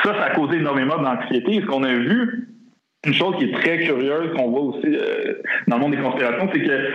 ça, 0.02 0.14
ça 0.14 0.24
a 0.24 0.30
causé 0.30 0.56
énormément 0.56 0.96
d'anxiété. 0.98 1.60
Ce 1.60 1.66
qu'on 1.66 1.82
a 1.84 1.94
vu, 1.94 2.48
une 3.04 3.14
chose 3.14 3.36
qui 3.36 3.44
est 3.44 3.52
très 3.52 3.80
curieuse, 3.80 4.32
qu'on 4.34 4.50
voit 4.50 4.60
aussi 4.60 4.86
euh, 4.86 5.34
dans 5.66 5.76
le 5.76 5.82
monde 5.82 5.92
des 5.92 6.02
conspirations, 6.02 6.48
c'est 6.52 6.60
que 6.60 6.88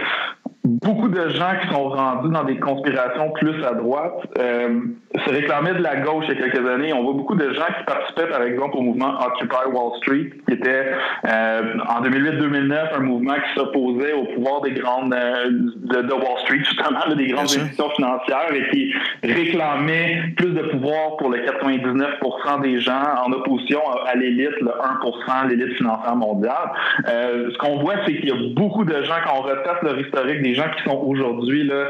beaucoup 0.67 1.07
de 1.07 1.29
gens 1.29 1.53
qui 1.61 1.73
sont 1.73 1.89
rendus 1.89 2.29
dans 2.33 2.43
des 2.43 2.57
conspirations 2.57 3.31
plus 3.31 3.63
à 3.63 3.73
droite 3.73 4.27
euh, 4.37 4.81
se 5.25 5.29
réclamait 5.29 5.73
de 5.73 5.81
la 5.81 5.97
gauche 5.97 6.25
il 6.27 6.37
y 6.37 6.43
a 6.43 6.49
quelques 6.49 6.67
années. 6.67 6.93
On 6.93 7.03
voit 7.03 7.13
beaucoup 7.13 7.35
de 7.35 7.53
gens 7.53 7.65
qui 7.77 7.83
participaient, 7.85 8.27
par 8.27 8.43
exemple, 8.43 8.77
au 8.77 8.81
mouvement 8.81 9.13
Occupy 9.25 9.71
Wall 9.71 9.97
Street, 9.97 10.29
qui 10.47 10.53
était 10.53 10.91
euh, 11.25 11.61
en 11.87 12.01
2008-2009 12.01 12.95
un 12.95 12.99
mouvement 12.99 13.33
qui 13.35 13.59
s'opposait 13.59 14.13
au 14.13 14.25
pouvoir 14.35 14.61
des 14.61 14.71
grandes 14.71 15.11
de, 15.11 16.13
Wall 16.13 16.39
Street, 16.43 16.59
justement, 16.59 17.15
des 17.15 17.27
grandes 17.27 17.45
institutions 17.45 17.89
financières, 17.91 18.53
et 18.53 18.69
qui 18.69 18.93
réclamait 19.23 20.33
plus 20.35 20.51
de 20.51 20.61
pouvoir 20.63 21.17
pour 21.17 21.31
les 21.31 21.45
99% 21.45 22.61
des 22.61 22.79
gens 22.81 23.03
en 23.25 23.31
opposition 23.31 23.79
à, 24.05 24.15
l'élite, 24.15 24.59
le 24.61 24.71
1%, 24.71 25.47
l'élite 25.49 25.77
financière 25.77 26.15
mondiale. 26.15 26.71
ce 27.05 27.57
qu'on 27.57 27.77
voit, 27.79 27.95
c'est 28.05 28.15
qu'il 28.15 28.29
y 28.29 28.31
a 28.31 28.53
beaucoup 28.53 28.83
de 28.83 29.03
gens, 29.03 29.15
quand 29.25 29.39
on 29.39 29.41
retrace 29.41 29.81
leur 29.83 29.99
historique, 29.99 30.41
des 30.41 30.56
gens 30.57 30.69
qui 30.75 30.83
sont 30.83 30.97
aujourd'hui 31.05 31.63
là, 31.63 31.85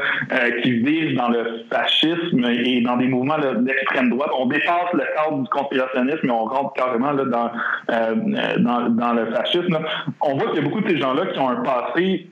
qui 0.62 0.72
vivent 0.72 1.16
dans 1.16 1.28
le 1.28 1.64
fascisme 1.70 2.44
et 2.44 2.80
dans 2.82 2.96
des 2.96 3.06
mouvements 3.06 3.38
d'extrême 3.38 4.10
droite. 4.10 4.30
On 4.38 4.46
dépasse 4.46 4.92
le 4.92 5.04
cadre 5.16 5.42
du 5.42 5.48
conspirationnisme 5.48 6.26
et 6.26 6.30
on 6.30 6.44
rentre 6.44 6.72
carrément 6.74 7.12
là, 7.12 7.24
dans, 7.24 7.50
euh, 7.90 8.14
dans, 8.58 8.88
dans, 8.90 9.12
le 9.12 9.26
fascisme. 9.32 9.78
On 10.20 10.36
voit 10.36 10.48
qu'il 10.48 10.56
y 10.56 10.58
a 10.58 10.68
beaucoup 10.68 10.80
de 10.80 10.88
ces 10.88 10.98
gens-là 10.98 11.26
qui 11.26 11.38
ont 11.38 11.48
un 11.48 11.62
passé 11.62 12.28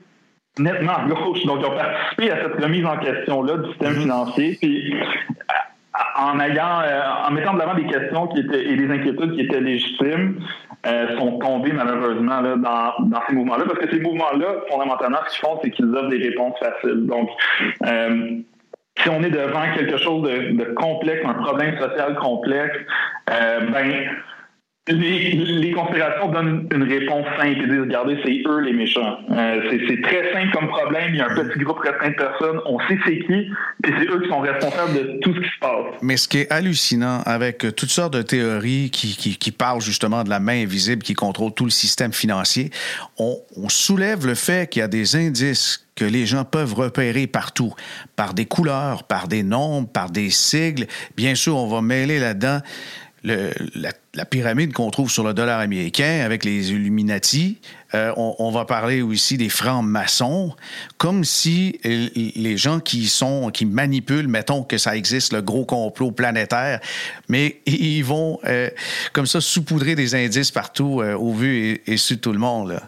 nettement 0.59 0.93
à 0.93 1.07
gauche, 1.07 1.45
donc 1.45 1.59
ils 1.59 1.65
ont 1.65 1.75
participé 1.75 2.31
à 2.31 2.41
cette 2.41 2.63
remise 2.63 2.85
en 2.85 2.97
question-là 2.97 3.57
du 3.57 3.69
système 3.69 3.93
mm-hmm. 3.93 4.01
financier. 4.01 4.57
Puis, 4.59 4.95
en 6.17 6.39
ayant, 6.39 6.81
euh, 6.81 7.01
en 7.27 7.31
mettant 7.31 7.53
de 7.53 7.59
l'avant 7.59 7.75
des 7.75 7.85
questions 7.85 8.27
qui 8.27 8.39
étaient 8.39 8.65
et 8.65 8.75
des 8.75 8.89
inquiétudes 8.91 9.35
qui 9.35 9.41
étaient 9.41 9.61
légitimes, 9.61 10.39
euh, 10.85 11.17
sont 11.17 11.37
tombés 11.39 11.73
malheureusement 11.73 12.41
là, 12.41 12.55
dans, 12.55 13.05
dans 13.05 13.21
ces 13.27 13.35
mouvements-là, 13.35 13.65
parce 13.67 13.79
que 13.79 13.91
ces 13.91 13.99
mouvements-là, 13.99 14.47
fondamentalement, 14.69 15.17
ce 15.27 15.31
qu'ils 15.31 15.47
font, 15.47 15.59
c'est 15.63 15.71
qu'ils 15.71 15.95
offrent 15.95 16.09
des 16.09 16.17
réponses 16.29 16.57
faciles. 16.59 17.05
Donc, 17.05 17.29
euh, 17.85 18.39
si 19.01 19.09
on 19.09 19.21
est 19.21 19.29
devant 19.29 19.63
quelque 19.75 19.97
chose 19.97 20.23
de, 20.23 20.73
complexe, 20.73 21.23
un 21.25 21.33
problème 21.35 21.77
social 21.79 22.15
complexe, 22.15 22.77
euh, 23.29 23.59
ben 23.71 24.09
les, 24.87 25.31
les, 25.31 25.71
conspirations 25.71 26.29
donnent 26.29 26.67
une 26.73 26.83
réponse 26.83 27.25
simple 27.37 27.61
et 27.63 27.67
disent 27.67 27.81
regardez, 27.81 28.17
c'est 28.25 28.41
eux 28.47 28.59
les 28.61 28.73
méchants. 28.73 29.17
Euh, 29.31 29.61
c'est 29.87 30.01
très 30.01 30.31
simple 30.33 30.51
comme 30.53 30.67
problème. 30.67 31.13
Il 31.13 31.17
y 31.17 31.21
a 31.21 31.29
un 31.29 31.35
petit 31.35 31.59
groupe 31.59 31.79
restreint 31.79 32.09
de 32.09 32.15
personnes. 32.15 32.59
On 32.65 32.79
sait 32.87 32.97
c'est 33.05 33.19
qui, 33.19 33.33
et 33.33 33.49
c'est 33.83 34.09
eux 34.09 34.21
qui 34.21 34.29
sont 34.29 34.39
responsables 34.39 34.93
de 34.93 35.19
tout 35.21 35.33
ce 35.33 35.39
qui 35.39 35.49
se 35.49 35.59
passe. 35.59 36.01
Mais 36.01 36.17
ce 36.17 36.27
qui 36.27 36.39
est 36.39 36.51
hallucinant 36.51 37.21
avec 37.25 37.59
toutes 37.75 37.89
sortes 37.89 38.13
de 38.13 38.21
théories 38.21 38.89
qui, 38.89 39.15
qui, 39.15 39.37
qui 39.37 39.51
parlent 39.51 39.81
justement 39.81 40.23
de 40.23 40.29
la 40.29 40.39
main 40.39 40.63
invisible 40.63 41.03
qui 41.03 41.13
contrôle 41.13 41.53
tout 41.53 41.65
le 41.65 41.71
système 41.71 42.13
financier, 42.13 42.69
on, 43.17 43.37
on 43.55 43.69
soulève 43.69 44.25
le 44.25 44.35
fait 44.35 44.69
qu'il 44.69 44.79
y 44.81 44.83
a 44.83 44.87
des 44.87 45.15
indices 45.15 45.87
que 45.95 46.05
les 46.05 46.25
gens 46.27 46.45
peuvent 46.45 46.75
repérer 46.75 47.25
partout, 47.27 47.73
par 48.15 48.33
des 48.35 48.45
couleurs, 48.45 49.03
par 49.03 49.27
des 49.27 49.41
nombres, 49.41 49.89
par 49.89 50.11
des 50.11 50.29
sigles. 50.29 50.85
Bien 51.17 51.33
sûr, 51.33 51.57
on 51.57 51.67
va 51.67 51.81
mêler 51.81 52.19
là-dedans 52.19 52.59
la, 53.23 54.25
pyramide 54.25 54.73
qu'on 54.73 54.89
trouve 54.89 55.09
sur 55.09 55.23
le 55.23 55.33
dollar 55.33 55.59
américain 55.59 56.21
avec 56.23 56.43
les 56.43 56.71
Illuminati. 56.71 57.57
Euh, 57.93 58.11
on, 58.17 58.51
va 58.51 58.65
parler 58.65 59.01
aussi 59.01 59.37
des 59.37 59.49
francs-maçons, 59.49 60.53
comme 60.97 61.23
si 61.23 61.79
les 61.83 62.57
gens 62.57 62.79
qui 62.79 63.07
sont 63.07 63.49
qui 63.51 63.65
manipulent, 63.65 64.27
mettons 64.27 64.63
que 64.63 64.77
ça 64.77 64.95
existe 64.95 65.33
le 65.33 65.41
gros 65.41 65.65
complot 65.65 66.11
planétaire, 66.11 66.81
mais 67.29 67.61
ils 67.65 68.03
vont 68.03 68.39
euh, 68.45 68.69
comme 69.13 69.25
ça 69.25 69.39
saupoudrer 69.39 69.95
des 69.95 70.15
indices 70.15 70.51
partout 70.51 71.01
euh, 71.01 71.15
au 71.15 71.33
vu 71.33 71.81
et, 71.85 71.97
sur 71.97 72.19
tout 72.19 72.33
le 72.33 72.39
monde. 72.39 72.79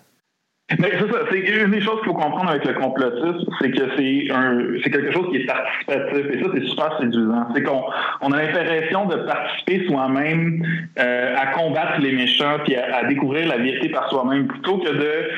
Mais 0.77 0.91
c'est 0.91 1.11
ça. 1.11 1.19
C'est 1.31 1.39
une 1.39 1.71
des 1.71 1.81
choses 1.81 1.97
qu'il 2.01 2.09
faut 2.09 2.13
comprendre 2.13 2.51
avec 2.51 2.65
le 2.65 2.73
complotisme, 2.73 3.49
c'est 3.59 3.71
que 3.71 3.83
c'est 3.97 4.31
un, 4.31 4.59
c'est 4.83 4.91
quelque 4.91 5.11
chose 5.11 5.27
qui 5.31 5.37
est 5.37 5.45
participatif. 5.45 6.25
Et 6.31 6.43
ça, 6.43 6.49
c'est 6.53 6.65
super 6.65 6.97
séduisant. 6.99 7.47
C'est 7.55 7.63
qu'on 7.63 7.83
on 8.21 8.31
a 8.31 8.43
l'impression 8.43 9.05
de 9.05 9.15
participer 9.15 9.87
soi-même 9.87 10.63
euh, 10.99 11.35
à 11.35 11.47
combattre 11.47 11.99
les 11.99 12.11
méchants 12.11 12.59
puis 12.63 12.75
à, 12.75 13.03
découvrir 13.05 13.47
la 13.47 13.57
vérité 13.57 13.89
par 13.89 14.09
soi-même 14.09 14.47
plutôt 14.47 14.77
que 14.77 14.89
de 14.89 15.29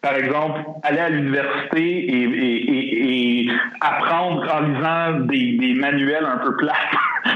par 0.00 0.14
exemple, 0.14 0.60
aller 0.84 1.00
à 1.00 1.08
l'université 1.08 1.80
et, 1.80 2.22
et, 2.22 3.40
et, 3.42 3.50
apprendre 3.80 4.46
en 4.54 4.60
lisant 4.60 5.26
des, 5.26 5.58
des 5.58 5.74
manuels 5.74 6.24
un 6.24 6.38
peu 6.38 6.56
plats 6.56 6.72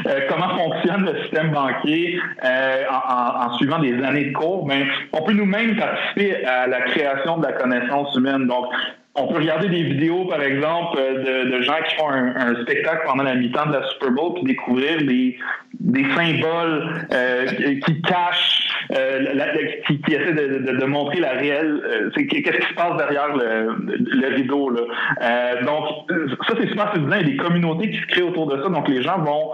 euh, 0.07 0.21
comment 0.29 0.57
fonctionne 0.57 1.05
le 1.05 1.21
système 1.23 1.51
banquier 1.51 2.19
euh, 2.45 2.85
en, 2.91 3.47
en, 3.47 3.57
suivant 3.57 3.79
des 3.79 4.03
années 4.03 4.27
de 4.27 4.33
cours, 4.33 4.67
ben, 4.67 4.87
on 5.13 5.23
peut 5.23 5.33
nous-mêmes 5.33 5.77
participer 5.77 6.45
à 6.45 6.67
la 6.67 6.83
création 6.83 7.39
de 7.39 7.47
la 7.47 7.53
connaissance 7.53 8.15
humaine. 8.17 8.47
Donc, 8.47 8.67
on 9.15 9.27
peut 9.27 9.41
regarder 9.41 9.69
des 9.69 9.83
vidéos, 9.83 10.25
par 10.25 10.43
exemple, 10.43 10.97
de, 10.97 11.51
de 11.51 11.63
gens 11.63 11.77
qui 11.87 11.97
font 11.97 12.09
un, 12.09 12.35
un, 12.35 12.63
spectacle 12.63 13.03
pendant 13.07 13.25
la 13.25 13.35
mi-temps 13.35 13.67
de 13.67 13.75
la 13.75 13.87
Super 13.89 14.11
Bowl, 14.11 14.35
puis 14.35 14.45
découvrir 14.45 14.99
des, 14.99 15.39
des 15.81 16.05
symboles 16.17 17.07
euh, 17.13 17.47
qui 17.85 18.01
cachent, 18.03 18.87
euh, 18.93 19.39
qui, 19.87 20.01
qui, 20.01 20.15
essaient 20.15 20.33
de, 20.33 20.59
de, 20.59 20.79
de, 20.79 20.85
montrer 20.87 21.21
la 21.21 21.33
réelle, 21.33 21.83
euh, 21.85 22.11
qu'est-ce 22.15 22.57
qui 22.57 22.69
se 22.69 22.75
passe 22.75 22.97
derrière 22.97 23.37
le, 23.37 23.77
le 23.87 24.35
rideau. 24.35 24.71
Là. 24.71 24.81
Euh, 25.21 25.65
donc, 25.65 25.85
ça, 26.49 26.55
c'est 26.59 26.69
super 26.69 26.93
séduisant. 26.95 27.17
Il 27.21 27.29
y 27.29 27.31
a 27.31 27.33
des 27.33 27.37
communautés 27.37 27.91
qui 27.91 27.99
se 27.99 28.07
créent 28.07 28.23
autour 28.23 28.47
de 28.47 28.63
ça. 28.63 28.69
Donc, 28.71 28.89
les 28.89 29.03
gens 29.03 29.19
vont 29.19 29.51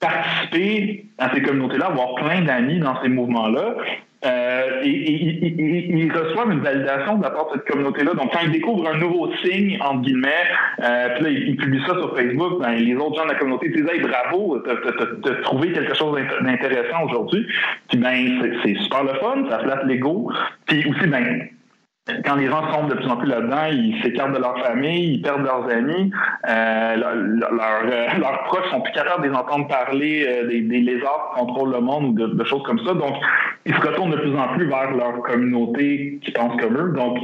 participer 0.00 1.06
à 1.18 1.34
ces 1.34 1.42
communautés-là, 1.42 1.86
avoir 1.86 2.14
plein 2.16 2.42
d'amis 2.42 2.78
dans 2.78 3.00
ces 3.02 3.08
mouvements-là. 3.08 3.76
Euh, 4.24 4.80
et, 4.82 4.88
ils 4.88 6.12
reçoivent 6.12 6.50
une 6.50 6.60
validation 6.60 7.18
de 7.18 7.22
la 7.22 7.30
part 7.30 7.46
de 7.46 7.58
cette 7.58 7.68
communauté-là. 7.68 8.14
Donc, 8.14 8.32
quand 8.32 8.40
ils 8.44 8.50
découvrent 8.50 8.88
un 8.88 8.98
nouveau 8.98 9.30
signe, 9.44 9.78
entre 9.80 10.02
guillemets, 10.02 10.44
euh, 10.82 11.08
puis 11.14 11.24
là, 11.24 11.30
ils, 11.30 11.56
publient 11.56 11.84
ça 11.86 11.94
sur 11.94 12.16
Facebook, 12.16 12.60
ben, 12.60 12.72
les 12.72 12.94
autres 12.96 13.16
gens 13.16 13.24
de 13.24 13.32
la 13.32 13.38
communauté 13.38 13.68
disent 13.68 13.86
Hey, 13.92 14.00
bravo, 14.00 14.58
t'as 14.60 15.34
trouvé 15.42 15.70
quelque 15.72 15.94
chose 15.94 16.18
d'intéressant 16.42 17.04
aujourd'hui. 17.04 17.46
Puis, 17.88 17.98
ben, 17.98 18.58
c'est 18.64 18.74
super 18.76 19.04
le 19.04 19.14
fun, 19.14 19.44
ça 19.50 19.60
flatte 19.60 19.84
l'ego. 19.84 20.30
Puis 20.66 20.84
aussi, 20.88 21.06
ben, 21.06 21.48
quand 22.24 22.36
les 22.36 22.46
gens 22.46 22.72
sont 22.72 22.86
de 22.86 22.94
plus 22.94 23.08
en 23.08 23.16
plus 23.16 23.28
là-dedans, 23.28 23.66
ils 23.70 24.00
s'écartent 24.02 24.32
de 24.32 24.38
leur 24.38 24.56
famille, 24.64 25.14
ils 25.14 25.22
perdent 25.22 25.42
leurs 25.42 25.68
amis, 25.68 26.12
euh, 26.48 26.96
euh, 27.02 28.18
leurs 28.18 28.44
proches 28.44 28.70
sont 28.70 28.80
plus 28.80 28.92
capables 28.92 29.24
de 29.24 29.28
les 29.28 29.34
entendre 29.34 29.66
parler 29.66 30.24
euh, 30.26 30.46
des, 30.46 30.60
des, 30.60 30.80
lézards 30.80 31.32
qui 31.34 31.40
contrôlent 31.40 31.72
le 31.72 31.80
monde 31.80 32.04
ou 32.04 32.12
de, 32.12 32.26
de, 32.34 32.44
choses 32.44 32.62
comme 32.62 32.78
ça. 32.86 32.94
Donc, 32.94 33.16
ils 33.64 33.74
se 33.74 33.80
retournent 33.80 34.12
de 34.12 34.18
plus 34.18 34.36
en 34.36 34.48
plus 34.54 34.68
vers 34.68 34.92
leur 34.92 35.20
communauté 35.22 36.20
qui 36.22 36.30
pense 36.30 36.60
comme 36.60 36.76
eux. 36.76 36.92
Donc, 36.94 37.18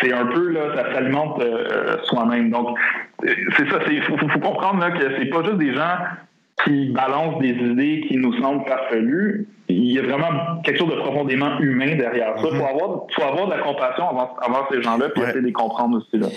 c'est 0.00 0.12
un 0.12 0.26
peu 0.26 0.52
là, 0.52 0.60
ça 0.76 0.94
s'alimente 0.94 1.42
euh, 1.42 1.96
soi-même. 2.04 2.50
Donc, 2.50 2.78
c'est 3.24 3.68
ça. 3.68 3.78
Il 3.90 4.02
faut, 4.02 4.16
faut, 4.16 4.38
comprendre 4.38 4.78
là, 4.78 4.92
que 4.92 5.18
c'est 5.18 5.26
pas 5.26 5.42
juste 5.42 5.58
des 5.58 5.74
gens 5.74 5.96
qui 6.64 6.90
balancent 6.90 7.40
des 7.40 7.50
idées 7.50 8.04
qui 8.06 8.16
nous 8.16 8.34
semblent 8.40 8.64
farfelues 8.68 9.48
il 9.70 9.92
y 9.92 9.98
a 9.98 10.02
vraiment 10.02 10.62
quelque 10.62 10.78
chose 10.78 10.90
de 10.90 10.96
profondément 10.96 11.58
humain 11.58 11.94
derrière 11.94 12.34
ça. 12.36 12.42
Il 12.44 12.48
faut, 12.48 12.54
mhm. 12.54 12.62
avoir, 12.62 13.06
faut 13.14 13.22
avoir 13.22 13.46
de 13.46 13.50
la 13.52 13.58
compassion 13.58 14.08
avant, 14.08 14.66
ces 14.70 14.82
gens-là, 14.82 15.10
puis 15.10 15.22
essayer 15.22 15.40
de 15.40 15.46
les 15.46 15.52
comprendre 15.52 15.98
aussi. 15.98 16.16
Là. 16.18 16.28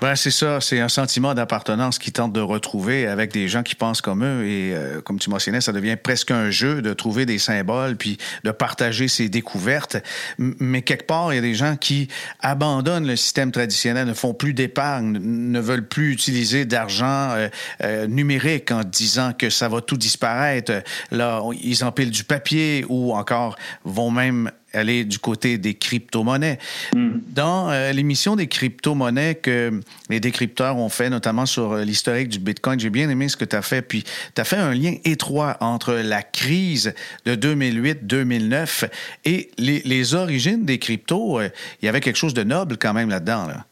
Ben, 0.00 0.16
c'est 0.16 0.32
ça, 0.32 0.60
c'est 0.60 0.80
un 0.80 0.88
sentiment 0.88 1.34
d'appartenance 1.34 1.98
qu'ils 1.98 2.12
tentent 2.12 2.32
de 2.32 2.40
retrouver 2.40 3.06
avec 3.06 3.32
des 3.32 3.46
gens 3.46 3.62
qui 3.62 3.76
pensent 3.76 4.00
comme 4.00 4.24
eux. 4.24 4.44
Et 4.44 4.74
euh, 4.74 5.00
comme 5.02 5.20
tu 5.20 5.30
mentionnais, 5.30 5.60
ça 5.60 5.72
devient 5.72 5.96
presque 6.02 6.32
un 6.32 6.50
jeu 6.50 6.82
de 6.82 6.92
trouver 6.92 7.26
des 7.26 7.38
symboles, 7.38 7.96
puis 7.96 8.18
de 8.42 8.50
partager 8.50 9.06
ses 9.06 9.28
découvertes. 9.28 9.98
Mais 10.38 10.82
quelque 10.82 11.06
part, 11.06 11.32
il 11.32 11.36
y 11.36 11.38
a 11.38 11.42
des 11.42 11.54
gens 11.54 11.76
qui 11.76 12.08
abandonnent 12.40 13.06
le 13.06 13.16
système 13.16 13.52
traditionnel, 13.52 14.08
ne 14.08 14.14
font 14.14 14.34
plus 14.34 14.52
d'épargne, 14.52 15.18
ne 15.20 15.60
veulent 15.60 15.86
plus 15.86 16.12
utiliser 16.12 16.64
d'argent 16.64 17.30
euh, 17.30 17.48
euh, 17.84 18.06
numérique 18.08 18.72
en 18.72 18.82
disant 18.82 19.32
que 19.36 19.48
ça 19.48 19.68
va 19.68 19.80
tout 19.80 19.96
disparaître. 19.96 20.72
Là, 21.12 21.42
ils 21.62 21.84
empilent 21.84 22.10
du 22.10 22.24
papier 22.24 22.79
ou 22.88 23.14
encore 23.14 23.56
vont 23.84 24.10
même 24.10 24.50
aller 24.72 25.04
du 25.04 25.18
côté 25.18 25.58
des 25.58 25.74
crypto-monnaies. 25.74 26.58
Hmm. 26.94 27.18
Dans 27.28 27.70
euh, 27.70 27.92
l'émission 27.92 28.36
des 28.36 28.46
crypto-monnaies 28.46 29.36
que 29.36 29.80
les 30.08 30.20
décrypteurs 30.20 30.76
ont 30.76 30.88
fait, 30.88 31.10
notamment 31.10 31.46
sur 31.46 31.72
euh, 31.72 31.84
l'historique 31.84 32.28
du 32.28 32.38
Bitcoin, 32.38 32.78
j'ai 32.78 32.90
bien 32.90 33.08
aimé 33.08 33.28
ce 33.28 33.36
que 33.36 33.44
tu 33.44 33.56
as 33.56 33.62
fait. 33.62 33.82
Puis, 33.82 34.04
tu 34.34 34.40
as 34.40 34.44
fait 34.44 34.56
un 34.56 34.74
lien 34.74 34.94
étroit 35.04 35.56
entre 35.60 35.94
la 35.94 36.22
crise 36.22 36.94
de 37.24 37.34
2008-2009 37.34 38.88
et 39.24 39.50
les, 39.58 39.82
les, 39.84 40.14
origines 40.14 40.64
des 40.64 40.78
cryptos. 40.78 41.40
Euh, 41.40 41.48
il 41.82 41.86
y 41.86 41.88
avait 41.88 42.00
quelque 42.00 42.16
chose 42.16 42.34
de 42.34 42.44
noble 42.44 42.76
quand 42.78 42.92
même 42.92 43.10
là-dedans. 43.10 43.46
Là. 43.46 43.64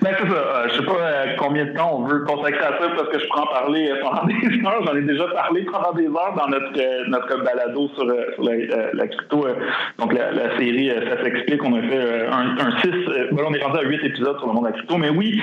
Ben, 0.00 0.14
c'est 0.18 0.28
ça. 0.28 0.34
Euh, 0.34 0.68
je 0.68 0.76
sais 0.78 0.84
pas 0.84 0.92
euh, 0.92 1.29
combien 1.40 1.64
de 1.64 1.72
temps 1.72 1.90
on 1.94 2.04
veut 2.04 2.20
consacrer 2.24 2.64
à 2.64 2.78
ça 2.78 2.88
parce 2.96 3.08
que 3.08 3.18
je 3.18 3.26
prends 3.28 3.46
parler 3.46 3.90
euh, 3.90 3.96
pendant 4.00 4.24
des 4.26 4.66
heures. 4.66 4.84
J'en 4.86 4.96
ai 4.96 5.02
déjà 5.02 5.26
parlé 5.28 5.64
pendant 5.64 5.92
des 5.92 6.06
heures 6.06 6.34
dans 6.36 6.48
notre 6.48 7.08
notre 7.08 7.44
balado 7.44 7.88
sur, 7.96 8.06
sur 8.34 8.44
la, 8.44 9.08
crypto. 9.08 9.46
donc 9.98 10.12
la, 10.12 10.58
série 10.58 10.90
Ça 11.08 11.22
s'explique. 11.24 11.64
On 11.64 11.74
a 11.74 11.82
fait 11.82 12.26
un, 12.26 12.56
un 12.58 12.78
6, 12.80 12.90
ben, 13.32 13.44
on 13.48 13.54
est 13.54 13.62
rendu 13.62 13.78
à 13.78 13.82
8 13.82 14.04
épisodes 14.04 14.38
sur 14.38 14.46
le 14.46 14.52
monde 14.52 14.64
de 14.64 14.70
la 14.70 14.76
crypto. 14.76 14.96
Mais 14.98 15.10
oui, 15.10 15.40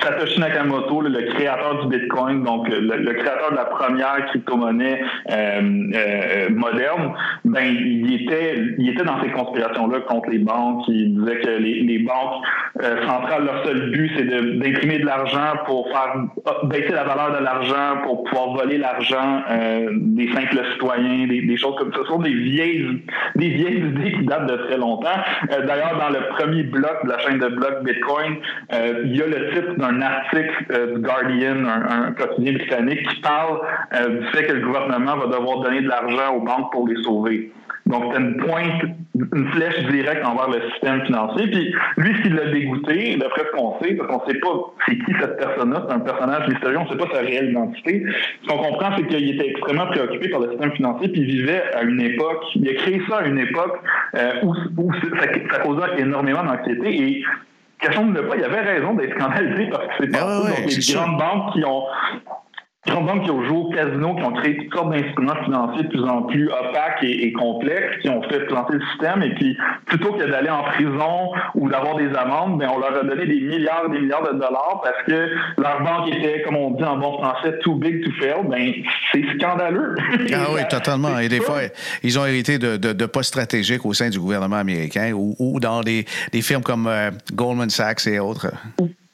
Satoshi 0.00 0.40
Nakamoto, 0.40 1.00
le, 1.02 1.22
créateur 1.34 1.86
du 1.86 1.98
Bitcoin, 1.98 2.44
donc 2.44 2.68
le, 2.68 3.12
créateur 3.12 3.50
de 3.50 3.56
la 3.56 3.64
première 3.66 4.26
crypto-monnaie 4.26 5.00
euh, 5.30 5.60
euh, 5.94 6.50
moderne, 6.50 7.14
ben 7.44 7.64
il 7.64 8.22
était, 8.22 8.56
il 8.78 8.88
était 8.90 9.04
dans 9.04 9.20
ces 9.22 9.30
conspirations-là 9.30 10.00
contre 10.00 10.30
les 10.30 10.38
banques. 10.38 10.84
Il 10.88 11.18
disait 11.18 11.40
que 11.40 11.50
les, 11.50 11.98
banques 12.00 12.44
euh, 12.82 13.06
centrales, 13.06 13.44
leur 13.44 13.64
seul 13.64 13.90
but, 13.90 14.10
c'est 14.16 14.24
d'imprimer 14.24 14.98
de, 14.98 15.06
l'argent 15.06 15.58
pour 15.66 15.88
faire 15.88 16.14
baisser 16.64 16.92
la 16.92 17.04
valeur 17.04 17.38
de 17.38 17.44
l'argent, 17.44 18.02
pour 18.04 18.24
pouvoir 18.24 18.54
voler 18.54 18.78
l'argent 18.78 19.42
des 19.92 20.32
simples 20.32 20.58
citoyens, 20.72 21.26
des, 21.26 21.56
choses 21.56 21.76
comme 21.78 21.92
ça. 21.92 22.00
Ce 22.02 22.08
sont 22.08 22.18
des 22.18 22.34
vieilles, 22.34 23.02
des 23.36 23.48
vieilles 23.48 23.78
idées 23.88 24.12
qui 24.12 24.24
datent 24.24 24.46
de 24.46 24.56
très 24.68 24.78
longtemps. 24.78 25.08
D'ailleurs, 25.48 25.98
dans 25.98 26.10
le 26.10 26.28
premier 26.36 26.62
bloc 26.62 27.04
de 27.04 27.10
la 27.10 27.18
chaîne 27.20 27.38
de 27.38 27.48
blocs 27.48 27.82
Bitcoin, 27.84 28.36
il 29.04 29.16
y 29.16 29.22
a 29.22 29.26
le 29.26 29.50
titre 29.50 29.74
d'un 29.82 30.00
article 30.00 30.64
euh, 30.70 30.94
du 30.94 31.00
Guardian, 31.02 31.64
un, 31.66 32.12
quotidien 32.12 32.52
britannique, 32.52 33.06
qui 33.08 33.20
parle 33.20 33.60
euh, 33.94 34.20
du 34.20 34.26
fait 34.28 34.44
que 34.44 34.52
le 34.52 34.60
gouvernement 34.60 35.16
va 35.16 35.26
devoir 35.26 35.60
donner 35.60 35.82
de 35.82 35.88
l'argent 35.88 36.36
aux 36.36 36.40
banques 36.40 36.72
pour 36.72 36.88
les 36.88 37.02
sauver. 37.02 37.52
Donc, 37.86 38.04
c'est 38.12 38.20
une 38.20 38.36
pointe, 38.36 38.82
une 39.14 39.48
flèche 39.52 39.84
directe 39.90 40.24
envers 40.24 40.48
le 40.48 40.70
système 40.70 41.04
financier. 41.04 41.46
Puis, 41.48 41.74
lui, 41.96 42.16
ce 42.16 42.22
qui 42.22 42.28
l'a 42.28 42.46
dégoûté, 42.46 43.16
d'après 43.16 43.42
ce 43.44 43.56
qu'on 43.56 43.78
sait, 43.82 43.94
parce 43.94 44.08
qu'on 44.08 44.24
ne 44.24 44.32
sait 44.32 44.38
pas 44.38 44.48
c'est 44.86 44.98
qui 44.98 45.12
cette 45.20 45.36
personne-là, 45.36 45.86
c'est 45.88 45.94
un 45.94 46.00
personnage 46.00 46.48
mystérieux, 46.48 46.78
on 46.78 46.84
ne 46.84 46.88
sait 46.90 46.96
pas 46.96 47.12
sa 47.12 47.20
réelle 47.20 47.50
identité. 47.50 48.04
Ce 48.42 48.48
qu'on 48.48 48.58
comprend, 48.58 48.96
c'est 48.96 49.06
qu'il 49.08 49.34
était 49.34 49.48
extrêmement 49.48 49.86
préoccupé 49.86 50.28
par 50.28 50.40
le 50.40 50.50
système 50.50 50.72
financier, 50.72 51.08
puis 51.08 51.22
il 51.22 51.26
vivait 51.26 51.62
à 51.74 51.82
une 51.82 52.00
époque, 52.00 52.44
il 52.54 52.68
a 52.68 52.74
créé 52.74 53.02
ça 53.08 53.18
à 53.18 53.26
une 53.26 53.38
époque 53.38 53.80
euh, 54.14 54.32
où, 54.44 54.92
ça, 54.94 55.26
ça 55.50 55.58
causait 55.58 56.00
énormément 56.00 56.44
d'anxiété. 56.44 56.88
Et 56.88 57.24
ne 57.88 58.20
pas, 58.20 58.36
il 58.36 58.42
y 58.42 58.44
avait 58.44 58.60
raison 58.60 58.94
d'être 58.94 59.18
scandalisé 59.18 59.68
parce 59.70 59.86
que 59.86 59.92
c'est 60.00 60.10
pas 60.10 60.18
ah 60.22 60.60
les 60.66 60.94
grandes 60.94 61.18
banques 61.18 61.52
qui 61.52 61.64
ont 61.64 61.84
grandes 62.86 63.06
banques 63.06 63.24
qui 63.24 63.30
ont 63.30 63.44
joué 63.44 63.56
au 63.56 63.70
casino, 63.70 64.14
qui 64.16 64.24
ont 64.24 64.32
créé 64.32 64.56
toutes 64.56 64.74
sortes 64.74 64.90
d'instruments 64.90 65.44
financiers 65.44 65.84
de 65.84 65.88
plus 65.88 66.04
en 66.04 66.22
plus 66.22 66.48
opaques 66.48 67.02
et, 67.02 67.32
complexes, 67.32 67.98
qui 68.02 68.08
ont 68.08 68.22
fait 68.22 68.40
planter 68.46 68.74
le 68.74 68.82
système, 68.90 69.22
et 69.22 69.34
puis 69.34 69.56
plutôt 69.86 70.12
que 70.14 70.24
d'aller 70.24 70.50
en 70.50 70.64
prison 70.64 71.32
ou 71.54 71.68
d'avoir 71.68 71.96
des 71.96 72.12
amendes, 72.14 72.58
ben 72.58 72.68
on 72.74 72.78
leur 72.78 72.96
a 72.96 73.04
donné 73.04 73.26
des 73.26 73.40
milliards 73.40 73.84
et 73.88 73.92
des 73.92 74.00
milliards 74.00 74.24
de 74.24 74.32
dollars 74.32 74.80
parce 74.82 75.02
que 75.06 75.30
leur 75.58 75.82
banque 75.82 76.12
était, 76.12 76.42
comme 76.42 76.56
on 76.56 76.70
dit 76.72 76.84
en 76.84 76.96
bon 76.96 77.18
français, 77.18 77.58
too 77.60 77.76
big 77.76 78.04
to 78.04 78.10
fail. 78.20 78.44
Ben 78.48 78.72
c'est 79.12 79.24
scandaleux. 79.38 79.94
Ah 80.32 80.46
oui, 80.52 80.60
totalement. 80.70 81.18
Et 81.18 81.28
des 81.28 81.40
fois, 81.40 81.60
ils 82.02 82.18
ont 82.18 82.26
hérité 82.26 82.58
de, 82.58 82.76
de, 82.76 83.06
postes 83.06 83.28
stratégiques 83.28 83.84
au 83.84 83.92
sein 83.92 84.08
du 84.08 84.18
gouvernement 84.18 84.56
américain 84.56 85.12
ou, 85.12 85.60
dans 85.60 85.82
des, 85.82 86.04
des 86.32 86.42
firmes 86.42 86.62
comme 86.62 86.86
euh, 86.86 87.10
Goldman 87.34 87.70
Sachs 87.70 88.06
et 88.06 88.18
autres 88.18 88.48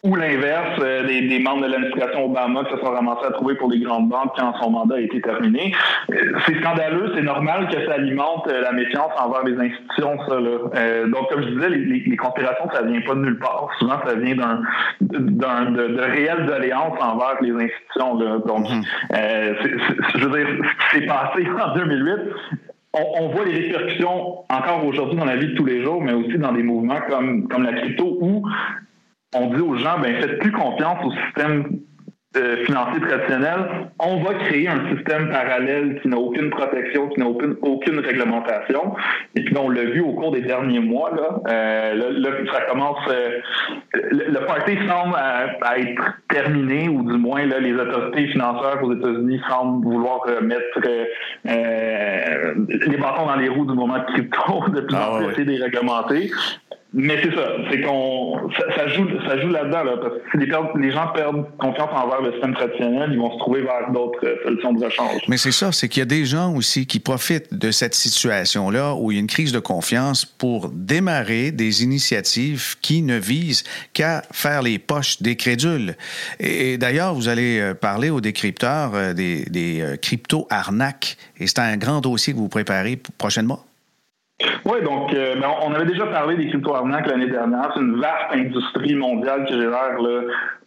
ou 0.04 0.14
l'inverse, 0.14 0.78
euh, 0.80 1.06
des, 1.06 1.38
membres 1.40 1.66
de 1.66 1.72
l'administration 1.72 2.26
Obama 2.26 2.64
qui 2.64 2.70
se 2.70 2.78
sont 2.78 2.92
ramassés 2.92 3.26
à 3.26 3.32
trouver 3.32 3.56
pour 3.56 3.68
les 3.68 3.80
grandes 3.80 4.08
banques 4.08 4.32
quand 4.36 4.54
son 4.60 4.70
mandat 4.70 4.94
a 4.96 5.00
été 5.00 5.20
terminé. 5.20 5.72
Euh, 6.12 6.32
c'est 6.46 6.54
scandaleux, 6.60 7.12
c'est 7.16 7.22
normal 7.22 7.68
que 7.68 7.84
ça 7.84 7.94
alimente 7.94 8.46
euh, 8.46 8.60
la 8.60 8.70
méfiance 8.72 9.10
envers 9.18 9.42
les 9.42 9.58
institutions, 9.58 10.16
ça. 10.28 10.38
Là. 10.38 11.06
donc, 11.08 11.28
comme 11.30 11.42
je 11.42 11.48
disais, 11.48 11.70
les, 11.70 12.00
les, 12.00 12.16
conspirations, 12.16 12.70
ça 12.72 12.82
vient 12.82 13.00
pas 13.00 13.14
de 13.14 13.20
nulle 13.20 13.38
part. 13.40 13.70
Souvent, 13.80 13.98
ça 14.06 14.14
vient 14.14 14.36
d'un, 14.36 14.62
d'un 15.00 15.70
de, 15.72 15.88
de 15.88 16.00
réelles 16.00 16.46
doléances 16.46 16.98
envers 17.00 17.36
les 17.40 17.50
institutions. 17.50 18.18
Là. 18.18 18.38
Donc, 18.46 18.70
mhm. 18.70 18.82
je 19.10 20.24
veux 20.24 20.38
dire, 20.38 20.46
ce 20.92 20.96
qui 20.96 21.00
s'est 21.00 21.06
passé 21.06 21.44
en 21.60 21.74
2008, 21.74 22.14
on, 22.94 23.24
on, 23.24 23.28
voit 23.30 23.44
les 23.44 23.66
répercussions 23.66 24.44
encore 24.48 24.84
aujourd'hui 24.86 25.18
dans 25.18 25.24
la 25.24 25.36
vie 25.36 25.48
de 25.48 25.54
tous 25.54 25.64
les 25.64 25.82
jours, 25.82 26.00
mais 26.00 26.12
aussi 26.12 26.38
dans 26.38 26.52
des 26.52 26.62
mouvements 26.62 27.00
comme, 27.08 27.48
comme 27.48 27.64
la 27.64 27.72
crypto 27.72 28.16
où 28.20 28.44
on 29.34 29.46
dit 29.54 29.60
aux 29.60 29.76
gens, 29.76 29.98
ben 29.98 30.14
faites 30.20 30.38
plus 30.38 30.52
confiance 30.52 31.04
au 31.04 31.12
système 31.12 31.80
euh, 32.36 32.62
financier 32.66 33.00
traditionnel, 33.00 33.88
on 33.98 34.22
va 34.22 34.34
créer 34.34 34.68
un 34.68 34.94
système 34.94 35.30
parallèle 35.30 35.98
qui 36.00 36.08
n'a 36.08 36.18
aucune 36.18 36.50
protection, 36.50 37.08
qui 37.08 37.20
n'a 37.20 37.26
aucune, 37.26 37.56
aucune 37.62 38.00
réglementation. 38.00 38.94
Et 39.34 39.44
puis 39.44 39.56
on 39.56 39.70
l'a 39.70 39.84
vu 39.84 40.02
au 40.02 40.12
cours 40.12 40.32
des 40.32 40.42
derniers 40.42 40.78
mois, 40.78 41.10
là, 41.10 41.40
euh, 41.48 42.44
ça 42.52 42.60
commence, 42.70 42.98
euh, 43.08 43.40
le, 43.94 44.46
party 44.46 44.76
semble 44.86 45.16
à, 45.16 45.78
être 45.78 46.18
terminé, 46.28 46.90
ou 46.90 47.02
du 47.02 47.16
moins 47.16 47.46
là, 47.46 47.60
les 47.60 47.72
autorités 47.72 48.28
financières 48.28 48.84
aux 48.84 48.92
États-Unis 48.92 49.40
semblent 49.48 49.84
vouloir 49.84 50.20
mettre 50.42 50.80
les 51.44 52.96
bâtons 52.98 53.26
dans 53.26 53.36
les 53.36 53.48
roues 53.48 53.64
du 53.64 53.74
moment 53.74 54.00
de 54.00 54.04
crypto, 54.12 54.68
de 54.68 54.82
plus 54.82 54.96
en 54.96 55.14
ah 55.14 55.32
plus 55.32 55.46
déréglementé. 55.46 56.30
Mais 56.94 57.20
c'est 57.22 57.34
ça, 57.34 57.52
c'est 57.70 57.82
qu'on 57.82 58.50
ça, 58.56 58.88
joue 58.88 59.06
ça 59.26 59.38
joue 59.38 59.48
là-dedans 59.48 59.84
là, 59.84 59.96
parce 60.00 60.14
que 60.14 60.20
si 60.32 60.38
les, 60.38 60.90
gens 60.90 61.08
perdent 61.08 61.44
confiance 61.58 61.90
envers 61.92 62.22
le 62.22 62.32
système 62.32 62.54
traditionnel, 62.54 63.10
ils 63.12 63.18
vont 63.18 63.30
se 63.34 63.38
trouver 63.38 63.60
vers 63.60 63.90
d'autres 63.92 64.24
euh, 64.24 64.42
solutions 64.42 64.72
de 64.72 64.82
rechange. 64.82 65.20
Mais 65.28 65.36
c'est 65.36 65.52
ça, 65.52 65.70
c'est 65.70 65.90
qu'il 65.90 66.00
y 66.00 66.02
a 66.02 66.06
des 66.06 66.24
gens 66.24 66.54
aussi 66.54 66.86
qui 66.86 66.98
profitent 66.98 67.52
de 67.52 67.70
cette 67.72 67.94
situation-là 67.94 68.94
où 68.94 69.10
il 69.12 69.16
y 69.16 69.18
a 69.18 69.20
une 69.20 69.26
crise 69.26 69.52
de 69.52 69.58
confiance 69.58 70.24
pour 70.24 70.70
démarrer 70.70 71.50
des 71.50 71.84
initiatives 71.84 72.76
qui 72.80 73.02
ne 73.02 73.18
visent 73.18 73.64
qu'à 73.92 74.22
faire 74.32 74.62
les 74.62 74.78
poches 74.78 75.20
des 75.20 75.36
crédules. 75.36 75.94
Et, 76.40 76.78
d'ailleurs, 76.78 77.12
vous 77.12 77.28
allez 77.28 77.60
euh, 77.60 77.74
parler 77.74 78.08
aux 78.08 78.22
décrypteurs 78.22 78.92
euh, 78.94 79.12
des, 79.12 79.44
des 79.44 79.84
crypto 80.00 80.46
arnaques 80.48 81.18
et 81.38 81.46
c'est 81.46 81.58
un 81.58 81.76
grand 81.76 82.00
dossier 82.00 82.32
que 82.32 82.38
vous 82.38 82.48
préparez 82.48 82.98
prochainement? 83.18 83.67
Oui, 84.64 84.82
donc 84.84 85.12
euh, 85.14 85.34
ben, 85.34 85.48
on 85.62 85.72
avait 85.74 85.86
déjà 85.86 86.06
parlé 86.06 86.36
des 86.36 86.48
crypto-arnaques 86.48 87.08
l'année 87.08 87.30
dernière. 87.30 87.72
C'est 87.74 87.80
une 87.80 88.00
vaste 88.00 88.32
industrie 88.32 88.94
mondiale 88.94 89.44
qui 89.46 89.54
gère 89.54 89.72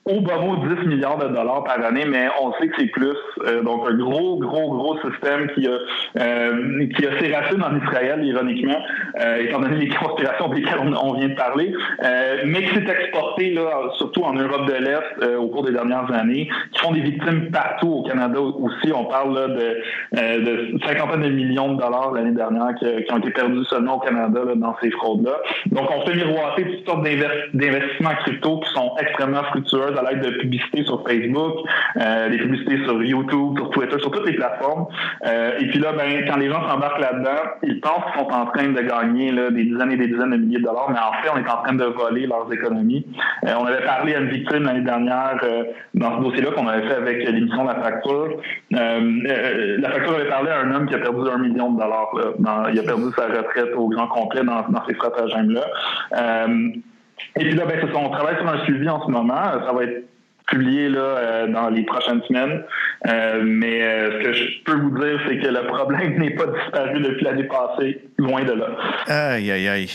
au 0.05 0.19
bas 0.21 0.39
mot 0.39 0.55
10 0.55 0.87
milliards 0.87 1.19
de 1.19 1.27
dollars 1.27 1.63
par 1.63 1.83
année, 1.85 2.05
mais 2.05 2.27
on 2.41 2.51
sait 2.53 2.67
que 2.69 2.75
c'est 2.79 2.87
plus. 2.87 3.15
Euh, 3.45 3.61
donc, 3.61 3.87
un 3.87 3.93
gros, 3.93 4.37
gros, 4.37 4.73
gros 4.73 4.97
système 4.99 5.47
qui 5.53 5.67
a, 5.67 5.77
euh, 6.19 6.87
qui 6.95 7.05
a 7.05 7.19
ses 7.19 7.33
racines 7.33 7.63
en 7.63 7.77
Israël, 7.77 8.23
ironiquement, 8.23 8.79
euh, 9.19 9.43
étant 9.43 9.59
donné 9.59 9.85
les 9.85 9.89
conspirations 9.89 10.47
desquelles 10.49 10.79
on, 10.79 11.13
vient 11.13 11.29
de 11.29 11.35
parler, 11.35 11.73
mais 12.45 12.63
qui 12.63 12.75
s'est 12.75 12.89
exporté, 12.89 13.51
là, 13.51 13.91
surtout 13.97 14.23
en 14.23 14.33
Europe 14.33 14.65
de 14.67 14.73
l'Est, 14.73 15.37
au 15.37 15.47
cours 15.49 15.63
des 15.63 15.71
dernières 15.71 16.11
années, 16.11 16.49
qui 16.71 16.79
font 16.79 16.91
des 16.91 17.01
victimes 17.01 17.51
partout 17.51 17.89
au 17.89 18.03
Canada 18.03 18.39
aussi. 18.39 18.91
On 18.93 19.05
parle 19.05 19.35
là, 19.35 19.47
de, 19.47 20.73
de 20.73 20.79
cinquantaine 20.85 21.21
de 21.21 21.29
millions 21.29 21.73
de 21.73 21.81
dollars 21.81 22.11
l'année 22.13 22.31
dernière 22.31 22.73
qui, 22.79 22.85
ont 23.11 23.17
été 23.17 23.31
perdus 23.31 23.65
seulement 23.65 23.97
au 23.97 23.99
Canada 23.99 24.41
là, 24.45 24.55
dans 24.55 24.75
ces 24.81 24.89
fraudes-là. 24.91 25.33
Donc, 25.67 25.89
on 25.91 26.01
fait 26.07 26.15
miroiter 26.15 26.63
toutes 26.63 26.85
sortes 26.85 27.03
d'investissements 27.03 28.15
crypto 28.21 28.59
qui 28.61 28.73
sont 28.73 28.93
extrêmement 28.99 29.43
fructueux 29.43 29.90
à 29.97 30.11
l'aide 30.11 30.23
de 30.23 30.37
publicités 30.37 30.83
sur 30.83 31.03
Facebook, 31.07 31.53
euh, 31.97 32.29
des 32.29 32.37
publicités 32.37 32.83
sur 32.83 33.01
YouTube, 33.03 33.57
sur 33.57 33.69
Twitter, 33.71 33.99
sur 33.99 34.11
toutes 34.11 34.25
les 34.25 34.33
plateformes. 34.33 34.87
Euh, 35.25 35.59
et 35.59 35.67
puis 35.67 35.79
là, 35.79 35.93
ben, 35.93 36.25
quand 36.27 36.37
les 36.37 36.49
gens 36.49 36.67
s'embarquent 36.67 37.01
là-dedans, 37.01 37.41
ils 37.63 37.79
pensent 37.79 38.03
qu'ils 38.11 38.21
sont 38.21 38.31
en 38.31 38.45
train 38.47 38.67
de 38.69 38.81
gagner 38.81 39.31
des 39.51 39.63
dizaines 39.63 39.91
et 39.91 39.97
des 39.97 40.07
dizaines 40.07 40.31
de 40.31 40.37
milliers 40.37 40.59
de 40.59 40.63
dollars, 40.63 40.89
mais 40.89 40.99
en 40.99 41.13
fait, 41.21 41.29
on 41.33 41.37
est 41.37 41.49
en 41.49 41.63
train 41.63 41.73
de 41.73 41.85
voler 41.85 42.27
leurs 42.27 42.51
économies. 42.51 43.05
Euh, 43.45 43.53
on 43.59 43.65
avait 43.65 43.85
parlé 43.85 44.15
à 44.15 44.19
une 44.19 44.29
victime 44.29 44.63
l'année 44.63 44.81
dernière 44.81 45.37
dans 45.93 46.17
ce 46.17 46.23
dossier-là 46.23 46.51
qu'on 46.51 46.67
avait 46.67 46.87
fait 46.87 46.95
avec 46.95 47.27
l'émission 47.27 47.63
La 47.65 47.75
Facture. 47.75 48.37
la 48.71 49.89
Facture 49.89 50.15
avait 50.15 50.29
parlé 50.29 50.51
à 50.51 50.59
un 50.59 50.73
homme 50.73 50.87
qui 50.87 50.95
a 50.95 50.99
perdu 50.99 51.29
un 51.29 51.37
million 51.37 51.71
de 51.71 51.79
dollars. 51.79 52.11
il 52.73 52.79
a 52.79 52.83
perdu 52.83 53.05
sa 53.15 53.27
retraite 53.27 53.73
au 53.75 53.89
grand 53.89 54.07
complet 54.07 54.43
dans, 54.43 54.61
dans 54.69 54.85
ces 54.87 54.95
stratagèmes-là. 54.95 55.61
Et 57.39 57.43
puis 57.45 57.53
là, 57.53 57.65
ben, 57.65 57.79
on 57.95 58.09
travaille 58.09 58.37
sur 58.37 58.47
un 58.47 58.63
suivi 58.65 58.89
en 58.89 59.05
ce 59.05 59.11
moment. 59.11 59.43
Ça 59.65 59.73
va 59.73 59.83
être 59.83 60.03
publié 60.51 60.89
là, 60.89 60.99
euh, 60.99 61.47
dans 61.47 61.69
les 61.69 61.83
prochaines 61.83 62.21
semaines. 62.23 62.63
Euh, 63.07 63.41
mais 63.43 63.81
euh, 63.81 64.11
ce 64.11 64.23
que 64.23 64.33
je 64.33 64.63
peux 64.65 64.75
vous 64.75 64.91
dire, 64.99 65.19
c'est 65.27 65.37
que 65.37 65.47
le 65.47 65.65
problème 65.67 66.17
n'est 66.19 66.35
pas 66.35 66.47
disparu 66.47 66.99
depuis 66.99 67.23
l'année 67.23 67.45
passée, 67.45 68.01
loin 68.21 68.43
de 68.43 68.53
là. 68.53 68.67
Aïe, 69.07 69.51
aïe, 69.51 69.67
aïe. 69.67 69.89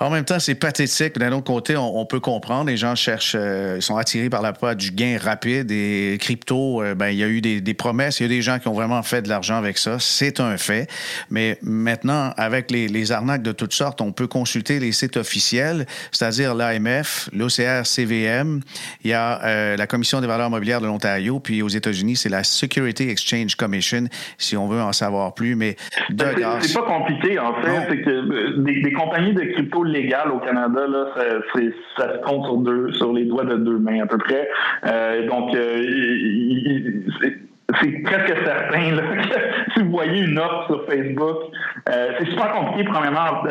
En 0.00 0.08
même 0.08 0.24
temps, 0.24 0.38
c'est 0.38 0.54
pathétique. 0.54 1.18
D'un 1.18 1.32
autre 1.32 1.44
côté, 1.44 1.76
on, 1.76 2.06
peut 2.06 2.20
comprendre. 2.20 2.70
Les 2.70 2.78
gens 2.78 2.94
cherchent, 2.94 3.36
euh, 3.38 3.82
sont 3.82 3.98
attirés 3.98 4.30
par 4.30 4.40
la 4.40 4.54
peur 4.54 4.74
du 4.74 4.92
gain 4.92 5.18
rapide. 5.22 5.70
Et 5.70 6.16
crypto, 6.18 6.82
euh, 6.82 6.94
ben, 6.94 7.08
il 7.08 7.18
y 7.18 7.22
a 7.22 7.28
eu 7.28 7.42
des, 7.42 7.74
promesses. 7.74 8.18
Il 8.20 8.22
y 8.22 8.26
a 8.26 8.28
des 8.28 8.40
gens 8.40 8.58
qui 8.58 8.68
ont 8.68 8.72
vraiment 8.72 9.02
fait 9.02 9.20
de 9.20 9.28
l'argent 9.28 9.56
avec 9.56 9.76
ça. 9.76 9.98
C'est 9.98 10.40
un 10.40 10.56
fait. 10.56 10.90
Mais 11.28 11.58
maintenant, 11.60 12.32
avec 12.38 12.70
les, 12.70 13.12
arnaques 13.12 13.42
de 13.42 13.52
toutes 13.52 13.74
sortes, 13.74 14.00
on 14.00 14.12
peut 14.12 14.26
consulter 14.26 14.78
les 14.78 14.92
sites 14.92 15.18
officiels, 15.18 15.86
c'est-à-dire 16.12 16.54
l'AMF, 16.54 17.28
l'OCR-CVM. 17.34 18.60
Il 19.04 19.10
y 19.10 19.14
a 19.14 19.44
euh, 19.44 19.76
la 19.76 19.86
Commission 19.86 20.20
des 20.20 20.26
valeurs 20.26 20.48
mobilières 20.48 20.80
de 20.80 20.86
l'Ontario. 20.86 21.40
Puis 21.40 21.60
aux 21.60 21.68
États-Unis, 21.68 22.16
c'est 22.16 22.28
la 22.28 22.44
Security 22.44 23.10
Exchange 23.10 23.54
Commission, 23.56 24.04
si 24.38 24.56
on 24.56 24.66
veut 24.66 24.80
en 24.80 24.92
savoir 24.92 25.34
plus. 25.34 25.56
Mais 25.56 25.76
de 26.08 26.24
C'est 26.62 26.74
pas 26.74 26.82
compliqué, 26.82 27.38
en 27.40 27.54
fait. 27.54 27.86
C'est 27.88 28.02
que 28.02 28.60
des, 28.62 28.80
des 28.80 28.92
compagnies 28.92 29.32
de 29.32 29.42
crypto 29.52 29.84
légal 29.84 30.30
au 30.30 30.38
Canada, 30.38 30.86
là, 30.86 31.06
ça, 31.16 31.22
ça, 31.96 32.12
se 32.14 32.18
compte 32.18 32.44
sur 32.44 32.56
deux, 32.58 32.92
sur 32.92 33.12
les 33.12 33.24
doigts 33.24 33.44
de 33.44 33.56
deux 33.56 33.78
mains 33.78 34.02
à 34.02 34.06
peu 34.06 34.18
près. 34.18 34.48
Euh, 34.86 35.26
donc, 35.26 35.54
euh, 35.54 35.82
c'est 37.80 38.02
presque 38.02 38.34
certain 38.44 38.96
que 38.96 39.72
si 39.74 39.82
vous 39.82 39.90
voyez 39.90 40.22
une 40.22 40.38
offre 40.38 40.66
sur 40.66 40.86
Facebook, 40.86 41.36
euh, 41.88 42.12
c'est 42.18 42.26
super 42.26 42.52
compliqué, 42.52 42.88
premièrement, 42.90 43.42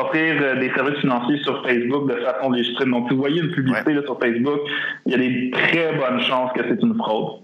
offrir 0.00 0.58
des 0.58 0.70
services 0.70 1.00
financiers 1.00 1.38
sur 1.38 1.62
Facebook 1.66 2.08
de 2.08 2.20
façon 2.20 2.50
légitime. 2.50 2.90
Donc, 2.90 3.08
si 3.08 3.14
vous 3.14 3.20
voyez 3.20 3.40
une 3.40 3.50
publicité 3.50 3.94
sur 4.04 4.18
Facebook, 4.20 4.60
il 5.06 5.12
y 5.12 5.14
a 5.14 5.18
des 5.18 5.50
très 5.50 5.92
bonnes 5.96 6.20
chances 6.20 6.52
que 6.52 6.62
c'est 6.68 6.80
une 6.82 6.96
fraude. 6.96 7.42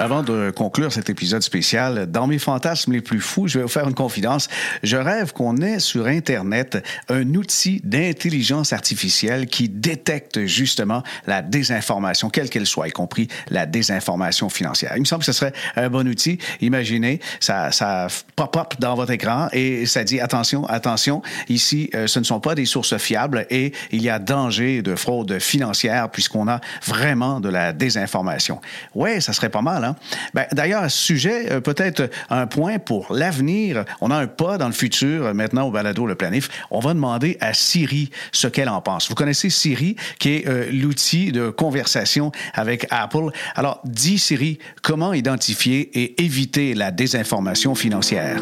Avant 0.00 0.22
de 0.22 0.50
conclure 0.50 0.90
cet 0.94 1.10
épisode 1.10 1.42
spécial, 1.42 2.06
dans 2.10 2.26
mes 2.26 2.38
fantasmes 2.38 2.92
les 2.92 3.02
plus 3.02 3.20
fous, 3.20 3.48
je 3.48 3.58
vais 3.58 3.64
vous 3.64 3.68
faire 3.68 3.86
une 3.86 3.94
confidence. 3.94 4.48
Je 4.82 4.96
rêve 4.96 5.34
qu'on 5.34 5.58
ait 5.58 5.78
sur 5.78 6.06
Internet 6.06 6.82
un 7.10 7.34
outil 7.34 7.82
d'intelligence 7.84 8.72
artificielle 8.72 9.46
qui 9.46 9.68
détecte 9.68 10.46
justement 10.46 11.02
la 11.26 11.42
désinformation, 11.42 12.30
quelle 12.30 12.48
qu'elle 12.48 12.64
soit, 12.64 12.88
y 12.88 12.92
compris 12.92 13.28
la 13.50 13.66
désinformation 13.66 14.48
financière. 14.48 14.92
Il 14.96 15.00
me 15.00 15.04
semble 15.04 15.20
que 15.20 15.26
ce 15.26 15.32
serait 15.32 15.52
un 15.76 15.90
bon 15.90 16.08
outil. 16.08 16.38
Imaginez, 16.62 17.20
ça, 17.38 17.70
ça 17.70 18.06
pop-up 18.36 18.76
dans 18.78 18.94
votre 18.94 19.10
écran 19.10 19.48
et 19.52 19.84
ça 19.84 20.02
dit 20.02 20.18
attention, 20.18 20.64
attention, 20.64 21.20
ici, 21.50 21.90
euh, 21.94 22.06
ce 22.06 22.20
ne 22.20 22.24
sont 22.24 22.40
pas 22.40 22.54
des 22.54 22.64
sources 22.64 22.96
fiables 22.96 23.46
et 23.50 23.74
il 23.92 24.00
y 24.00 24.08
a 24.08 24.18
danger 24.18 24.80
de 24.80 24.94
fraude 24.94 25.38
financière 25.40 26.08
puisqu'on 26.08 26.48
a 26.48 26.62
vraiment 26.86 27.38
de 27.38 27.50
la 27.50 27.74
désinformation. 27.74 28.62
Ouais, 28.94 29.20
ça 29.20 29.34
serait 29.34 29.50
pas 29.50 29.60
mal, 29.60 29.84
hein? 29.84 29.89
Ben, 30.34 30.46
D'ailleurs, 30.52 30.82
à 30.82 30.88
ce 30.88 30.98
sujet, 30.98 31.52
euh, 31.52 31.60
peut-être 31.60 32.10
un 32.28 32.46
point 32.46 32.78
pour 32.78 33.12
l'avenir. 33.12 33.84
On 34.00 34.10
a 34.10 34.16
un 34.16 34.26
pas 34.26 34.58
dans 34.58 34.66
le 34.66 34.72
futur, 34.72 35.26
euh, 35.26 35.34
maintenant 35.34 35.66
au 35.66 35.70
balado 35.70 36.06
Le 36.06 36.14
Planif. 36.14 36.48
On 36.70 36.80
va 36.80 36.94
demander 36.94 37.36
à 37.40 37.54
Siri 37.54 38.10
ce 38.32 38.46
qu'elle 38.46 38.68
en 38.68 38.80
pense. 38.80 39.08
Vous 39.08 39.14
connaissez 39.14 39.50
Siri, 39.50 39.96
qui 40.18 40.30
est 40.30 40.48
euh, 40.48 40.70
l'outil 40.72 41.32
de 41.32 41.50
conversation 41.50 42.32
avec 42.54 42.86
Apple. 42.90 43.30
Alors, 43.54 43.80
dis 43.84 44.18
Siri, 44.18 44.58
comment 44.82 45.12
identifier 45.12 45.90
et 45.98 46.22
éviter 46.22 46.74
la 46.74 46.90
désinformation 46.90 47.74
financière? 47.74 48.40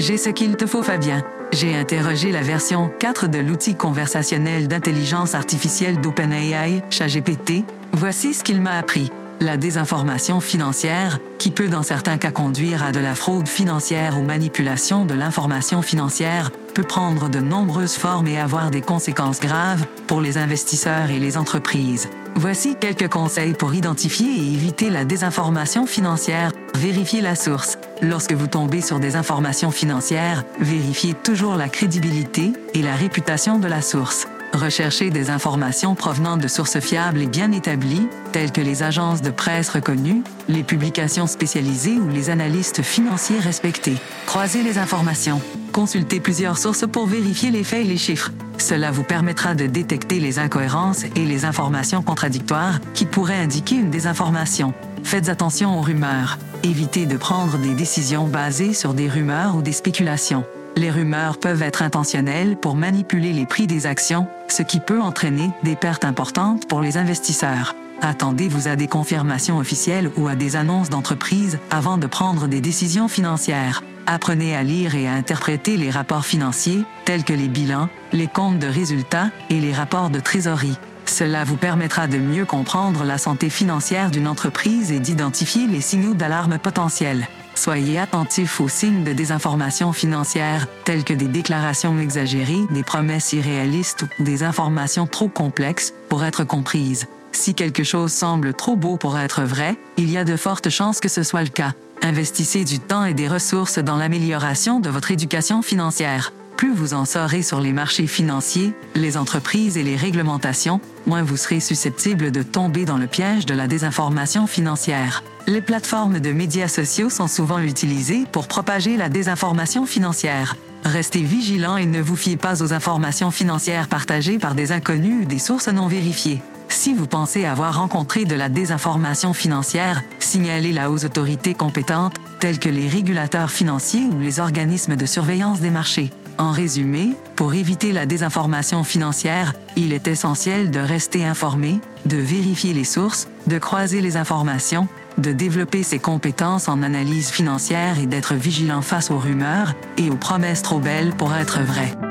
J'ai 0.00 0.16
ce 0.16 0.30
qu'il 0.30 0.56
te 0.56 0.64
faut, 0.66 0.82
Fabien. 0.82 1.22
J'ai 1.52 1.76
interrogé 1.76 2.32
la 2.32 2.40
version 2.40 2.90
4 3.00 3.28
de 3.28 3.38
l'outil 3.38 3.74
conversationnel 3.74 4.66
d'intelligence 4.66 5.34
artificielle 5.34 6.00
d'OpenAI, 6.00 6.82
ChatGPT. 6.88 7.64
Voici 7.92 8.32
ce 8.32 8.42
qu'il 8.42 8.62
m'a 8.62 8.78
appris. 8.78 9.12
La 9.40 9.58
désinformation 9.58 10.40
financière, 10.40 11.18
qui 11.38 11.50
peut 11.50 11.68
dans 11.68 11.82
certains 11.82 12.16
cas 12.16 12.30
conduire 12.30 12.82
à 12.82 12.92
de 12.92 12.98
la 12.98 13.14
fraude 13.14 13.46
financière 13.46 14.18
ou 14.18 14.22
manipulation 14.22 15.04
de 15.04 15.12
l'information 15.12 15.82
financière, 15.82 16.50
peut 16.74 16.82
prendre 16.82 17.28
de 17.28 17.40
nombreuses 17.40 17.96
formes 17.96 18.26
et 18.26 18.40
avoir 18.40 18.70
des 18.70 18.80
conséquences 18.80 19.40
graves 19.40 19.84
pour 20.06 20.22
les 20.22 20.38
investisseurs 20.38 21.10
et 21.10 21.18
les 21.18 21.36
entreprises. 21.36 22.08
Voici 22.36 22.74
quelques 22.80 23.08
conseils 23.08 23.52
pour 23.52 23.74
identifier 23.74 24.28
et 24.28 24.54
éviter 24.54 24.88
la 24.88 25.04
désinformation 25.04 25.84
financière. 25.84 26.49
Vérifiez 26.80 27.20
la 27.20 27.34
source. 27.34 27.76
Lorsque 28.00 28.32
vous 28.32 28.46
tombez 28.46 28.80
sur 28.80 29.00
des 29.00 29.14
informations 29.14 29.70
financières, 29.70 30.44
vérifiez 30.60 31.12
toujours 31.12 31.56
la 31.56 31.68
crédibilité 31.68 32.54
et 32.72 32.80
la 32.80 32.96
réputation 32.96 33.58
de 33.58 33.68
la 33.68 33.82
source. 33.82 34.26
Recherchez 34.52 35.10
des 35.10 35.30
informations 35.30 35.94
provenant 35.94 36.36
de 36.36 36.48
sources 36.48 36.80
fiables 36.80 37.22
et 37.22 37.26
bien 37.26 37.52
établies, 37.52 38.08
telles 38.32 38.50
que 38.50 38.60
les 38.60 38.82
agences 38.82 39.22
de 39.22 39.30
presse 39.30 39.68
reconnues, 39.68 40.22
les 40.48 40.64
publications 40.64 41.28
spécialisées 41.28 41.98
ou 41.98 42.08
les 42.08 42.30
analystes 42.30 42.82
financiers 42.82 43.38
respectés. 43.38 43.96
Croisez 44.26 44.62
les 44.62 44.78
informations. 44.78 45.40
Consultez 45.72 46.18
plusieurs 46.18 46.58
sources 46.58 46.84
pour 46.86 47.06
vérifier 47.06 47.52
les 47.52 47.62
faits 47.62 47.86
et 47.86 47.88
les 47.88 47.96
chiffres. 47.96 48.32
Cela 48.58 48.90
vous 48.90 49.04
permettra 49.04 49.54
de 49.54 49.66
détecter 49.66 50.18
les 50.18 50.40
incohérences 50.40 51.04
et 51.04 51.24
les 51.24 51.44
informations 51.44 52.02
contradictoires 52.02 52.80
qui 52.92 53.06
pourraient 53.06 53.38
indiquer 53.38 53.76
une 53.76 53.90
désinformation. 53.90 54.74
Faites 55.04 55.28
attention 55.28 55.78
aux 55.78 55.82
rumeurs. 55.82 56.38
Évitez 56.64 57.06
de 57.06 57.16
prendre 57.16 57.56
des 57.56 57.74
décisions 57.74 58.26
basées 58.26 58.74
sur 58.74 58.94
des 58.94 59.08
rumeurs 59.08 59.56
ou 59.56 59.62
des 59.62 59.72
spéculations. 59.72 60.44
Les 60.76 60.90
rumeurs 60.90 61.38
peuvent 61.38 61.62
être 61.62 61.82
intentionnelles 61.82 62.56
pour 62.56 62.76
manipuler 62.76 63.32
les 63.32 63.46
prix 63.46 63.66
des 63.66 63.86
actions, 63.86 64.28
ce 64.48 64.62
qui 64.62 64.80
peut 64.80 65.00
entraîner 65.00 65.50
des 65.62 65.76
pertes 65.76 66.04
importantes 66.04 66.68
pour 66.68 66.80
les 66.80 66.96
investisseurs. 66.96 67.74
Attendez-vous 68.00 68.68
à 68.68 68.76
des 68.76 68.86
confirmations 68.86 69.58
officielles 69.58 70.10
ou 70.16 70.28
à 70.28 70.34
des 70.34 70.56
annonces 70.56 70.88
d'entreprise 70.88 71.58
avant 71.70 71.98
de 71.98 72.06
prendre 72.06 72.46
des 72.46 72.60
décisions 72.60 73.08
financières. 73.08 73.82
Apprenez 74.06 74.56
à 74.56 74.62
lire 74.62 74.94
et 74.94 75.06
à 75.06 75.12
interpréter 75.12 75.76
les 75.76 75.90
rapports 75.90 76.24
financiers, 76.24 76.84
tels 77.04 77.24
que 77.24 77.34
les 77.34 77.48
bilans, 77.48 77.88
les 78.12 78.26
comptes 78.26 78.58
de 78.58 78.66
résultats 78.66 79.30
et 79.50 79.60
les 79.60 79.72
rapports 79.72 80.08
de 80.08 80.20
trésorerie. 80.20 80.78
Cela 81.04 81.44
vous 81.44 81.56
permettra 81.56 82.06
de 82.06 82.18
mieux 82.18 82.46
comprendre 82.46 83.04
la 83.04 83.18
santé 83.18 83.50
financière 83.50 84.10
d'une 84.10 84.28
entreprise 84.28 84.92
et 84.92 85.00
d'identifier 85.00 85.66
les 85.66 85.80
signaux 85.80 86.14
d'alarme 86.14 86.58
potentiels. 86.58 87.28
Soyez 87.54 87.98
attentif 87.98 88.60
aux 88.60 88.68
signes 88.68 89.04
de 89.04 89.12
désinformation 89.12 89.92
financière, 89.92 90.66
tels 90.84 91.04
que 91.04 91.14
des 91.14 91.28
déclarations 91.28 91.98
exagérées, 91.98 92.66
des 92.70 92.82
promesses 92.82 93.32
irréalistes 93.32 94.06
ou 94.18 94.22
des 94.22 94.42
informations 94.42 95.06
trop 95.06 95.28
complexes 95.28 95.92
pour 96.08 96.24
être 96.24 96.44
comprises. 96.44 97.06
Si 97.32 97.54
quelque 97.54 97.84
chose 97.84 98.12
semble 98.12 98.54
trop 98.54 98.76
beau 98.76 98.96
pour 98.96 99.18
être 99.18 99.42
vrai, 99.42 99.76
il 99.96 100.10
y 100.10 100.18
a 100.18 100.24
de 100.24 100.36
fortes 100.36 100.70
chances 100.70 101.00
que 101.00 101.08
ce 101.08 101.22
soit 101.22 101.42
le 101.42 101.48
cas. 101.48 101.72
Investissez 102.02 102.64
du 102.64 102.78
temps 102.78 103.04
et 103.04 103.14
des 103.14 103.28
ressources 103.28 103.78
dans 103.78 103.96
l'amélioration 103.96 104.80
de 104.80 104.88
votre 104.88 105.10
éducation 105.10 105.62
financière. 105.62 106.32
Plus 106.60 106.74
vous 106.74 106.92
en 106.92 107.06
saurez 107.06 107.40
sur 107.40 107.58
les 107.58 107.72
marchés 107.72 108.06
financiers, 108.06 108.74
les 108.94 109.16
entreprises 109.16 109.78
et 109.78 109.82
les 109.82 109.96
réglementations, 109.96 110.82
moins 111.06 111.22
vous 111.22 111.38
serez 111.38 111.58
susceptible 111.58 112.30
de 112.30 112.42
tomber 112.42 112.84
dans 112.84 112.98
le 112.98 113.06
piège 113.06 113.46
de 113.46 113.54
la 113.54 113.66
désinformation 113.66 114.46
financière. 114.46 115.24
Les 115.46 115.62
plateformes 115.62 116.20
de 116.20 116.32
médias 116.32 116.68
sociaux 116.68 117.08
sont 117.08 117.28
souvent 117.28 117.60
utilisées 117.60 118.26
pour 118.30 118.46
propager 118.46 118.98
la 118.98 119.08
désinformation 119.08 119.86
financière. 119.86 120.54
Restez 120.84 121.22
vigilant 121.22 121.78
et 121.78 121.86
ne 121.86 122.02
vous 122.02 122.14
fiez 122.14 122.36
pas 122.36 122.62
aux 122.62 122.74
informations 122.74 123.30
financières 123.30 123.88
partagées 123.88 124.38
par 124.38 124.54
des 124.54 124.70
inconnus 124.70 125.22
ou 125.22 125.24
des 125.24 125.38
sources 125.38 125.68
non 125.68 125.86
vérifiées. 125.86 126.42
Si 126.68 126.92
vous 126.92 127.06
pensez 127.06 127.46
avoir 127.46 127.78
rencontré 127.78 128.26
de 128.26 128.34
la 128.34 128.50
désinformation 128.50 129.32
financière, 129.32 130.02
signalez-la 130.18 130.90
aux 130.90 131.06
autorités 131.06 131.54
compétentes, 131.54 132.16
telles 132.38 132.58
que 132.58 132.68
les 132.68 132.86
régulateurs 132.86 133.50
financiers 133.50 134.04
ou 134.12 134.20
les 134.20 134.40
organismes 134.40 134.96
de 134.96 135.06
surveillance 135.06 135.60
des 135.60 135.70
marchés. 135.70 136.10
En 136.38 136.52
résumé, 136.52 137.14
pour 137.36 137.54
éviter 137.54 137.92
la 137.92 138.06
désinformation 138.06 138.84
financière, 138.84 139.54
il 139.76 139.92
est 139.92 140.08
essentiel 140.08 140.70
de 140.70 140.80
rester 140.80 141.24
informé, 141.24 141.80
de 142.06 142.16
vérifier 142.16 142.72
les 142.72 142.84
sources, 142.84 143.28
de 143.46 143.58
croiser 143.58 144.00
les 144.00 144.16
informations, 144.16 144.88
de 145.18 145.32
développer 145.32 145.82
ses 145.82 145.98
compétences 145.98 146.68
en 146.68 146.82
analyse 146.82 147.30
financière 147.30 147.98
et 147.98 148.06
d'être 148.06 148.34
vigilant 148.34 148.82
face 148.82 149.10
aux 149.10 149.18
rumeurs 149.18 149.74
et 149.98 150.10
aux 150.10 150.16
promesses 150.16 150.62
trop 150.62 150.80
belles 150.80 151.12
pour 151.12 151.34
être 151.34 151.60
vraies. 151.60 152.09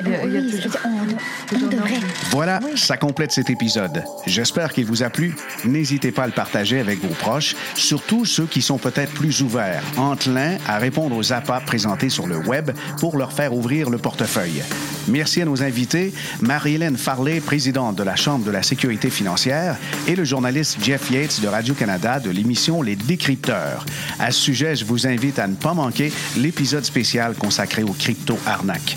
Voilà, 2.30 2.60
ça 2.76 2.96
complète 2.96 3.32
cet 3.32 3.50
épisode. 3.50 4.04
J'espère 4.26 4.72
qu'il 4.72 4.86
vous 4.86 5.02
a 5.02 5.10
plu. 5.10 5.34
N'hésitez 5.64 6.12
pas 6.12 6.24
à 6.24 6.26
le 6.26 6.32
partager 6.32 6.80
avec 6.80 7.02
vos 7.02 7.14
proches, 7.14 7.54
surtout 7.74 8.24
ceux 8.24 8.46
qui 8.46 8.62
sont 8.62 8.78
peut-être 8.78 9.12
plus 9.12 9.42
ouverts, 9.42 9.82
enclins 9.96 10.56
à 10.66 10.78
répondre 10.78 11.16
aux 11.16 11.32
appâts 11.32 11.60
présentés 11.60 12.08
sur 12.08 12.26
le 12.26 12.38
web 12.38 12.70
pour 12.98 13.16
leur 13.16 13.32
faire 13.32 13.54
ouvrir 13.54 13.90
le 13.90 13.98
portefeuille. 13.98 14.62
Merci 15.08 15.42
à 15.42 15.44
nos 15.44 15.62
invités, 15.62 16.12
Marie-Hélène 16.40 16.96
Farley, 16.96 17.40
présidente 17.40 17.96
de 17.96 18.02
la 18.02 18.16
Chambre 18.16 18.44
de 18.44 18.50
la 18.50 18.62
sécurité 18.62 19.10
financière, 19.10 19.76
et 20.06 20.14
le 20.14 20.24
journaliste 20.24 20.78
Jeff 20.82 21.10
Yates 21.10 21.40
de 21.40 21.48
Radio-Canada 21.48 22.20
de 22.20 22.30
l'émission 22.30 22.82
Les 22.82 22.96
Décrypteurs. 22.96 23.84
À 24.18 24.30
ce 24.30 24.40
sujet, 24.40 24.76
je 24.76 24.84
vous 24.84 25.06
invite 25.06 25.38
à 25.38 25.46
ne 25.46 25.54
pas 25.54 25.74
manquer 25.74 26.12
l'épisode 26.36 26.84
spécial 26.84 27.34
consacré 27.34 27.82
aux 27.82 27.92
crypto-arnaques. 27.92 28.96